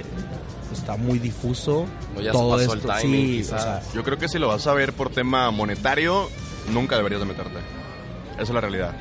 está 0.74 0.98
muy 0.98 1.20
difuso 1.20 1.86
ya 2.22 2.32
todo 2.34 2.58
pasó 2.58 2.74
esto? 2.76 2.92
el 2.94 3.00
timing, 3.02 3.26
sí, 3.28 3.38
quizás. 3.38 3.62
o 3.62 3.64
sea, 3.64 3.82
Yo 3.94 4.04
creo 4.04 4.18
que 4.18 4.28
si 4.28 4.38
lo 4.40 4.50
vas 4.50 4.68
a 4.68 4.74
ver 4.74 4.92
por 4.92 5.10
tema 5.10 5.50
monetario, 5.52 6.30
nunca 6.70 6.96
deberías 6.98 7.22
de 7.22 7.28
meterte. 7.28 7.60
Esa 8.34 8.44
es 8.44 8.50
la 8.50 8.62
realidad. 8.62 8.94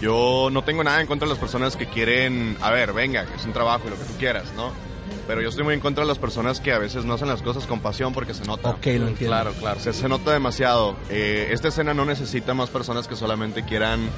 Yo 0.00 0.48
no 0.52 0.62
tengo 0.62 0.84
nada 0.84 1.00
en 1.00 1.06
contra 1.06 1.26
de 1.26 1.32
las 1.32 1.40
personas 1.40 1.76
que 1.76 1.86
quieren, 1.86 2.56
a 2.60 2.70
ver, 2.70 2.92
venga, 2.92 3.24
que 3.24 3.36
es 3.36 3.44
un 3.44 3.52
trabajo 3.52 3.86
y 3.86 3.90
lo 3.90 3.96
que 3.96 4.04
tú 4.04 4.12
quieras, 4.18 4.52
¿no? 4.54 4.72
Pero 5.26 5.40
yo 5.40 5.48
estoy 5.48 5.64
muy 5.64 5.74
en 5.74 5.80
contra 5.80 6.04
de 6.04 6.08
las 6.08 6.18
personas 6.18 6.60
que 6.60 6.72
a 6.72 6.78
veces 6.78 7.04
no 7.04 7.14
hacen 7.14 7.28
las 7.28 7.42
cosas 7.42 7.66
con 7.66 7.80
pasión 7.80 8.12
porque 8.12 8.34
se 8.34 8.44
nota. 8.44 8.70
ok, 8.70 8.86
lo 8.86 9.08
entiendo. 9.08 9.26
Claro, 9.26 9.52
claro. 9.58 9.80
Se, 9.80 9.92
se 9.92 10.08
nota 10.08 10.32
demasiado. 10.32 10.96
Eh, 11.10 11.48
esta 11.50 11.68
escena 11.68 11.94
no 11.94 12.04
necesita 12.04 12.54
más 12.54 12.70
personas 12.70 13.08
que 13.08 13.16
solamente 13.16 13.64
quieran 13.64 14.08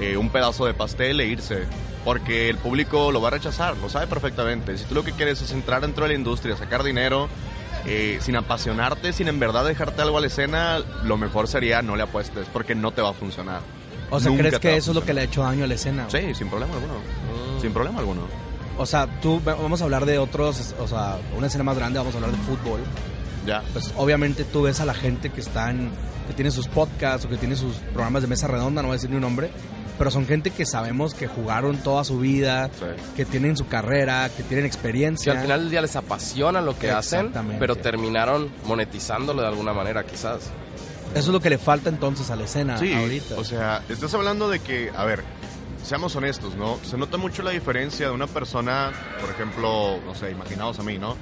eh, 0.00 0.16
un 0.16 0.30
pedazo 0.30 0.66
de 0.66 0.74
pastel 0.74 1.20
e 1.20 1.26
irse. 1.26 1.64
Porque 2.04 2.48
el 2.48 2.58
público 2.58 3.12
lo 3.12 3.20
va 3.20 3.28
a 3.28 3.30
rechazar, 3.32 3.76
lo 3.76 3.88
sabe 3.88 4.06
perfectamente. 4.08 4.76
Si 4.76 4.84
tú 4.84 4.94
lo 4.94 5.04
que 5.04 5.12
quieres 5.12 5.40
es 5.40 5.52
entrar 5.52 5.82
dentro 5.82 6.04
de 6.04 6.10
la 6.10 6.14
industria, 6.14 6.56
sacar 6.56 6.82
dinero, 6.82 7.28
eh, 7.86 8.18
sin 8.20 8.36
apasionarte, 8.36 9.12
sin 9.12 9.28
en 9.28 9.38
verdad 9.38 9.64
dejarte 9.64 10.02
algo 10.02 10.18
a 10.18 10.20
la 10.20 10.26
escena, 10.28 10.80
lo 11.04 11.16
mejor 11.16 11.48
sería 11.48 11.82
no 11.82 11.96
le 11.96 12.04
apuestes, 12.04 12.46
porque 12.52 12.74
no 12.74 12.92
te 12.92 13.02
va 13.02 13.10
a 13.10 13.14
funcionar. 13.14 13.60
O 14.10 14.20
sea, 14.20 14.30
Nunca 14.30 14.42
¿crees 14.44 14.58
que 14.58 14.76
eso 14.76 14.90
es 14.90 14.94
lo 14.94 15.04
que 15.04 15.14
le 15.14 15.22
ha 15.22 15.24
hecho 15.24 15.42
daño 15.42 15.64
a 15.64 15.66
la 15.66 15.74
escena? 15.74 16.06
güey? 16.10 16.28
Sí, 16.28 16.34
sin 16.34 16.48
problema 16.48 16.74
alguno. 16.74 16.94
Mm. 16.94 17.60
Sin 17.60 17.72
problema 17.72 17.98
alguno. 18.00 18.22
O 18.78 18.86
sea, 18.86 19.06
tú, 19.20 19.40
vamos 19.44 19.80
a 19.80 19.84
hablar 19.84 20.06
de 20.06 20.18
otros, 20.18 20.74
o 20.78 20.88
sea, 20.88 21.18
una 21.36 21.46
escena 21.46 21.64
más 21.64 21.76
grande, 21.76 21.98
vamos 21.98 22.14
a 22.14 22.18
hablar 22.18 22.32
de 22.32 22.38
fútbol. 22.38 22.80
Ya. 23.46 23.62
Pues 23.72 23.92
obviamente 23.96 24.44
tú 24.44 24.62
ves 24.62 24.80
a 24.80 24.84
la 24.84 24.94
gente 24.94 25.30
que 25.30 25.40
están, 25.40 25.90
que 26.26 26.34
tiene 26.34 26.50
sus 26.50 26.68
podcasts 26.68 27.26
o 27.26 27.28
que 27.28 27.36
tiene 27.36 27.56
sus 27.56 27.74
programas 27.92 28.22
de 28.22 28.28
mesa 28.28 28.46
redonda, 28.46 28.82
no 28.82 28.88
voy 28.88 28.94
a 28.94 28.96
decir 28.96 29.10
ni 29.10 29.16
un 29.16 29.22
nombre, 29.22 29.50
pero 29.98 30.10
son 30.10 30.26
gente 30.26 30.50
que 30.50 30.66
sabemos 30.66 31.14
que 31.14 31.26
jugaron 31.26 31.76
toda 31.78 32.04
su 32.04 32.18
vida, 32.18 32.68
Sí. 32.78 32.86
que 33.16 33.24
tienen 33.24 33.56
su 33.56 33.66
carrera, 33.68 34.28
que 34.36 34.42
tienen 34.42 34.64
Que 34.64 34.68
experiencia. 34.68 35.32
al 35.32 35.40
final 35.40 35.60
del 35.60 35.70
día 35.70 35.82
les 35.82 35.96
apasiona 35.96 36.60
lo 36.60 36.78
que 36.78 36.90
hacen, 36.90 37.32
pero 37.58 37.76
terminaron 37.76 38.50
monetizándolo 38.66 39.42
de 39.42 39.48
alguna 39.48 39.72
manera, 39.72 40.04
quizás. 40.04 40.50
Eso 41.14 41.18
es 41.20 41.26
lo 41.28 41.40
que 41.40 41.50
le 41.50 41.58
falta 41.58 41.88
entonces 41.90 42.30
a 42.30 42.36
la 42.36 42.44
escena 42.44 42.78
Sí, 42.78 42.92
ahorita. 42.94 43.36
o 43.38 43.44
sea, 43.44 43.82
estás 43.88 44.14
hablando 44.14 44.48
de 44.48 44.60
que, 44.60 44.90
a 44.96 45.04
ver, 45.04 45.22
seamos 45.84 46.16
honestos, 46.16 46.56
¿no? 46.56 46.78
Se 46.84 46.96
nota 46.96 47.18
mucho 47.18 47.42
la 47.42 47.50
diferencia 47.50 48.06
de 48.06 48.12
una 48.12 48.26
persona, 48.26 48.90
por 49.20 49.28
ejemplo, 49.30 49.98
no 50.06 50.14
sé, 50.14 50.30
imaginaos 50.30 50.78
a 50.78 50.82
mí, 50.82 50.96
¿no? 50.98 51.16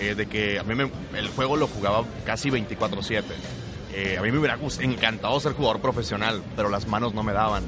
Eh, 0.00 0.14
de 0.14 0.26
que 0.26 0.58
a 0.58 0.62
mí 0.64 0.74
me- 0.74 0.90
el 1.16 1.28
juego 1.30 1.56
lo 1.56 1.66
jugaba 1.68 2.04
casi 2.26 2.50
24/7. 2.50 3.34
Eh, 3.94 4.16
a 4.18 4.22
mí 4.22 4.30
me 4.32 4.38
hubiera 4.38 4.56
gust- 4.58 4.82
encantado 4.82 5.38
ser 5.40 5.52
jugador 5.52 5.80
profesional, 5.80 6.42
pero 6.56 6.68
las 6.68 6.86
manos 6.86 7.14
no 7.14 7.22
me 7.22 7.32
daban. 7.32 7.64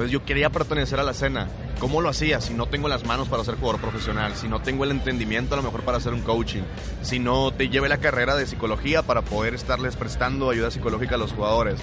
Entonces 0.00 0.12
yo 0.18 0.24
quería 0.24 0.48
pertenecer 0.48 0.98
a 0.98 1.02
la 1.02 1.10
escena. 1.10 1.46
¿Cómo 1.78 2.00
lo 2.00 2.08
hacía 2.08 2.40
si 2.40 2.54
no 2.54 2.64
tengo 2.64 2.88
las 2.88 3.04
manos 3.04 3.28
para 3.28 3.44
ser 3.44 3.56
jugador 3.56 3.82
profesional? 3.82 4.34
Si 4.34 4.48
no 4.48 4.62
tengo 4.62 4.84
el 4.84 4.92
entendimiento 4.92 5.52
a 5.52 5.58
lo 5.58 5.62
mejor 5.62 5.82
para 5.82 5.98
hacer 5.98 6.14
un 6.14 6.22
coaching. 6.22 6.62
Si 7.02 7.18
no 7.18 7.52
te 7.52 7.68
lleve 7.68 7.86
la 7.90 7.98
carrera 7.98 8.34
de 8.34 8.46
psicología 8.46 9.02
para 9.02 9.20
poder 9.20 9.52
estarles 9.54 9.96
prestando 9.96 10.48
ayuda 10.48 10.70
psicológica 10.70 11.16
a 11.16 11.18
los 11.18 11.32
jugadores. 11.34 11.78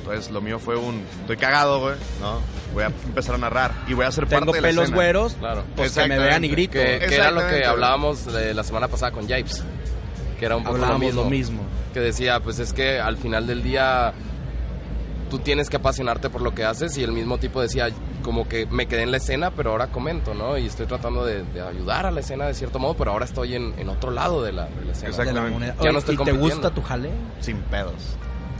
Entonces 0.00 0.30
lo 0.30 0.42
mío 0.42 0.58
fue 0.58 0.76
un... 0.76 1.02
Estoy 1.22 1.38
cagado, 1.38 1.80
güey, 1.80 1.94
¿no? 2.20 2.40
Voy 2.74 2.82
a 2.82 2.86
empezar 2.88 3.36
a 3.36 3.38
narrar 3.38 3.72
y 3.88 3.94
voy 3.94 4.04
a 4.04 4.10
ser 4.12 4.26
Tengo 4.26 4.40
parte 4.46 4.56
de 4.58 4.60
la 4.60 4.68
pelos 4.68 4.82
escena. 4.84 4.96
güeros, 4.96 5.32
Claro. 5.38 5.64
pues 5.74 5.92
que 5.92 6.08
me 6.08 6.18
vean 6.18 6.44
y 6.44 6.48
grito. 6.48 6.72
Que, 6.74 6.98
que 7.08 7.14
era 7.14 7.30
lo 7.30 7.46
que 7.48 7.64
hablábamos 7.64 8.30
de 8.30 8.52
la 8.52 8.64
semana 8.64 8.88
pasada 8.88 9.12
con 9.12 9.26
Japes. 9.26 9.64
Que 10.38 10.44
era 10.44 10.56
un 10.56 10.62
poco 10.64 10.74
Hablábamos 10.74 11.14
lo 11.14 11.24
lo 11.24 11.30
mismo. 11.30 11.62
mismo. 11.62 11.68
Que 11.94 12.00
decía, 12.00 12.38
pues 12.40 12.58
es 12.58 12.74
que 12.74 13.00
al 13.00 13.16
final 13.16 13.46
del 13.46 13.62
día 13.62 14.12
tú 15.32 15.38
tienes 15.38 15.70
que 15.70 15.76
apasionarte 15.78 16.28
por 16.28 16.42
lo 16.42 16.54
que 16.54 16.62
haces 16.62 16.98
y 16.98 17.02
el 17.02 17.10
mismo 17.10 17.38
tipo 17.38 17.62
decía 17.62 17.88
como 18.22 18.46
que 18.46 18.66
me 18.66 18.86
quedé 18.86 19.04
en 19.04 19.10
la 19.12 19.16
escena 19.16 19.50
pero 19.50 19.70
ahora 19.70 19.86
comento, 19.86 20.34
¿no? 20.34 20.58
Y 20.58 20.66
estoy 20.66 20.84
tratando 20.84 21.24
de, 21.24 21.42
de 21.42 21.62
ayudar 21.62 22.04
a 22.04 22.10
la 22.10 22.20
escena 22.20 22.44
de 22.46 22.52
cierto 22.52 22.78
modo, 22.78 22.92
pero 22.98 23.12
ahora 23.12 23.24
estoy 23.24 23.54
en, 23.54 23.72
en 23.78 23.88
otro 23.88 24.10
lado 24.10 24.42
de 24.42 24.52
la, 24.52 24.66
de 24.66 24.84
la 24.84 24.92
escena. 24.92 25.08
Exacto. 25.08 25.32
de 25.32 25.40
la 25.40 25.46
Exactamente. 25.46 25.74
Ya 25.78 25.82
Oye, 25.84 25.92
no 25.94 25.98
estoy 26.00 26.14
¿Y 26.16 26.18
te 26.18 26.32
gusta 26.32 26.68
tu 26.68 26.82
jale? 26.82 27.10
Sin 27.40 27.56
pedos. 27.62 27.94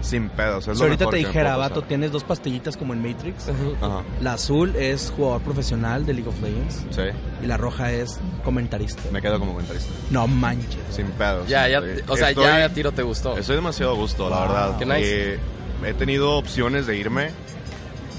Sin 0.00 0.30
pedos. 0.30 0.66
Es 0.66 0.78
Si 0.78 0.78
lo 0.82 0.86
ahorita 0.86 1.04
mejor 1.04 1.12
te 1.12 1.18
dijera, 1.18 1.56
vato, 1.58 1.82
tienes 1.82 2.10
dos 2.10 2.24
pastillitas 2.24 2.78
como 2.78 2.94
en 2.94 3.02
Matrix. 3.06 3.48
Ajá. 3.82 4.02
La 4.22 4.32
azul 4.32 4.74
es 4.76 5.12
jugador 5.14 5.42
profesional 5.42 6.06
de 6.06 6.14
League 6.14 6.28
of 6.30 6.40
Legends 6.40 6.86
Sí, 6.90 7.02
y 7.42 7.46
la 7.46 7.58
roja 7.58 7.92
es 7.92 8.18
comentarista. 8.44 9.02
me 9.12 9.20
quedo 9.20 9.38
como 9.38 9.52
comentarista. 9.52 9.92
No 10.10 10.26
manches. 10.26 10.80
Sin 10.90 11.06
pedos. 11.08 11.46
Ya, 11.48 11.68
ya, 11.68 11.82
o 12.08 12.16
sea, 12.16 12.30
Estoy- 12.30 12.44
ya 12.44 12.64
a 12.64 12.68
tiro 12.70 12.92
te 12.92 13.02
gustó. 13.02 13.36
Estoy 13.36 13.56
demasiado 13.56 13.94
gusto, 13.94 14.30
la 14.30 14.40
verdad. 14.40 14.78
Qué 14.78 14.86
nice. 14.86 15.34
Eh, 15.34 15.38
he 15.84 15.94
tenido 15.94 16.32
opciones 16.36 16.86
de 16.86 16.96
irme. 16.96 17.30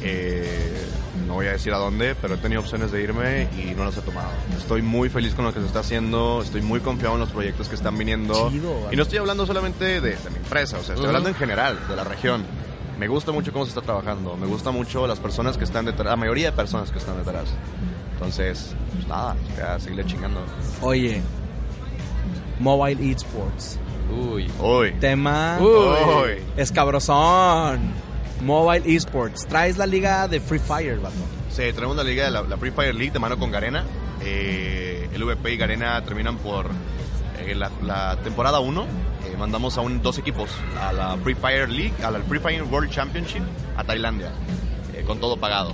eh, 0.01 0.85
no 1.27 1.35
voy 1.35 1.47
a 1.47 1.51
decir 1.53 1.73
a 1.73 1.77
dónde, 1.77 2.15
pero 2.15 2.33
he 2.35 2.37
tenido 2.37 2.61
opciones 2.61 2.91
de 2.91 3.01
irme 3.01 3.47
y 3.57 3.73
no 3.75 3.85
las 3.85 3.95
he 3.97 4.01
tomado. 4.01 4.29
Estoy 4.57 4.81
muy 4.81 5.09
feliz 5.09 5.33
con 5.33 5.45
lo 5.45 5.53
que 5.53 5.59
se 5.61 5.67
está 5.67 5.79
haciendo. 5.79 6.41
Estoy 6.41 6.61
muy 6.61 6.79
confiado 6.81 7.13
en 7.15 7.21
los 7.21 7.29
proyectos 7.29 7.69
que 7.69 7.75
están 7.75 7.97
viniendo. 7.97 8.49
Chido, 8.51 8.73
vale. 8.81 8.93
y 8.93 8.97
no 8.97 9.03
estoy 9.03 9.19
hablando 9.19 9.45
solamente 9.45 10.01
de, 10.01 10.15
de 10.15 10.29
mi 10.29 10.37
empresa, 10.37 10.77
o 10.79 10.83
sea, 10.83 10.95
estoy 10.95 11.07
hablando 11.07 11.29
en 11.29 11.35
general, 11.35 11.79
de 11.87 11.95
la 11.95 12.03
región. 12.03 12.43
Me 12.99 13.07
gusta 13.07 13.31
mucho 13.31 13.51
cómo 13.53 13.65
se 13.65 13.69
está 13.69 13.81
trabajando. 13.81 14.35
Me 14.37 14.45
gusta 14.47 14.71
mucho 14.71 15.07
las 15.07 15.19
personas 15.19 15.57
que 15.57 15.63
están 15.63 15.85
detrás, 15.85 16.05
la 16.07 16.15
mayoría 16.15 16.51
de 16.51 16.57
personas 16.57 16.91
que 16.91 16.99
están 16.99 17.17
detrás. 17.17 17.45
Entonces, 18.13 18.75
pues 18.93 19.07
nada, 19.07 19.35
ya 19.57 19.79
seguirle 19.79 20.05
chingando. 20.05 20.41
Oye, 20.81 21.21
Mobile 22.59 23.11
Esports. 23.11 23.79
Uy. 24.13 24.49
Uy. 24.59 24.91
Tema 24.99 25.57
Uy. 25.59 26.37
escabrosón. 26.57 27.79
Mobile 28.41 28.95
Esports. 28.95 29.45
Traes 29.47 29.77
la 29.77 29.85
liga 29.85 30.27
de 30.27 30.39
Free 30.39 30.59
Fire, 30.59 30.97
vato. 30.99 31.15
Sí, 31.49 31.63
tenemos 31.73 31.95
la 31.95 32.03
liga 32.03 32.25
de 32.25 32.31
la, 32.31 32.41
la 32.43 32.57
Free 32.57 32.71
Fire 32.71 32.93
League 32.93 33.11
de 33.11 33.19
mano 33.19 33.37
con 33.37 33.51
Garena. 33.51 33.85
Eh, 34.21 35.09
el 35.13 35.23
VP 35.23 35.53
y 35.53 35.57
Garena 35.57 36.03
terminan 36.03 36.37
por 36.37 36.67
eh, 37.39 37.55
la, 37.55 37.71
la 37.81 38.17
temporada 38.23 38.59
1. 38.59 38.81
Eh, 38.83 39.35
mandamos 39.37 39.77
a 39.77 39.81
un, 39.81 40.01
dos 40.01 40.17
equipos, 40.17 40.49
a 40.81 40.91
la 40.91 41.17
Free 41.17 41.35
Fire 41.35 41.69
League, 41.69 41.93
a 42.03 42.11
la 42.11 42.19
Free 42.19 42.39
Fire 42.39 42.63
World 42.63 42.89
Championship, 42.91 43.43
a 43.77 43.83
Tailandia, 43.83 44.31
eh, 44.93 45.03
con 45.05 45.19
todo 45.19 45.37
pagado. 45.37 45.73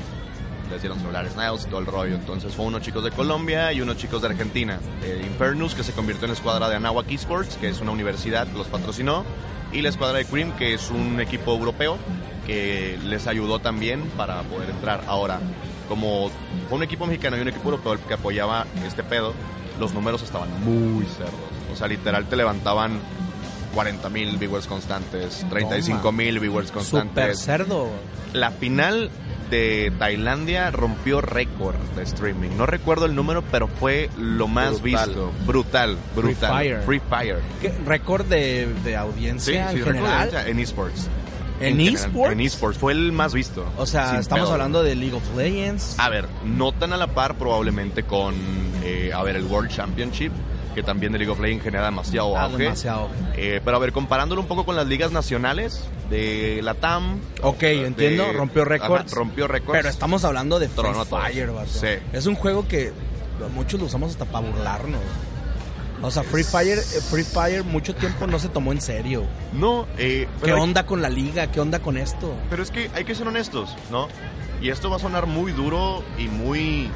Les 0.71 0.81
dieron 0.81 0.99
celulares 0.99 1.35
Niles, 1.35 1.65
todo 1.67 1.79
el 1.79 1.85
rollo. 1.85 2.15
Entonces 2.15 2.53
fue 2.53 2.65
unos 2.65 2.81
chicos 2.81 3.03
de 3.03 3.11
Colombia 3.11 3.73
y 3.73 3.81
unos 3.81 3.97
chicos 3.97 4.21
de 4.21 4.27
Argentina. 4.27 4.79
Eh, 5.03 5.23
Infernus, 5.25 5.73
que 5.75 5.83
se 5.83 5.93
convirtió 5.93 6.25
en 6.25 6.31
la 6.31 6.35
escuadra 6.37 6.69
de 6.69 6.75
Anahuac 6.75 7.11
Esports, 7.11 7.55
que 7.57 7.69
es 7.69 7.81
una 7.81 7.91
universidad 7.91 8.47
que 8.47 8.57
los 8.57 8.67
patrocinó. 8.67 9.23
Y 9.71 9.81
la 9.81 9.89
escuadra 9.89 10.17
de 10.17 10.25
Cream, 10.25 10.51
que 10.53 10.73
es 10.73 10.89
un 10.89 11.19
equipo 11.19 11.53
europeo 11.53 11.97
que 12.45 12.97
les 13.03 13.27
ayudó 13.27 13.59
también 13.59 14.03
para 14.17 14.41
poder 14.43 14.69
entrar. 14.69 15.03
Ahora, 15.07 15.39
como 15.87 16.31
fue 16.67 16.77
un 16.77 16.83
equipo 16.83 17.05
mexicano 17.05 17.37
y 17.37 17.41
un 17.41 17.47
equipo 17.47 17.65
europeo 17.69 17.97
que 18.07 18.13
apoyaba 18.15 18.65
este 18.85 19.03
pedo, 19.03 19.33
los 19.79 19.93
números 19.93 20.21
estaban 20.23 20.49
muy 20.63 21.05
cerdos. 21.05 21.33
O 21.71 21.75
sea, 21.75 21.87
literal 21.87 22.25
te 22.25 22.35
levantaban 22.35 22.99
40 23.73 24.09
mil 24.09 24.37
viewers 24.37 24.65
constantes, 24.65 25.45
35 25.49 26.11
mil 26.11 26.39
viewers 26.39 26.67
Super 26.69 26.83
constantes. 26.83 27.39
cerdo. 27.39 27.87
La 28.33 28.51
final 28.51 29.09
de 29.49 29.91
Tailandia 29.97 30.71
rompió 30.71 31.21
récord 31.21 31.75
de 31.95 32.03
streaming. 32.03 32.49
No 32.57 32.65
recuerdo 32.65 33.05
el 33.05 33.15
número, 33.15 33.43
pero 33.51 33.67
fue 33.67 34.09
lo 34.17 34.47
más 34.47 34.81
Brutal. 34.81 35.07
visto. 35.09 35.31
Brutal, 35.45 35.97
brutal. 36.15 36.49
Fire. 36.51 36.81
Free 36.83 37.01
Fire. 37.09 37.39
¿Qué? 37.61 37.73
¿Récord 37.85 38.25
de, 38.25 38.67
de 38.83 38.91
Sí, 38.91 38.93
audiencia 38.95 39.69
sí, 39.69 39.77
en 39.77 39.79
de 39.79 39.83
general? 39.85 40.13
audiencia 40.13 40.47
en 40.47 40.59
esports. 40.59 41.07
¿En 41.61 41.81
esports? 41.81 42.31
En 42.33 42.39
esports. 42.39 42.77
Fue 42.77 42.93
el 42.93 43.11
más 43.11 43.33
visto. 43.33 43.65
O 43.77 43.85
sea, 43.85 44.11
Sin 44.11 44.19
estamos 44.19 44.45
pedo. 44.45 44.53
hablando 44.53 44.81
de 44.81 44.95
League 44.95 45.15
of 45.15 45.35
Legends. 45.35 45.95
A 45.99 46.07
ver, 46.09 46.25
no 46.45 46.71
tan 46.71 46.93
a 46.93 46.97
la 46.97 47.07
par 47.07 47.35
probablemente 47.35 48.03
con, 48.03 48.33
eh, 48.83 49.11
a 49.13 49.21
ver, 49.23 49.35
el 49.35 49.43
World 49.45 49.69
Championship, 49.69 50.31
que 50.75 50.83
también 50.83 51.11
de 51.11 51.19
League 51.19 51.31
of 51.31 51.39
Legends 51.39 51.63
genera 51.63 51.85
demasiado 51.85 52.37
Ah, 52.37 52.43
auge. 52.43 52.63
demasiado. 52.63 53.09
Eh, 53.35 53.61
pero 53.63 53.77
a 53.77 53.79
ver, 53.79 53.91
comparándolo 53.91 54.41
un 54.41 54.47
poco 54.47 54.65
con 54.65 54.75
las 54.75 54.87
ligas 54.87 55.11
nacionales 55.11 55.83
de 56.09 56.61
la 56.63 56.73
TAM. 56.75 57.19
Ok, 57.41 57.59
de- 57.59 57.87
entiendo, 57.87 58.31
rompió 58.33 58.65
récords. 58.65 59.11
Rompió 59.11 59.47
récords. 59.47 59.77
Pero 59.77 59.89
estamos 59.89 60.23
hablando 60.25 60.59
de 60.59 60.69
Free. 60.69 60.93
Fire. 61.09 61.49
Sí. 61.67 61.87
Es 62.13 62.25
un 62.25 62.35
juego 62.35 62.67
que 62.67 62.91
muchos 63.55 63.79
lo 63.79 63.85
usamos 63.87 64.11
hasta 64.11 64.25
para 64.25 64.47
burlarnos. 64.47 65.01
O 66.01 66.09
sea, 66.11 66.23
Free 66.23 66.45
Fire, 66.45 66.77
eh, 66.77 67.01
Free 67.09 67.23
Fire 67.25 67.63
mucho 67.65 67.93
tiempo 67.93 68.25
no 68.25 68.39
se 68.39 68.47
tomó 68.47 68.71
en 68.71 68.79
serio. 68.79 69.25
No, 69.51 69.85
eh, 69.97 70.27
¿Qué 70.41 70.51
hay- 70.51 70.59
onda 70.59 70.85
con 70.85 71.01
la 71.01 71.09
liga? 71.09 71.51
¿Qué 71.51 71.59
onda 71.59 71.79
con 71.79 71.97
esto? 71.97 72.33
Pero 72.49 72.63
es 72.63 72.71
que 72.71 72.89
hay 72.95 73.03
que 73.03 73.15
ser 73.15 73.27
honestos, 73.27 73.75
¿no? 73.91 74.07
Y 74.61 74.69
esto 74.69 74.89
va 74.89 74.95
a 74.95 74.99
sonar 74.99 75.25
muy 75.25 75.51
duro 75.51 76.03
y 76.17 76.27
muy 76.27 76.89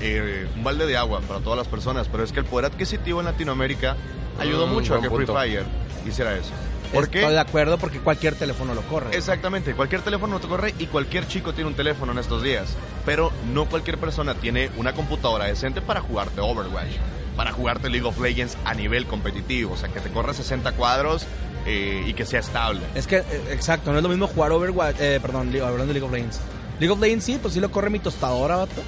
eh, 0.00 0.46
un 0.56 0.64
balde 0.64 0.86
de 0.86 0.96
agua 0.96 1.20
para 1.20 1.40
todas 1.40 1.58
las 1.58 1.68
personas, 1.68 2.08
pero 2.10 2.22
es 2.24 2.32
que 2.32 2.40
el 2.40 2.46
poder 2.46 2.66
adquisitivo 2.66 3.20
en 3.20 3.26
Latinoamérica 3.26 3.96
ayudó 4.38 4.66
Mm, 4.66 4.70
mucho 4.72 4.94
a 4.94 5.00
que 5.00 5.08
Free 5.08 5.18
punto. 5.26 5.34
Fire 5.34 5.64
hiciera 6.06 6.34
eso. 6.36 6.50
¿Por 6.92 7.04
Estoy 7.04 7.22
qué? 7.22 7.28
de 7.28 7.40
acuerdo 7.40 7.76
porque 7.78 7.98
cualquier 7.98 8.34
teléfono 8.36 8.72
lo 8.74 8.82
corre. 8.82 9.16
Exactamente, 9.16 9.74
cualquier 9.74 10.02
teléfono 10.02 10.38
te 10.38 10.46
corre 10.46 10.74
y 10.78 10.86
cualquier 10.86 11.26
chico 11.26 11.52
tiene 11.52 11.68
un 11.68 11.74
teléfono 11.74 12.12
en 12.12 12.18
estos 12.18 12.42
días, 12.42 12.68
pero 13.04 13.32
no 13.52 13.64
cualquier 13.66 13.98
persona 13.98 14.34
tiene 14.34 14.70
una 14.76 14.92
computadora 14.92 15.46
decente 15.46 15.80
para 15.80 16.00
jugarte 16.00 16.40
Overwatch, 16.40 16.92
para 17.36 17.52
jugarte 17.52 17.90
League 17.90 18.06
of 18.06 18.20
Legends 18.20 18.56
a 18.64 18.74
nivel 18.74 19.06
competitivo, 19.06 19.72
o 19.72 19.76
sea, 19.76 19.88
que 19.88 19.98
te 20.00 20.10
corra 20.10 20.34
60 20.34 20.70
cuadros 20.72 21.26
eh, 21.66 22.04
y 22.06 22.12
que 22.14 22.26
sea 22.26 22.38
estable. 22.40 22.82
Es 22.94 23.08
que, 23.08 23.16
eh, 23.16 23.24
exacto, 23.50 23.90
no 23.90 23.96
es 23.98 24.02
lo 24.04 24.10
mismo 24.10 24.28
jugar 24.28 24.52
Overwatch, 24.52 24.96
eh, 25.00 25.18
perdón, 25.20 25.48
hablando 25.48 25.86
de 25.86 25.94
League 25.94 26.06
of 26.06 26.12
Legends. 26.12 26.40
League 26.78 26.92
of 26.92 27.00
Legends 27.00 27.24
sí, 27.24 27.38
pues 27.42 27.54
sí 27.54 27.60
lo 27.60 27.72
corre 27.72 27.90
mi 27.90 27.98
tostadora, 27.98 28.54
vato. 28.56 28.82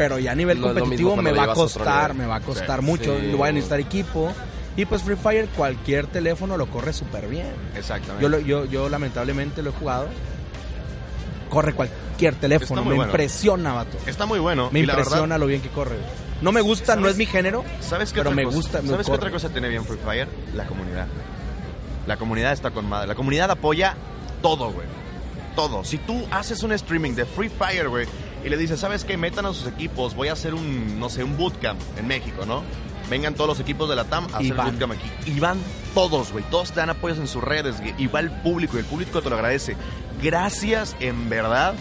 Pero 0.00 0.18
ya 0.18 0.32
a 0.32 0.34
nivel 0.34 0.58
No 0.62 0.68
competitivo 0.68 1.14
me 1.14 1.30
va 1.30 1.42
a 1.44 1.52
costar, 1.52 2.14
me 2.14 2.24
va 2.24 2.36
a 2.36 2.40
costar 2.40 2.80
Sí. 2.80 2.86
mucho. 2.86 3.18
Sí. 3.20 3.32
Voy 3.36 3.50
a 3.50 3.52
necesitar 3.52 3.78
equipo. 3.80 4.32
Y 4.74 4.86
pues 4.86 5.02
Free 5.02 5.16
Fire, 5.16 5.46
cualquier 5.54 6.06
teléfono 6.06 6.56
lo 6.56 6.68
corre 6.70 6.94
súper 6.94 7.28
bien. 7.28 7.52
Exactamente. 7.76 8.22
Yo, 8.22 8.30
lo- 8.30 8.38
yo, 8.40 8.64
yo 8.64 8.88
lamentablemente 8.88 9.62
lo 9.62 9.68
he 9.68 9.72
jugado. 9.74 10.08
Corre 11.50 11.74
cualquier 11.74 12.34
teléfono, 12.36 12.80
me 12.82 12.94
bueno. 12.94 13.04
impresiona, 13.10 13.74
vato. 13.74 13.98
Está 14.06 14.24
muy 14.24 14.38
bueno. 14.38 14.70
Me 14.72 14.78
y 14.78 14.82
impresiona 14.84 15.20
verdad, 15.20 15.38
lo 15.38 15.46
bien 15.46 15.60
que 15.60 15.68
corre. 15.68 15.96
No 16.40 16.50
me 16.50 16.62
gusta, 16.62 16.96
no 16.96 17.06
es 17.08 17.18
mi 17.18 17.26
género, 17.26 17.62
¿Sabes 17.80 18.12
qué 18.14 18.20
pero 18.20 18.30
me 18.30 18.44
cosa? 18.44 18.56
gusta. 18.56 18.80
me 18.82 18.88
¿Sabes 18.88 19.06
qué 19.06 19.12
otra 19.12 19.30
cosa 19.30 19.50
tiene 19.50 19.68
bien 19.68 19.84
Free 19.84 19.98
Fire? 20.02 20.28
La 20.54 20.64
comunidad. 20.64 21.06
La 22.06 22.16
comunidad 22.16 22.52
está 22.52 22.70
con 22.70 22.88
madre. 22.88 23.06
La 23.08 23.14
comunidad 23.14 23.50
apoya 23.50 23.96
todo, 24.40 24.72
güey. 24.72 24.86
Todo. 25.54 25.84
Si 25.84 25.98
tú 25.98 26.24
haces 26.30 26.62
un 26.62 26.72
streaming 26.72 27.12
de 27.12 27.26
Free 27.26 27.50
Fire, 27.50 27.88
güey, 27.88 28.06
y 28.44 28.48
le 28.48 28.56
dices, 28.56 28.80
¿sabes 28.80 29.04
qué? 29.04 29.16
Metan 29.16 29.46
a 29.46 29.52
sus 29.52 29.66
equipos, 29.66 30.14
voy 30.14 30.28
a 30.28 30.32
hacer 30.32 30.54
un, 30.54 30.98
no 30.98 31.08
sé, 31.08 31.24
un 31.24 31.36
bootcamp 31.36 31.80
en 31.98 32.06
México, 32.06 32.46
¿no? 32.46 32.62
Vengan 33.08 33.34
todos 33.34 33.48
los 33.48 33.60
equipos 33.60 33.88
de 33.88 33.96
la 33.96 34.04
TAM 34.04 34.28
a 34.32 34.38
hacer 34.38 34.54
van. 34.54 34.68
bootcamp 34.68 34.92
aquí. 34.92 35.30
Y 35.30 35.40
van 35.40 35.58
todos, 35.94 36.32
güey. 36.32 36.44
Todos 36.50 36.72
te 36.72 36.80
dan 36.80 36.90
apoyos 36.90 37.18
en 37.18 37.26
sus 37.26 37.42
redes, 37.42 37.80
güey. 37.80 37.94
Y 37.98 38.06
va 38.06 38.20
el 38.20 38.30
público, 38.30 38.76
y 38.76 38.80
el 38.80 38.86
público 38.86 39.20
te 39.20 39.28
lo 39.28 39.36
agradece. 39.36 39.76
Gracias, 40.22 40.96
en 41.00 41.28
verdad, 41.28 41.74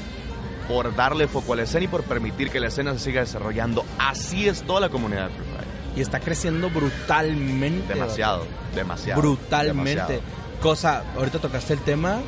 por 0.68 0.96
darle 0.96 1.28
foco 1.28 1.54
a 1.54 1.56
la 1.58 1.64
escena 1.64 1.86
y 1.86 1.88
por 1.88 2.04
permitir 2.04 2.50
que 2.50 2.60
la 2.60 2.68
escena 2.68 2.94
se 2.94 3.00
siga 3.00 3.22
desarrollando. 3.22 3.86
Así 3.98 4.48
es 4.48 4.64
toda 4.64 4.82
la 4.82 4.90
comunidad 4.90 5.28
de 5.28 5.36
Free 5.36 5.46
Fire. 5.46 5.68
Y 5.96 6.02
está 6.02 6.20
creciendo 6.20 6.70
brutalmente. 6.70 7.94
Demasiado, 7.94 8.46
demasiado. 8.76 9.22
brutalmente. 9.22 9.92
demasiado. 9.94 10.22
Cosa, 10.62 11.04
ahorita 11.16 11.40
tocaste 11.40 11.74
el 11.74 11.80
tema, 11.80 12.20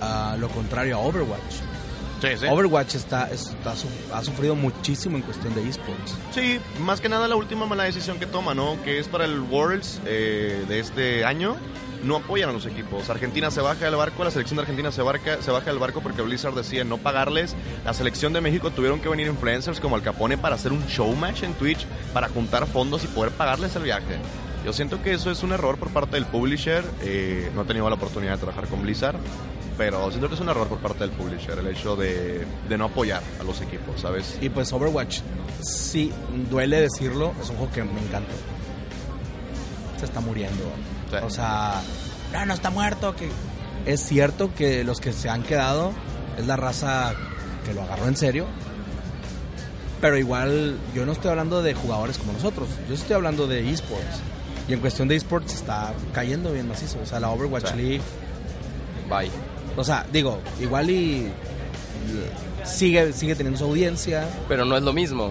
a 0.00 0.36
lo 0.38 0.48
contrario 0.48 0.96
a 0.96 1.00
Overwatch. 1.00 1.75
Sí, 2.30 2.36
sí. 2.38 2.46
Overwatch 2.48 2.94
está, 2.94 3.28
ha 4.12 4.22
sufrido 4.22 4.54
muchísimo 4.54 5.16
en 5.16 5.22
cuestión 5.22 5.54
de 5.54 5.68
esports. 5.68 6.16
Sí, 6.32 6.60
más 6.80 7.00
que 7.00 7.08
nada 7.08 7.28
la 7.28 7.36
última 7.36 7.66
mala 7.66 7.84
decisión 7.84 8.18
que 8.18 8.26
toma, 8.26 8.54
¿no? 8.54 8.82
Que 8.82 8.98
es 8.98 9.08
para 9.08 9.24
el 9.24 9.40
Worlds 9.40 10.00
eh, 10.06 10.64
de 10.68 10.80
este 10.80 11.24
año. 11.24 11.56
No 12.04 12.16
apoyan 12.16 12.50
a 12.50 12.52
los 12.52 12.66
equipos. 12.66 13.08
Argentina 13.10 13.50
se 13.50 13.60
baja 13.60 13.86
del 13.86 13.96
barco, 13.96 14.22
la 14.22 14.30
selección 14.30 14.56
de 14.56 14.62
Argentina 14.62 14.92
se, 14.92 15.02
barca, 15.02 15.40
se 15.40 15.50
baja 15.50 15.70
del 15.70 15.78
barco 15.78 16.02
porque 16.02 16.22
Blizzard 16.22 16.54
decide 16.54 16.84
no 16.84 16.98
pagarles. 16.98 17.56
La 17.84 17.94
selección 17.94 18.32
de 18.32 18.40
México 18.40 18.70
tuvieron 18.70 19.00
que 19.00 19.08
venir 19.08 19.26
influencers 19.26 19.80
como 19.80 19.96
Al 19.96 20.02
Capone 20.02 20.38
para 20.38 20.54
hacer 20.54 20.72
un 20.72 20.86
showmatch 20.86 21.42
en 21.42 21.54
Twitch 21.54 21.86
para 22.12 22.28
juntar 22.28 22.66
fondos 22.66 23.02
y 23.04 23.06
poder 23.08 23.32
pagarles 23.32 23.74
el 23.76 23.84
viaje. 23.84 24.18
Yo 24.66 24.72
siento 24.72 25.00
que 25.00 25.12
eso 25.12 25.30
es 25.30 25.44
un 25.44 25.52
error 25.52 25.78
por 25.78 25.90
parte 25.90 26.16
del 26.16 26.26
publisher. 26.26 26.84
eh, 27.02 27.52
no 27.54 27.62
he 27.62 27.64
tenido 27.66 27.88
la 27.88 27.94
oportunidad 27.94 28.32
de 28.32 28.38
trabajar 28.38 28.66
con 28.66 28.82
Blizzard, 28.82 29.16
pero 29.78 30.10
siento 30.10 30.28
que 30.28 30.34
es 30.34 30.40
un 30.40 30.48
error 30.48 30.66
por 30.66 30.78
parte 30.78 31.04
del 31.06 31.10
publisher 31.10 31.56
el 31.60 31.68
hecho 31.68 31.94
de, 31.94 32.44
de 32.68 32.76
no 32.76 32.86
apoyar 32.86 33.22
a 33.40 33.44
los 33.44 33.60
equipos, 33.60 34.00
¿sabes? 34.00 34.36
Y 34.40 34.48
pues 34.48 34.72
Overwatch, 34.72 35.20
sí, 35.62 36.12
duele 36.50 36.80
decirlo, 36.80 37.32
es 37.40 37.48
un 37.48 37.58
juego 37.58 37.72
que 37.72 37.84
me 37.84 38.00
encanta. 38.00 38.32
Se 40.00 40.06
está 40.06 40.18
muriendo. 40.18 40.64
Sí. 41.12 41.16
O 41.22 41.30
sea, 41.30 41.80
no, 42.32 42.46
no 42.46 42.54
está 42.54 42.70
muerto. 42.70 43.14
Que... 43.14 43.28
Es 43.86 44.00
cierto 44.00 44.52
que 44.52 44.82
los 44.82 44.98
que 44.98 45.12
se 45.12 45.28
han 45.28 45.44
quedado 45.44 45.92
es 46.36 46.44
la 46.44 46.56
raza 46.56 47.14
que 47.64 47.72
lo 47.72 47.82
agarró 47.82 48.08
en 48.08 48.16
serio. 48.16 48.46
Pero 50.00 50.18
igual, 50.18 50.76
yo 50.92 51.06
no 51.06 51.12
estoy 51.12 51.30
hablando 51.30 51.62
de 51.62 51.74
jugadores 51.74 52.18
como 52.18 52.32
nosotros. 52.32 52.68
Yo 52.88 52.96
estoy 52.96 53.14
hablando 53.14 53.46
de 53.46 53.70
esports. 53.70 54.22
Y 54.68 54.72
en 54.72 54.80
cuestión 54.80 55.06
de 55.08 55.16
esports 55.16 55.54
está 55.54 55.92
cayendo 56.12 56.52
bien 56.52 56.66
macizo. 56.68 56.98
O 57.02 57.06
sea, 57.06 57.20
la 57.20 57.30
Overwatch. 57.30 57.74
League. 57.74 58.00
Bye. 59.08 59.30
O 59.76 59.84
sea, 59.84 60.06
digo, 60.12 60.40
igual 60.60 60.90
y. 60.90 61.30
Sigue, 62.64 63.12
sigue 63.12 63.34
teniendo 63.34 63.58
su 63.58 63.64
audiencia. 63.64 64.26
Pero 64.48 64.64
no 64.64 64.76
es 64.76 64.82
lo 64.82 64.92
mismo. 64.92 65.30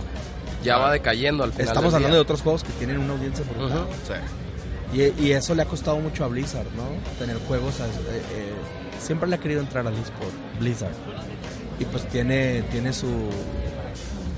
Ya 0.63 0.77
va 0.77 0.91
decayendo 0.91 1.43
al 1.43 1.51
final. 1.51 1.67
Estamos 1.67 1.93
hablando 1.93 2.15
de 2.15 2.21
otros 2.21 2.41
juegos 2.41 2.63
que 2.63 2.71
tienen 2.73 2.97
una 2.99 3.13
audiencia 3.13 3.43
brutal. 3.45 3.83
Ujú. 3.83 3.87
Sí. 4.07 4.99
y, 5.21 5.27
y 5.27 5.31
eso 5.33 5.53
le 5.53 5.61
ha 5.61 5.65
costado 5.65 5.99
mucho 5.99 6.23
a 6.23 6.27
Blizzard, 6.27 6.65
¿no? 6.75 6.83
Tener 7.19 7.37
juegos. 7.47 7.79
a- 7.81 7.85
eh, 7.85 7.89
eh, 8.33 8.53
siempre 8.99 9.27
le 9.29 9.35
ha 9.35 9.39
querido 9.39 9.59
entrar 9.61 9.85
al 9.85 9.93
eSport, 9.93 10.31
Blizzard. 10.59 10.93
Y 11.79 11.85
pues 11.85 12.07
tiene, 12.07 12.61
tiene 12.71 12.93
su, 12.93 13.09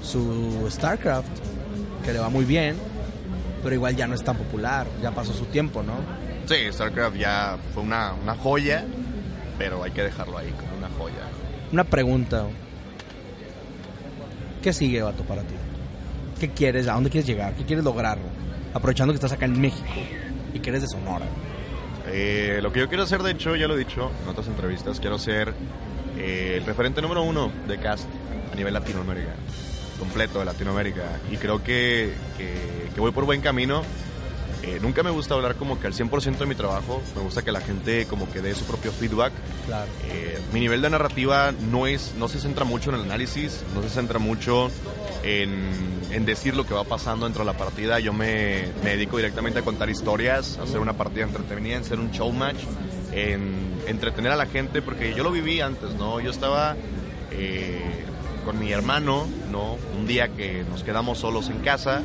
su 0.03 0.67
StarCraft, 0.71 1.27
que 2.03 2.13
le 2.13 2.19
va 2.19 2.29
muy 2.29 2.45
bien, 2.45 2.75
pero 3.63 3.75
igual 3.75 3.95
ya 3.95 4.07
no 4.07 4.15
es 4.15 4.23
tan 4.23 4.37
popular. 4.37 4.87
Ya 5.01 5.11
pasó 5.11 5.33
su 5.33 5.45
tiempo, 5.45 5.83
¿no? 5.83 5.93
Sí, 6.45 6.71
StarCraft 6.71 7.17
ya 7.17 7.57
fue 7.73 7.83
una, 7.83 8.13
una 8.13 8.35
joya, 8.35 8.85
pero 9.57 9.83
hay 9.83 9.91
que 9.91 10.03
dejarlo 10.03 10.37
ahí 10.37 10.51
como 10.51 10.77
una 10.77 10.89
joya. 10.97 11.15
Una 11.71 11.83
pregunta. 11.83 12.45
¿Qué 14.61 14.73
sigue, 14.73 15.01
vato, 15.01 15.23
para 15.23 15.41
ti? 15.41 15.55
¿Qué 16.39 16.49
quieres? 16.51 16.87
¿A 16.87 16.93
dónde 16.93 17.09
quieres 17.09 17.27
llegar? 17.27 17.53
¿Qué 17.55 17.65
quieres 17.65 17.83
lograr? 17.83 18.17
Aprovechando 18.73 19.13
que 19.13 19.15
estás 19.15 19.31
acá 19.31 19.45
en 19.45 19.59
México 19.59 19.85
y 20.53 20.59
que 20.59 20.69
eres 20.69 20.83
de 20.83 20.87
Sonora. 20.87 21.25
Eh, 22.09 22.59
lo 22.61 22.71
que 22.71 22.79
yo 22.79 22.87
quiero 22.87 23.03
hacer, 23.03 23.21
de 23.21 23.31
hecho, 23.31 23.55
ya 23.55 23.67
lo 23.67 23.75
he 23.75 23.79
dicho 23.79 24.11
en 24.23 24.29
otras 24.29 24.47
entrevistas, 24.47 24.99
quiero 24.99 25.19
ser 25.19 25.53
eh, 26.17 26.55
el 26.57 26.65
referente 26.65 27.01
número 27.01 27.23
uno 27.23 27.51
de 27.67 27.77
cast 27.79 28.07
a 28.51 28.55
nivel 28.55 28.73
Latinoamérica, 28.73 29.33
completo 29.97 30.39
de 30.39 30.45
Latinoamérica. 30.45 31.03
Y 31.31 31.37
creo 31.37 31.63
que, 31.63 32.13
que- 32.37 32.89
que 32.93 32.99
voy 33.01 33.11
por 33.11 33.25
buen 33.25 33.41
camino. 33.41 33.81
Eh, 34.63 34.79
nunca 34.81 35.01
me 35.03 35.11
gusta 35.11 35.33
hablar 35.35 35.55
como 35.55 35.79
que 35.79 35.87
al 35.87 35.93
100% 35.93 36.39
de 36.39 36.45
mi 36.47 36.55
trabajo, 36.55 37.01
me 37.15 37.21
gusta 37.21 37.41
que 37.43 37.51
la 37.51 37.61
gente 37.61 38.05
como 38.07 38.29
que 38.31 38.41
dé 38.41 38.53
su 38.55 38.65
propio 38.65 38.91
feedback. 38.91 39.31
Claro. 39.65 39.89
Eh, 40.09 40.39
mi 40.51 40.59
nivel 40.59 40.81
de 40.81 40.89
narrativa 40.89 41.53
no 41.71 41.85
es 41.87 42.15
no 42.17 42.27
se 42.27 42.39
centra 42.39 42.65
mucho 42.65 42.89
en 42.89 42.95
el 42.97 43.01
análisis, 43.03 43.63
no 43.75 43.81
se 43.83 43.89
centra 43.89 44.17
mucho 44.19 44.69
en, 45.23 45.69
en 46.11 46.25
decir 46.25 46.55
lo 46.55 46.65
que 46.65 46.73
va 46.73 46.83
pasando 46.83 47.25
dentro 47.27 47.45
de 47.45 47.51
la 47.51 47.57
partida. 47.57 47.99
Yo 47.99 48.11
me, 48.13 48.65
me 48.83 48.89
dedico 48.91 49.17
directamente 49.17 49.59
a 49.59 49.61
contar 49.61 49.89
historias, 49.89 50.57
a 50.57 50.63
hacer 50.63 50.79
una 50.79 50.93
partida 50.93 51.23
entretenida, 51.25 51.77
en 51.77 51.85
ser 51.85 51.99
un 51.99 52.11
showmatch, 52.11 52.57
en 53.13 53.53
entretener 53.87 54.31
a 54.31 54.35
la 54.35 54.47
gente, 54.47 54.81
porque 54.81 55.13
yo 55.13 55.23
lo 55.23 55.31
viví 55.31 55.61
antes, 55.61 55.93
¿no? 55.93 56.19
Yo 56.19 56.31
estaba 56.31 56.75
eh, 57.31 57.79
con 58.43 58.59
mi 58.59 58.71
hermano, 58.71 59.27
¿no? 59.51 59.77
Un 59.97 60.07
día 60.07 60.29
que 60.29 60.63
nos 60.69 60.83
quedamos 60.83 61.19
solos 61.19 61.49
en 61.49 61.59
casa, 61.59 62.01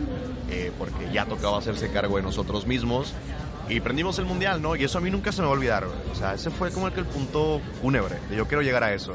eh, 0.51 0.71
porque 0.79 1.11
ya 1.13 1.27
tocaba 1.27 1.59
hacerse 1.59 1.91
cargo 1.91 2.17
de 2.17 2.23
nosotros 2.23 2.67
mismos. 2.67 3.15
Y 3.69 3.81
prendimos 3.81 4.19
el 4.19 4.25
mundial, 4.27 4.61
¿no? 4.61 4.77
Y 4.77 4.85
eso 4.85 4.99
a 4.99 5.01
mí 5.01 5.11
nunca 5.11 5.33
se 5.33 5.41
me 5.41 5.47
va 5.47 5.55
a 5.55 5.57
olvidar. 5.57 5.85
O 5.85 6.15
sea, 6.15 6.35
ese 6.35 6.51
fue 6.51 6.71
como 6.73 6.89
el, 6.89 6.93
que 6.93 7.01
el 7.01 7.07
punto 7.07 7.61
fúnebre. 7.81 8.17
De 8.29 8.37
yo 8.37 8.47
quiero 8.47 8.63
llegar 8.63 8.83
a 8.83 8.93
eso. 8.93 9.15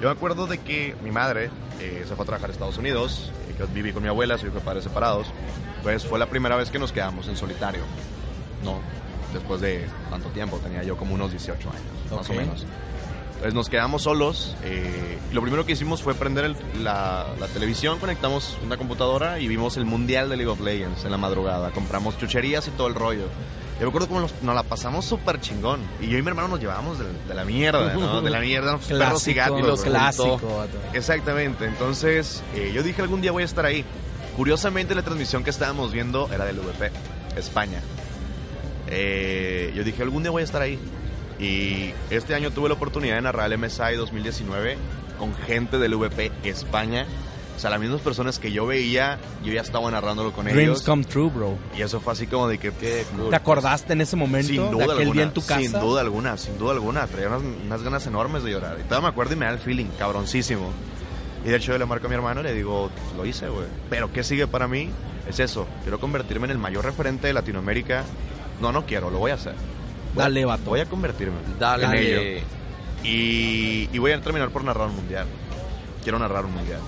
Yo 0.00 0.08
me 0.08 0.12
acuerdo 0.12 0.46
de 0.46 0.58
que 0.58 0.94
mi 1.02 1.10
madre 1.10 1.50
eh, 1.80 2.04
se 2.06 2.14
fue 2.14 2.22
a 2.22 2.26
trabajar 2.26 2.50
a 2.50 2.52
Estados 2.52 2.78
Unidos. 2.78 3.32
eh, 3.48 3.54
que 3.58 3.64
viví 3.66 3.92
con 3.92 4.02
mi 4.02 4.08
abuela, 4.08 4.38
soy 4.38 4.50
de 4.50 4.60
padres 4.60 4.84
separados. 4.84 5.26
Pues 5.82 6.06
fue 6.06 6.18
la 6.18 6.26
primera 6.26 6.56
vez 6.56 6.70
que 6.70 6.78
nos 6.78 6.92
quedamos 6.92 7.28
en 7.28 7.36
solitario, 7.36 7.82
¿no? 8.64 8.78
Después 9.32 9.60
de 9.60 9.86
tanto 10.08 10.28
tiempo, 10.30 10.58
tenía 10.58 10.82
yo 10.82 10.96
como 10.96 11.14
unos 11.14 11.30
18 11.32 11.68
años, 11.68 12.16
más 12.16 12.30
o 12.30 12.32
menos. 12.32 12.66
Entonces 13.38 13.54
nos 13.54 13.68
quedamos 13.68 14.02
solos. 14.02 14.56
eh, 14.64 15.16
lo 15.32 15.40
primero 15.42 15.64
que 15.64 15.72
hicimos 15.72 16.02
fue 16.02 16.14
prender 16.14 16.44
el- 16.44 16.56
la, 16.82 17.26
la 17.38 17.46
televisión, 17.48 17.98
conectamos 17.98 18.56
una 18.64 18.76
computadora 18.76 19.38
y 19.40 19.46
vimos 19.48 19.76
el 19.76 19.84
Mundial 19.84 20.28
de 20.28 20.36
League 20.36 20.50
of 20.50 20.60
Legends 20.60 21.04
en 21.04 21.10
la 21.12 21.18
madrugada. 21.18 21.70
Compramos 21.70 22.18
chucherías 22.18 22.66
y 22.66 22.70
todo 22.72 22.88
el 22.88 22.94
rollo. 22.94 23.26
Yo 23.78 23.82
me 23.82 23.88
acuerdo 23.90 24.08
cómo 24.08 24.20
nos, 24.20 24.34
nos 24.42 24.54
la 24.56 24.64
pasamos 24.64 25.04
súper 25.04 25.40
chingón. 25.40 25.80
Y 26.00 26.08
yo 26.08 26.18
y 26.18 26.22
mi 26.22 26.28
hermano 26.28 26.48
nos 26.48 26.58
llevábamos 26.58 26.98
de, 26.98 27.04
de 27.28 27.34
la 27.34 27.44
mierda, 27.44 27.94
¿no? 27.94 28.20
De 28.22 28.30
la 28.30 28.40
mierda, 28.40 28.72
¿no? 28.72 28.78
perros 28.78 29.28
y 29.28 29.34
gatos. 29.34 29.60
los 29.60 29.80
güey. 29.80 29.90
clásico, 29.92 30.38
juntó. 30.38 30.56
vato. 30.56 30.78
Exactamente. 30.94 31.64
Entonces, 31.66 32.42
eh, 32.56 32.72
yo 32.74 32.82
dije 32.82 33.02
algún 33.02 33.20
día 33.20 33.30
voy 33.30 33.42
a 33.44 33.46
estar 33.46 33.64
ahí. 33.64 33.84
curiosamente 34.36 34.94
la 34.96 35.02
transmisión 35.02 35.44
que 35.44 35.50
estábamos 35.50 35.92
viendo 35.92 36.28
era 36.32 36.44
del 36.44 36.58
VP, 36.58 36.90
España. 37.36 37.80
Eh, 38.88 39.72
yo 39.76 39.84
dije, 39.84 40.02
algún 40.02 40.22
día 40.22 40.30
voy 40.30 40.42
a 40.42 40.44
estar 40.44 40.62
ahí. 40.62 40.78
Y 41.38 41.92
este 42.10 42.34
año 42.34 42.50
tuve 42.50 42.68
la 42.68 42.74
oportunidad 42.74 43.14
de 43.16 43.22
narrar 43.22 43.52
el 43.52 43.58
MSI 43.58 43.94
2019 43.96 44.76
con 45.18 45.34
gente 45.34 45.78
del 45.78 45.94
VP 45.94 46.32
España. 46.44 47.06
O 47.56 47.60
sea, 47.60 47.70
las 47.70 47.80
mismas 47.80 48.00
personas 48.00 48.38
que 48.38 48.52
yo 48.52 48.66
veía, 48.66 49.18
yo 49.44 49.52
ya 49.52 49.60
estaba 49.62 49.90
narrándolo 49.90 50.32
con 50.32 50.44
Dreams 50.44 50.62
ellos. 50.62 50.82
come 50.82 51.02
true, 51.04 51.28
bro. 51.28 51.58
Y 51.76 51.82
eso 51.82 52.00
fue 52.00 52.12
así 52.12 52.28
como 52.28 52.46
de 52.46 52.58
que... 52.58 52.70
Qué 52.70 53.04
cool. 53.16 53.30
¿Te 53.30 53.36
acordaste 53.36 53.94
en 53.94 54.00
ese 54.00 54.14
momento 54.14 54.46
Sin 54.48 54.62
de 54.62 54.70
duda 54.70 54.84
aquel 54.84 54.98
alguna, 54.98 55.12
día 55.14 55.22
en 55.24 55.32
tu 55.32 55.40
casa? 55.44 55.60
sin 55.60 55.72
duda 55.72 56.00
alguna, 56.02 56.36
sin 56.36 56.56
duda 56.56 56.72
alguna. 56.72 57.06
Traía 57.08 57.26
unas, 57.28 57.42
unas 57.64 57.82
ganas 57.82 58.06
enormes 58.06 58.44
de 58.44 58.52
llorar. 58.52 58.76
Y 58.78 58.84
todavía 58.84 59.08
me 59.08 59.12
acuerdo 59.12 59.32
y 59.32 59.36
me 59.36 59.46
da 59.46 59.50
el 59.52 59.58
feeling, 59.58 59.86
cabroncísimo. 59.98 60.70
Y 61.44 61.48
de 61.48 61.56
hecho 61.56 61.72
yo 61.72 61.78
le 61.78 61.86
marco 61.86 62.06
a 62.06 62.08
mi 62.10 62.14
hermano 62.14 62.40
y 62.40 62.44
le 62.44 62.54
digo, 62.54 62.90
"Pues, 62.94 63.16
lo 63.16 63.26
hice, 63.26 63.48
güey. 63.48 63.66
Pero 63.90 64.12
¿qué 64.12 64.22
sigue 64.22 64.46
para 64.46 64.68
mí? 64.68 64.90
Es 65.28 65.40
eso. 65.40 65.66
Quiero 65.82 65.98
convertirme 65.98 66.44
en 66.46 66.52
el 66.52 66.58
mayor 66.58 66.84
referente 66.84 67.26
de 67.26 67.32
Latinoamérica. 67.32 68.04
No, 68.60 68.70
no 68.70 68.86
quiero, 68.86 69.10
lo 69.10 69.18
voy 69.18 69.32
a 69.32 69.34
hacer. 69.34 69.54
Dale, 70.14 70.44
vato. 70.44 70.70
Voy 70.70 70.80
a 70.80 70.86
convertirme 70.86 71.36
Dale. 71.58 71.84
en 71.84 71.94
ello. 71.94 72.44
Y, 73.04 73.88
y 73.92 73.98
voy 73.98 74.12
a 74.12 74.20
terminar 74.20 74.50
por 74.50 74.64
narrar 74.64 74.88
un 74.88 74.96
mundial. 74.96 75.26
Quiero 76.02 76.18
narrar 76.18 76.44
un 76.44 76.54
mundial. 76.54 76.80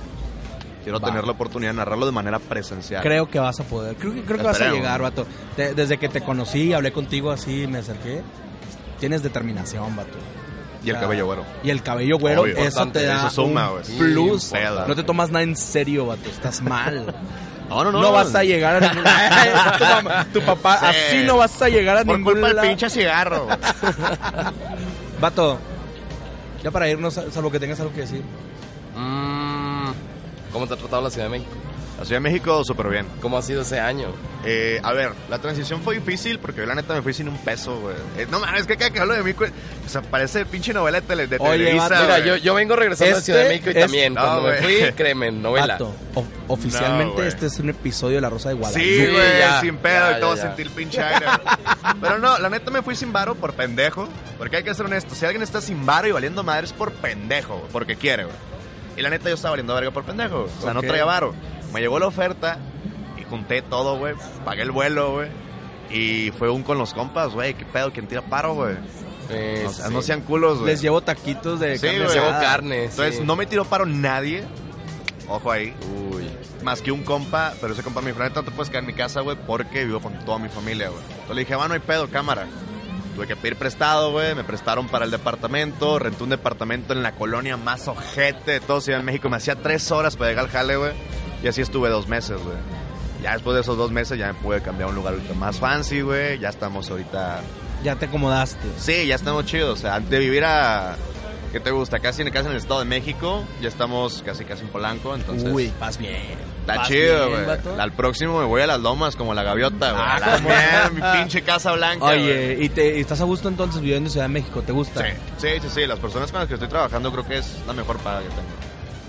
Quiero 0.83 0.99
Va. 0.99 1.09
tener 1.09 1.25
la 1.25 1.33
oportunidad 1.33 1.73
de 1.73 1.77
narrarlo 1.77 2.07
de 2.07 2.13
manera 2.13 2.39
presencial. 2.39 3.03
Creo 3.03 3.29
que 3.29 3.39
vas 3.39 3.61
a 3.61 3.65
poder. 3.65 3.97
Creo 3.97 4.15
que, 4.15 4.23
creo 4.23 4.39
que 4.39 4.45
vas 4.45 4.61
a 4.61 4.71
llegar, 4.73 5.03
vato. 5.03 5.27
Te- 5.55 5.75
desde 5.75 5.99
que 5.99 6.09
te 6.09 6.23
conocí, 6.23 6.73
hablé 6.73 6.91
contigo 6.93 7.31
así, 7.31 7.67
me 7.67 7.79
acerqué. 7.79 8.23
Tienes 8.99 9.23
determinación, 9.23 9.95
vato. 9.95 10.17
Y 10.83 10.89
el 10.89 10.97
O 10.97 10.99
sea, 10.99 11.01
cabello 11.03 11.27
güero. 11.27 11.45
Y 11.63 11.69
el 11.71 11.83
cabello 11.83 12.19
güero, 12.19 12.43
Obvio. 12.43 12.57
eso 12.57 12.87
te 12.89 13.05
da 13.05 13.27
eso 13.27 13.31
suma, 13.45 13.71
un 13.73 13.83
plus. 13.99 14.53
No 14.89 14.95
te 14.95 15.03
tomas 15.03 15.31
nada 15.31 15.43
en 15.43 15.55
serio, 15.55 16.07
vato. 16.07 16.29
Estás 16.31 16.63
mal. 16.63 17.15
No, 17.71 17.85
no, 17.85 17.93
No, 17.93 18.01
no. 18.03 18.13
vas 18.13 18.35
a 18.35 18.43
llegar 18.45 18.77
a 18.77 18.81
ningún 18.89 19.05
tu, 19.05 19.85
mamá- 19.85 20.27
tu 20.33 20.41
papá, 20.43 20.79
Sí. 20.81 20.87
así 20.89 21.25
no 21.25 21.37
vas 21.39 21.63
a 21.63 21.69
llegar 21.69 21.97
a 21.97 22.05
Por 22.05 22.17
ningún 22.19 22.33
culpa 22.35 22.49
del 22.49 22.57
lado. 22.57 22.69
pinche 22.69 22.91
cigarro. 22.91 23.47
Vato, 25.21 25.59
ya 26.63 26.71
para 26.71 26.89
irnos, 26.89 27.15
salvo 27.31 27.51
que 27.51 27.61
tengas 27.61 27.79
algo 27.81 27.93
que 27.93 28.01
decir. 28.03 28.23
Mm, 28.97 29.91
¿Cómo 30.53 30.67
te 30.67 30.75
ha 30.75 30.77
tratado 30.77 31.03
la 31.03 31.11
Ciudad 31.11 31.27
de 31.27 31.31
México? 31.39 31.51
La 32.01 32.07
Ciudad 32.07 32.17
de 32.23 32.31
México, 32.31 32.65
súper 32.65 32.89
bien. 32.89 33.07
¿Cómo 33.21 33.37
ha 33.37 33.43
sido 33.43 33.61
ese 33.61 33.79
año? 33.79 34.09
Eh, 34.45 34.81
a 34.83 34.93
ver, 34.95 35.13
la 35.29 35.39
transición 35.39 35.83
fue 35.83 35.97
difícil 35.97 36.39
porque 36.39 36.61
yo 36.63 36.67
la 36.67 36.75
neta 36.75 36.95
me 36.95 37.03
fui 37.03 37.13
sin 37.13 37.29
un 37.29 37.37
peso, 37.37 37.79
güey. 37.79 37.95
Eh, 38.17 38.27
no 38.31 38.41
mames, 38.41 38.63
es 38.63 38.67
que 38.67 38.77
cada 38.79 38.91
que 38.91 39.01
hablo 39.01 39.13
de 39.13 39.23
mí, 39.23 39.33
güey, 39.33 39.51
o 39.85 39.89
sea, 39.89 40.01
parece 40.01 40.47
pinche 40.47 40.73
novela 40.73 41.03
de, 41.03 41.07
tele, 41.07 41.27
de 41.27 41.37
Oye, 41.39 41.59
Televisa. 41.59 41.89
vato, 41.91 42.03
Mira, 42.05 42.19
yo, 42.21 42.37
yo 42.37 42.55
vengo 42.55 42.75
regresando 42.75 43.15
a 43.17 43.19
Este 43.19 43.25
Ciudad 43.33 43.43
de 43.43 43.49
México 43.51 43.71
y 43.71 43.77
es- 43.77 43.81
también. 43.85 44.15
No, 44.15 44.21
Cuando 44.23 44.43
me 44.49 44.55
fui, 44.57 44.93
créeme, 44.97 45.31
novela. 45.31 45.75
Vato, 45.75 45.95
oficialmente 46.49 47.21
No, 47.21 47.29
este 47.29 47.47
es 47.47 47.59
un 47.59 47.69
episodio 47.69 48.17
de 48.17 48.23
La 48.23 48.31
Rosa 48.31 48.49
de 48.49 48.55
Guadalupe. 48.55 48.83
Sí, 48.83 49.01
Sí, 49.07 49.13
güey, 49.13 49.39
ya, 49.39 49.61
sin 49.61 49.77
pedo, 49.77 50.11
ya, 50.11 50.17
y 50.17 50.21
todo 50.21 50.37
sentir 50.39 50.67
el 50.69 50.73
pinche 50.73 51.03
aire. 51.03 51.27
Pero 52.01 52.19
no, 52.19 52.39
la 52.39 52.49
neta 52.49 52.71
me 52.71 52.81
fui 52.81 52.97
sin 52.97 53.13
varo 53.13 53.35
por 53.35 53.53
pendejo. 53.53 54.09
Porque 54.39 54.57
hay 54.57 54.63
que 54.63 54.75
ser 54.75 54.87
honesto, 54.87 55.15
si 55.15 55.27
alguien 55.27 55.43
está 55.43 55.61
sin 55.61 55.85
varo 55.85 56.09
y 56.09 56.13
valiendo 56.13 56.43
madre 56.43 56.65
es 56.65 56.73
por 56.73 56.93
pendejo, 56.93 57.59
güey, 57.59 57.71
porque 57.71 57.97
quiere, 57.97 58.25
güey. 58.25 58.37
Y 58.97 59.03
la 59.03 59.11
neta 59.11 59.29
yo 59.29 59.35
estaba 59.35 59.51
valiendo 59.53 59.75
verga 59.75 59.91
por 59.91 60.05
pendejo. 60.05 60.49
O 60.59 60.63
sea, 60.63 60.71
Ok. 60.71 60.75
no 60.77 60.81
traía 60.83 61.05
varo. 61.05 61.35
Me 61.73 61.81
llegó 61.81 61.99
la 61.99 62.07
oferta 62.07 62.59
y 63.21 63.25
junté 63.25 63.63
todo, 63.63 63.99
güey. 63.99 64.15
Pagué 64.45 64.63
el 64.63 64.71
vuelo, 64.71 65.13
güey. 65.13 65.29
Y 65.91 66.31
fue 66.39 66.51
un 66.51 66.63
con 66.63 66.79
los 66.79 66.95
compas, 66.95 67.33
güey. 67.33 67.55
¿Qué 67.55 67.65
pedo? 67.65 67.93
¿Quién 67.93 68.07
tira 68.07 68.23
paro, 68.23 68.55
güey? 68.55 68.77
Eh, 69.29 69.65
O 69.67 69.73
sea, 69.73 69.87
sí. 69.89 69.93
no 69.95 70.03
sean 70.03 70.21
culos, 70.23 70.59
güey. 70.59 70.71
Les 70.73 70.81
llevo 70.83 71.01
taquitos 71.01 71.61
de 71.61 71.79
Sí, 71.79 71.87
carne 71.87 72.05
güey. 72.05 72.15
Llevo 72.15 72.31
carne. 72.41 72.85
Entonces, 72.85 73.17
sí. 73.17 73.23
no 73.25 73.37
me 73.37 73.47
tiró 73.47 73.65
paro 73.65 73.87
nadie. 73.87 74.45
Ojo 75.29 75.51
ahí. 75.53 75.75
Uy. 76.13 76.29
Más 76.65 76.83
que 76.83 76.93
un 76.93 77.03
compa, 77.05 77.55
pero 77.61 77.73
ese 77.73 77.83
compa 77.83 78.01
me 78.01 78.09
dijo, 78.09 78.19
"La 78.19 78.29
neta, 78.29 78.41
no 78.41 78.47
te 78.47 78.51
puedes 78.53 78.69
quedar 78.69 78.83
en 78.83 78.89
mi 78.89 78.93
casa, 78.95 79.21
güey, 79.21 79.37
porque 79.47 79.85
vivo 79.85 80.01
con 80.01 80.13
toda 80.25 80.39
mi 80.39 80.49
familia, 80.49 80.89
güey. 80.89 81.01
Entonces 81.03 81.35
le 81.37 81.41
dije, 81.43 81.55
va, 81.55 81.69
no 81.69 81.75
hay 81.75 81.81
pedo, 81.81 82.09
cámara. 82.09 82.47
Tuve 83.15 83.27
que 83.27 83.37
pedir 83.37 83.57
prestado, 83.57 84.13
güey, 84.13 84.35
me 84.35 84.45
prestaron 84.45 84.89
para 84.89 85.05
el 85.05 85.11
departamento, 85.11 85.99
renté 85.99 86.23
un 86.23 86.31
departamento 86.31 86.93
en 86.93 87.03
la 87.03 87.13
colonia 87.13 87.57
más 87.57 87.89
ojete 87.89 88.53
de 88.53 88.61
todo 88.61 88.81
Ciudad 88.81 88.99
de 88.99 89.05
México. 89.05 89.29
Me 89.31 89.37
hacía 89.37 89.57
tres 89.57 89.91
horas 89.91 90.17
para 90.17 90.31
llegar 90.31 90.45
al 90.47 90.51
jale, 90.51 90.77
güey. 90.77 90.93
Y 91.43 91.49
así 91.49 91.61
estuve 91.63 91.89
dos 91.89 92.07
meses, 92.09 92.39
güey. 92.43 92.57
Ya 93.23 93.33
después 93.35 93.55
de 93.55 93.61
esos 93.61 93.77
dos 93.77 93.91
meses 93.91 94.19
ya 94.19 94.29
me 94.29 94.35
pude 94.35 94.61
cambiar 94.63 94.87
a 94.89 94.91
un 94.91 94.97
lugar 94.97 95.15
ahorita 95.15 95.35
más 95.35 95.59
fancy, 95.59 96.01
güey. 96.01 96.39
Ya 96.39 96.49
estamos 96.49 96.91
ahorita... 96.91 97.41
Ya 97.85 97.97
te 97.97 98.07
acomodaste. 98.07 98.67
Sí, 98.79 99.07
ya 99.07 99.15
estamos 99.15 99.45
chidos. 99.47 99.79
O 99.79 99.83
sea, 99.83 99.95
antes 99.97 100.11
de 100.11 100.19
vivir 100.19 100.45
a... 100.45 100.97
¿Qué 101.53 101.59
te 101.59 101.71
gusta? 101.73 101.99
Casi 101.99 102.23
en, 102.23 102.31
casi 102.31 102.47
en 102.47 102.53
el 102.53 102.59
Estado 102.59 102.79
de 102.81 102.87
México. 102.87 103.43
Ya 103.61 103.69
estamos 103.69 104.23
casi 104.25 104.45
casi 104.45 104.63
en 104.63 104.69
Polanco, 104.69 105.15
entonces... 105.17 105.51
Uy, 105.53 105.73
vas 105.81 105.99
bien. 105.99 106.39
Está 106.61 106.85
chido, 106.85 107.29
güey. 107.31 107.45
Al 107.81 107.93
próximo 107.93 108.39
me 108.39 108.45
voy 108.45 108.63
a 108.63 108.67
las 108.69 108.81
lomas 108.81 109.17
como 109.17 109.35
la 109.35 109.43
gaviota, 109.43 109.91
güey. 109.91 110.03
Ah, 110.05 110.17
A 110.17 110.21
la 110.21 110.27
¿cómo 110.37 110.49
mierda, 110.49 110.89
no? 110.89 110.95
mi 110.95 111.19
pinche 111.19 111.43
casa 111.43 111.73
blanca. 111.73 112.05
Oye, 112.05 112.57
¿y, 112.61 112.69
te, 112.69 112.97
y 112.99 113.01
estás 113.01 113.21
a 113.21 113.25
gusto 113.25 113.49
entonces 113.49 113.81
viviendo 113.81 114.07
en 114.07 114.13
Ciudad 114.13 114.27
de 114.27 114.33
México? 114.33 114.63
¿Te 114.63 114.71
gusta? 114.73 115.03
Sí, 115.05 115.11
sí, 115.39 115.49
sí, 115.63 115.69
sí. 115.75 115.87
Las 115.87 115.99
personas 115.99 116.31
con 116.31 116.39
las 116.41 116.49
que 116.49 116.55
estoy 116.55 116.69
trabajando 116.69 117.11
creo 117.11 117.27
que 117.27 117.39
es 117.39 117.57
la 117.67 117.73
mejor 117.73 117.99
paga 117.99 118.21
que 118.21 118.29
tengo. 118.29 118.43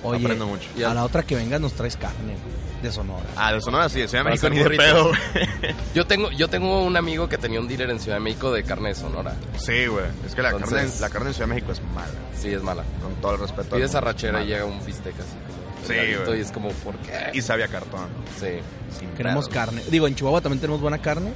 Oye, 0.04 0.24
Aprendo 0.24 0.48
mucho. 0.48 0.68
Y 0.78 0.84
a 0.84 0.94
la 0.94 1.04
otra 1.04 1.24
que 1.24 1.36
vengas 1.36 1.62
nos 1.62 1.74
traes 1.74 1.96
carne 1.98 2.36
de 2.82 2.92
Sonora. 2.92 3.26
Ah, 3.36 3.54
de 3.54 3.62
Sonora 3.62 3.88
sí, 3.90 4.00
de 4.00 4.08
Ciudad 4.08 4.24
de 4.24 4.32
México 4.32 4.50
ni 4.50 4.58
de 4.58 4.70
pedo. 4.72 5.12
Yo 5.94 6.08
tengo, 6.08 6.32
yo 6.32 6.50
tengo 6.50 6.84
un 6.84 6.96
amigo 6.98 7.30
que 7.30 7.38
tenía 7.38 7.60
un 7.60 7.68
dealer 7.68 7.90
en 7.92 8.00
Ciudad 8.00 8.18
de 8.18 8.24
México 8.24 8.52
de 8.52 8.64
carne 8.64 8.90
de 8.90 8.96
Sonora. 8.96 9.36
Sí, 9.58 9.86
güey. 9.86 10.06
Es 10.26 10.34
que 10.34 10.42
la, 10.42 10.50
Entonces- 10.50 10.78
carne, 10.78 11.00
la 11.02 11.10
carne 11.10 11.28
en 11.28 11.34
Ciudad 11.36 11.48
de 11.50 11.54
México 11.56 11.72
es 11.74 11.82
mala. 11.94 12.08
Sí, 12.36 12.50
es 12.50 12.64
mala. 12.64 12.84
Con 13.04 13.14
todo 13.22 13.34
el 13.36 13.40
respeto. 13.42 13.76
Pides 13.76 13.94
arrachera 13.94 14.40
y 14.42 14.44
Mala. 14.44 14.46
llega 14.46 14.66
un 14.66 14.84
bistec 14.86 15.14
así. 15.20 15.88
Sí, 15.88 15.94
güey. 16.26 16.40
Y 16.40 16.42
es 16.42 16.52
como, 16.52 16.70
¿por 16.70 16.96
qué? 16.98 17.30
Y 17.34 17.42
sabía 17.42 17.68
cartón. 17.68 18.08
Sí. 18.40 18.48
Sin 18.98 19.10
Queremos 19.12 19.46
pedo. 19.48 19.54
carne. 19.56 19.84
Digo, 19.92 20.08
en 20.08 20.16
Chihuahua 20.16 20.42
también 20.42 20.60
tenemos 20.62 20.82
buena 20.82 21.00
carne, 21.00 21.34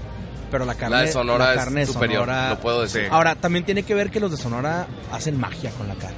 pero 0.49 0.65
la 0.65 0.73
carne 0.75 0.95
La 0.97 1.01
de 1.03 1.11
Sonora 1.11 1.49
la 1.49 1.55
carne 1.55 1.81
es 1.83 1.87
de 1.89 1.93
superior, 1.93 2.21
Sonora- 2.25 2.49
lo 2.49 2.59
puedo 2.59 2.81
decir. 2.81 3.07
Ahora, 3.11 3.35
también 3.35 3.65
tiene 3.65 3.83
que 3.83 3.93
ver 3.93 4.09
que 4.09 4.19
los 4.19 4.31
de 4.31 4.37
Sonora 4.37 4.87
hacen 5.11 5.39
magia 5.39 5.69
con 5.71 5.87
la 5.87 5.95
carne. 5.95 6.15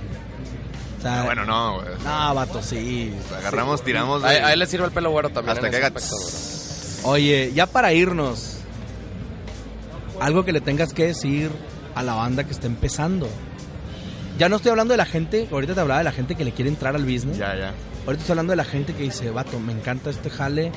O 0.97 1.01
sea, 1.01 1.21
Ah, 1.21 1.25
bueno, 1.25 1.45
no, 1.45 1.75
güey. 1.75 1.87
No, 2.03 2.33
vato, 2.35 2.61
sí. 2.61 3.13
Agarramos, 3.37 3.83
tiramos. 3.83 4.23
A, 4.23 4.29
de- 4.29 4.41
a 4.41 4.53
él 4.53 4.59
le 4.59 4.65
sirve 4.65 4.85
el 4.85 4.91
pelo 4.91 5.11
güero 5.11 5.29
también. 5.29 5.55
hasta 5.57 5.69
que 5.69 5.77
haga. 5.77 5.91
Oye, 7.03 7.51
ya 7.53 7.67
para 7.67 7.93
irnos, 7.93 8.57
algo 10.19 10.43
que 10.43 10.51
le 10.51 10.61
tengas 10.61 10.93
que 10.93 11.05
decir 11.07 11.51
a 11.95 12.03
la 12.03 12.13
banda 12.15 12.43
que 12.43 12.51
está 12.51 12.67
empezando. 12.67 13.27
Ya 14.37 14.49
no 14.49 14.57
estoy 14.57 14.71
hablando 14.71 14.93
de 14.93 14.97
la 14.97 15.05
gente, 15.05 15.47
ahorita 15.51 15.73
te 15.73 15.79
hablaba 15.79 15.99
de 15.99 16.03
la 16.03 16.11
gente 16.11 16.35
que 16.35 16.45
le 16.45 16.51
quiere 16.51 16.69
entrar 16.69 16.95
al 16.95 17.03
business. 17.03 17.37
Ya, 17.37 17.55
ya. 17.55 17.73
Ahorita 18.05 18.21
estoy 18.21 18.33
hablando 18.33 18.51
de 18.51 18.57
la 18.57 18.65
gente 18.65 18.93
que 18.93 19.03
dice, 19.03 19.29
vato, 19.31 19.59
me 19.59 19.73
encanta 19.73 20.09
este 20.09 20.29
jale, 20.29 20.71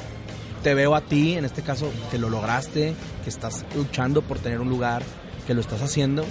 te 0.62 0.74
veo 0.74 0.94
a 0.94 1.00
ti, 1.02 1.34
en 1.36 1.44
este 1.44 1.62
caso, 1.62 1.90
que 2.10 2.18
lo 2.18 2.28
lograste, 2.30 2.94
que 3.22 3.30
estás 3.30 3.64
luchando 3.76 4.22
por 4.22 4.38
tener 4.38 4.60
un 4.60 4.68
lugar, 4.68 5.02
que 5.46 5.54
lo 5.54 5.60
estás 5.60 5.82
haciendo. 5.82 6.24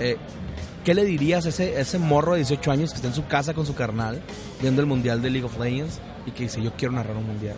Eh, 0.00 0.16
¿Qué 0.88 0.94
le 0.94 1.04
dirías 1.04 1.44
a 1.44 1.50
ese, 1.50 1.76
a 1.76 1.80
ese 1.80 1.98
morro 1.98 2.32
de 2.32 2.38
18 2.38 2.70
años 2.70 2.90
que 2.92 2.96
está 2.96 3.08
en 3.08 3.14
su 3.14 3.26
casa 3.26 3.52
con 3.52 3.66
su 3.66 3.74
carnal, 3.74 4.22
viendo 4.58 4.80
el 4.80 4.86
mundial 4.86 5.20
de 5.20 5.28
League 5.28 5.44
of 5.44 5.58
Legends 5.58 6.00
y 6.24 6.30
que 6.30 6.44
dice, 6.44 6.62
yo 6.62 6.72
quiero 6.78 6.94
narrar 6.94 7.14
un 7.14 7.26
mundial? 7.26 7.56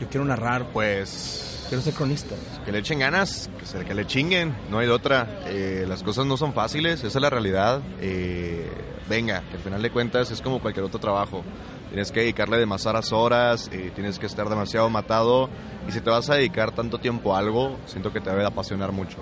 Yo 0.00 0.08
quiero 0.08 0.24
narrar, 0.24 0.66
Pues. 0.72 1.66
quiero 1.68 1.82
ser 1.82 1.92
cronista. 1.92 2.34
Que 2.64 2.72
le 2.72 2.78
echen 2.78 3.00
ganas, 3.00 3.50
que, 3.60 3.66
se, 3.66 3.84
que 3.84 3.92
le 3.92 4.06
chinguen, 4.06 4.56
no 4.70 4.78
hay 4.78 4.86
de 4.86 4.94
otra. 4.94 5.42
Eh, 5.44 5.84
las 5.86 6.02
cosas 6.02 6.24
no 6.24 6.38
son 6.38 6.54
fáciles, 6.54 7.00
esa 7.00 7.18
es 7.18 7.20
la 7.20 7.28
realidad. 7.28 7.82
Eh, 8.00 8.66
venga, 9.10 9.42
que 9.50 9.56
al 9.58 9.62
final 9.62 9.82
de 9.82 9.90
cuentas 9.90 10.30
es 10.30 10.40
como 10.40 10.58
cualquier 10.58 10.86
otro 10.86 10.98
trabajo. 10.98 11.44
Tienes 11.90 12.12
que 12.12 12.20
dedicarle 12.20 12.56
demasiadas 12.56 13.12
horas, 13.12 13.68
eh, 13.74 13.92
tienes 13.94 14.18
que 14.18 14.24
estar 14.24 14.48
demasiado 14.48 14.88
matado. 14.88 15.50
Y 15.86 15.92
si 15.92 16.00
te 16.00 16.08
vas 16.08 16.30
a 16.30 16.36
dedicar 16.36 16.74
tanto 16.74 16.96
tiempo 16.96 17.36
a 17.36 17.40
algo, 17.40 17.76
siento 17.84 18.10
que 18.10 18.20
te 18.22 18.30
debe 18.30 18.40
de 18.40 18.48
apasionar 18.48 18.90
mucho, 18.90 19.18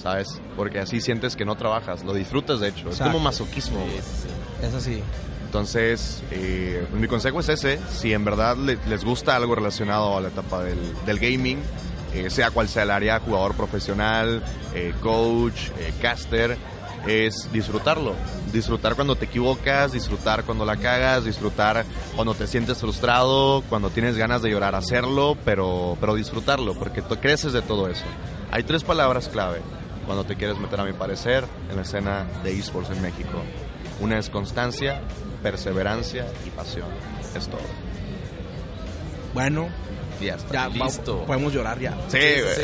¿sabes? 0.00 0.40
Porque 0.56 0.78
así 0.78 1.00
sientes 1.00 1.36
que 1.36 1.44
no 1.44 1.56
trabajas, 1.56 2.04
lo 2.04 2.12
disfrutas 2.14 2.60
de 2.60 2.68
hecho. 2.68 2.90
Es 2.90 2.98
como 2.98 3.18
masoquismo. 3.18 3.78
Sí, 3.86 4.00
sí. 4.00 4.66
Es 4.66 4.74
así. 4.74 5.02
Entonces, 5.46 6.22
eh, 6.30 6.86
mi 6.94 7.06
consejo 7.08 7.40
es 7.40 7.48
ese, 7.50 7.78
si 7.90 8.12
en 8.14 8.24
verdad 8.24 8.56
le- 8.56 8.78
les 8.88 9.04
gusta 9.04 9.36
algo 9.36 9.54
relacionado 9.54 10.16
a 10.16 10.20
la 10.20 10.28
etapa 10.28 10.62
del, 10.62 10.78
del 11.04 11.18
gaming, 11.18 11.58
eh, 12.14 12.30
sea 12.30 12.50
cual 12.50 12.68
sea 12.68 12.84
el 12.84 12.90
área, 12.90 13.20
jugador 13.20 13.54
profesional, 13.54 14.42
eh, 14.74 14.94
coach, 15.02 15.68
caster, 16.00 16.56
es 17.06 17.50
disfrutarlo. 17.52 18.14
Disfrutar 18.52 18.94
cuando 18.94 19.16
te 19.16 19.24
equivocas, 19.26 19.92
disfrutar 19.92 20.44
cuando 20.44 20.64
la 20.64 20.76
cagas, 20.76 21.24
disfrutar 21.24 21.84
cuando 22.14 22.32
te 22.34 22.46
sientes 22.46 22.78
frustrado, 22.78 23.62
cuando 23.68 23.90
tienes 23.90 24.16
ganas 24.16 24.40
de 24.40 24.50
llorar, 24.50 24.74
hacerlo, 24.74 25.36
pero, 25.44 25.96
pero 26.00 26.14
disfrutarlo, 26.14 26.74
porque 26.74 27.02
tú 27.02 27.16
creces 27.16 27.52
de 27.52 27.60
todo 27.62 27.88
eso. 27.88 28.04
Hay 28.52 28.62
tres 28.62 28.84
palabras 28.84 29.28
clave 29.28 29.60
cuando 30.06 30.24
te 30.24 30.36
quieres 30.36 30.58
meter, 30.58 30.80
a 30.80 30.84
mi 30.84 30.92
parecer, 30.92 31.44
en 31.70 31.76
la 31.76 31.82
escena 31.82 32.26
de 32.42 32.58
esports 32.58 32.90
en 32.90 33.02
México. 33.02 33.42
Una 34.00 34.18
es 34.18 34.30
constancia, 34.30 35.00
perseverancia 35.42 36.26
y 36.46 36.50
pasión. 36.50 36.88
Es 37.36 37.48
todo. 37.48 37.60
Bueno, 39.34 39.68
ya 40.22 40.34
está. 40.34 40.52
Ya, 40.52 40.68
va- 40.68 40.86
Listo. 40.86 41.24
podemos 41.24 41.52
llorar 41.52 41.78
ya. 41.78 41.92
Sí, 42.08 42.18
Sí, 42.18 42.18
sí, 42.36 42.40
güey. 42.42 42.54
sí. 42.54 42.62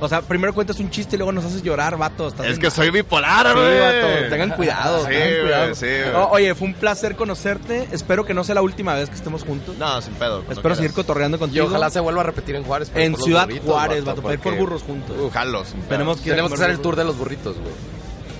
O 0.00 0.08
sea, 0.08 0.22
primero 0.22 0.54
cuentas 0.54 0.78
un 0.80 0.90
chiste 0.90 1.16
y 1.16 1.18
luego 1.18 1.32
nos 1.32 1.44
haces 1.44 1.62
llorar, 1.62 1.96
vato. 1.96 2.28
Estás 2.28 2.46
Es 2.46 2.58
que 2.58 2.70
soy 2.70 2.90
bipolar, 2.90 3.46
Sí, 3.48 3.52
güey. 3.54 3.80
vato, 3.80 4.28
tengan 4.30 4.50
cuidado, 4.50 5.00
Sí, 5.04 5.10
tengan 5.10 5.40
cuidado. 5.42 5.74
sí, 5.74 5.86
oye, 6.30 6.54
fue 6.54 6.68
un 6.68 6.74
placer 6.74 7.16
conocerte. 7.16 7.88
Espero 7.92 8.24
que 8.24 8.34
no 8.34 8.44
sea 8.44 8.54
la 8.54 8.62
última 8.62 8.94
vez 8.94 9.08
que 9.08 9.14
estemos 9.16 9.44
juntos. 9.44 9.76
No, 9.78 10.00
sin 10.02 10.14
pedo. 10.14 10.40
Espero 10.50 10.74
seguir 10.74 10.90
quieras. 10.90 10.94
cotorreando 10.94 11.36
Y 11.36 11.40
contigo. 11.40 11.66
ojalá 11.66 11.90
se 11.90 12.00
vuelva 12.00 12.20
a 12.22 12.24
repetir 12.24 12.56
en 12.56 12.64
Juárez. 12.64 12.90
En 12.94 13.16
Ciudad 13.16 13.44
burritos, 13.46 13.66
Juárez, 13.70 14.04
vato, 14.04 14.22
para 14.22 14.34
ir 14.34 14.40
por 14.40 14.56
burros 14.56 14.82
juntos. 14.82 15.16
Uh, 15.18 15.30
jalo, 15.30 15.64
sin 15.64 15.80
pedo. 15.80 15.88
Tenemos 15.90 16.20
que, 16.20 16.30
Tenemos 16.30 16.50
que 16.50 16.54
hacer 16.56 16.70
el 16.70 16.80
tour 16.80 16.96
de 16.96 17.04
los 17.04 17.16
burritos, 17.16 17.56
güey. 17.58 17.72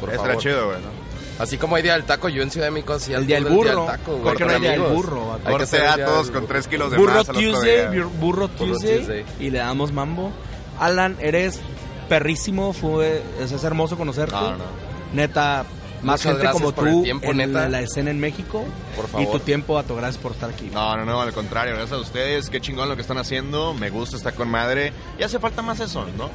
Por 0.00 0.12
Estará 0.12 0.36
chido, 0.36 0.66
güey, 0.66 0.78
¿no? 0.80 1.01
Así 1.42 1.58
como 1.58 1.76
hay 1.76 1.82
día 1.82 1.94
del 1.94 2.04
taco, 2.04 2.28
yo 2.28 2.42
en 2.42 2.50
Ciudad 2.50 2.68
de 2.68 2.70
México 2.70 2.94
hacía 2.94 3.18
El 3.18 3.26
día 3.26 3.36
del 3.36 3.44
del 3.44 3.52
burro. 3.54 3.84
taco, 3.86 4.12
güey, 4.12 4.22
¿Por 4.22 4.36
qué 4.36 4.44
no 4.44 4.50
hay 4.52 4.60
día 4.60 4.70
del 4.72 4.80
burro? 4.82 5.32
Hay 5.44 5.56
que 5.56 5.62
a 5.76 5.96
día 5.96 6.06
todos 6.06 6.26
del 6.26 6.32
con 6.34 6.42
burro. 6.42 6.52
3 6.54 6.68
kilos 6.68 6.90
de 6.92 6.96
Burro 6.98 7.20
otro 7.20 7.34
Tuesday, 7.34 7.76
día. 7.90 8.04
Burro 8.04 8.10
Burro 8.20 8.48
Tuesday, 8.48 8.96
Tuesday. 8.98 9.24
y 9.40 9.50
le 9.50 9.58
damos 9.58 9.92
mambo. 9.92 10.30
Alan, 10.78 11.16
eres 11.20 11.60
perrísimo, 12.08 12.72
fue, 12.72 13.22
es, 13.40 13.52
es 13.52 13.64
hermoso 13.64 13.96
conocerte. 13.96 14.34
No, 14.34 14.56
no. 14.56 14.64
Neta, 15.12 15.64
más 16.02 16.24
Muchas 16.24 16.38
gente 16.40 16.52
como 16.52 16.72
por 16.72 16.88
el 16.88 16.94
tú 16.94 17.02
tiempo, 17.02 17.30
en 17.30 17.36
neta. 17.38 17.68
la 17.68 17.80
escena 17.80 18.10
en 18.10 18.18
México. 18.20 18.64
Por 18.96 19.04
Y 19.06 19.08
favor. 19.08 19.30
tu 19.32 19.38
tiempo, 19.40 19.74
Vato, 19.74 19.94
gracias 19.96 20.22
por 20.22 20.32
estar 20.32 20.50
aquí. 20.50 20.70
No, 20.72 20.96
no, 20.96 21.04
no, 21.04 21.20
al 21.20 21.32
contrario, 21.32 21.74
gracias 21.74 21.96
a 21.98 22.00
ustedes, 22.00 22.50
qué 22.50 22.60
chingón 22.60 22.88
lo 22.88 22.96
que 22.96 23.02
están 23.02 23.18
haciendo, 23.18 23.72
me 23.74 23.90
gusta, 23.90 24.16
está 24.16 24.32
con 24.32 24.48
madre, 24.48 24.92
y 25.18 25.22
hace 25.22 25.38
falta 25.38 25.62
más 25.62 25.78
eso, 25.80 26.06
¿no? 26.16 26.30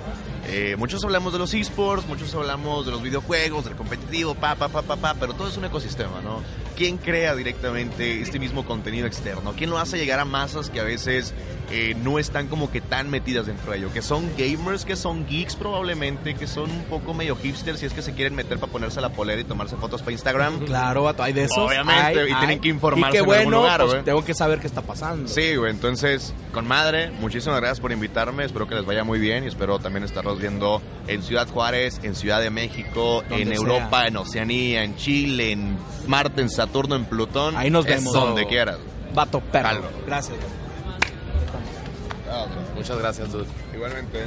Eh, 0.50 0.76
muchos 0.78 1.04
hablamos 1.04 1.34
de 1.34 1.40
los 1.40 1.54
esports, 1.54 2.08
muchos 2.08 2.34
hablamos 2.34 2.86
de 2.86 2.92
los 2.94 3.02
videojuegos, 3.02 3.66
del 3.66 3.76
competitivo, 3.76 4.34
pa, 4.34 4.56
pa, 4.56 4.70
pa, 4.70 4.82
pa, 4.82 4.96
pa, 4.96 5.14
pero 5.16 5.34
todo 5.34 5.50
es 5.50 5.58
un 5.58 5.66
ecosistema, 5.66 6.22
¿no? 6.24 6.42
¿Quién 6.78 6.98
crea 6.98 7.36
directamente 7.36 8.22
este 8.22 8.40
mismo 8.40 8.66
contenido 8.66 9.08
externo? 9.08 9.54
¿Quién 9.58 9.70
lo 9.70 9.78
hace 9.78 9.98
llegar 9.98 10.20
a 10.20 10.26
masas 10.26 10.70
que 10.70 10.80
a 10.80 10.84
veces 10.84 11.34
eh, 11.70 11.98
no 12.02 12.18
están 12.18 12.48
como 12.48 12.72
que 12.72 12.80
tan 12.80 13.10
metidas 13.10 13.48
dentro 13.48 13.72
de 13.72 13.80
ello? 13.80 13.92
Que 13.92 14.02
son 14.02 14.30
gamers, 14.38 14.86
que 14.86 14.96
son 14.96 15.28
geeks 15.28 15.58
probablemente, 15.58 16.36
que 16.36 16.48
son 16.48 16.72
un 16.72 16.84
poco 16.84 17.14
medio 17.14 17.36
hipsters 17.36 17.80
si 17.80 17.88
es 17.88 17.94
que 17.94 18.02
se 18.02 18.14
quieren 18.14 18.36
meter 18.36 18.58
para 18.58 18.72
ponerse 18.72 19.02
la 19.02 19.10
polera 19.10 19.42
y 19.42 19.44
tomarse 19.44 19.76
fotos 19.76 20.02
para 20.02 20.14
Instagram. 20.14 20.60
Claro, 20.60 21.04
Vato, 21.04 21.24
hay 21.24 21.34
de 21.34 21.44
esos. 21.44 21.58
Obviamente, 21.58 22.22
hay, 22.22 22.32
y 22.32 22.36
tienen 22.36 22.62
que 22.62 22.70
informarse 22.70 23.18
Y 23.18 23.20
qué 23.20 23.26
en 23.26 23.30
algún 23.32 23.52
bueno, 23.52 23.64
lugar, 23.64 23.86
pues, 23.86 24.06
tengo 24.06 24.24
que 24.24 24.34
saber 24.34 24.60
qué 24.60 24.68
está 24.68 24.82
pasando. 24.82 25.28
Sí, 25.28 25.56
güey, 25.56 25.72
entonces, 25.72 26.34
con 26.54 26.68
madre, 26.68 27.12
muchísimas 27.20 27.60
gracias 27.60 27.82
por 27.82 27.92
invitarme, 27.92 28.46
espero 28.46 28.68
que 28.68 28.76
les 28.76 28.86
vaya 28.86 29.04
muy 29.04 29.20
bien 29.20 29.44
y 29.44 29.48
espero 29.48 29.80
también 29.80 30.04
estarlos 30.04 30.37
viendo 30.38 30.82
en 31.08 31.24
Ciudad 31.24 31.48
Juárez, 31.48 32.00
en 32.04 32.16
Ciudad 32.16 32.42
de 32.42 32.50
México, 32.50 33.24
en 33.30 33.48
sea. 33.48 33.56
Europa, 33.56 34.08
en 34.08 34.18
Oceanía, 34.18 34.84
en 34.84 34.96
Chile, 34.96 35.52
en 35.52 35.78
Marte, 36.08 36.42
en 36.42 36.50
Saturno, 36.50 36.96
en 36.96 37.06
Plutón. 37.06 37.56
Ahí 37.58 37.70
nos 37.70 37.86
vemos. 37.86 38.14
Eso, 38.16 38.26
donde 38.26 38.46
quieras. 38.48 38.78
Vato, 39.14 39.40
perro. 39.40 39.68
Jalo. 39.68 39.84
Gracias. 40.06 40.38
Muchas 42.76 42.98
gracias, 43.00 43.32
dude. 43.32 43.46
Igualmente. 43.74 44.20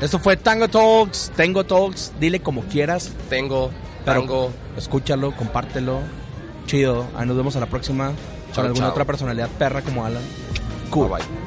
Esto 0.00 0.18
fue 0.18 0.36
Tango 0.36 0.68
Talks, 0.68 1.32
Tango 1.36 1.64
Talks, 1.64 2.12
dile 2.18 2.40
como 2.40 2.62
quieras, 2.62 3.12
Tengo, 3.30 3.70
pero 4.04 4.20
tango. 4.20 4.52
escúchalo, 4.76 5.34
compártelo. 5.36 6.00
Chido. 6.66 7.06
Ahí 7.16 7.26
nos 7.26 7.36
vemos 7.36 7.54
a 7.56 7.60
la 7.60 7.66
próxima 7.66 8.08
Chao, 8.08 8.54
con 8.56 8.64
alguna 8.66 8.86
chao. 8.86 8.90
otra 8.92 9.04
personalidad 9.04 9.48
perra 9.50 9.82
como 9.82 10.04
Alan. 10.04 10.22
Cool. 10.90 11.08
Bye, 11.08 11.18
bye. 11.18 11.43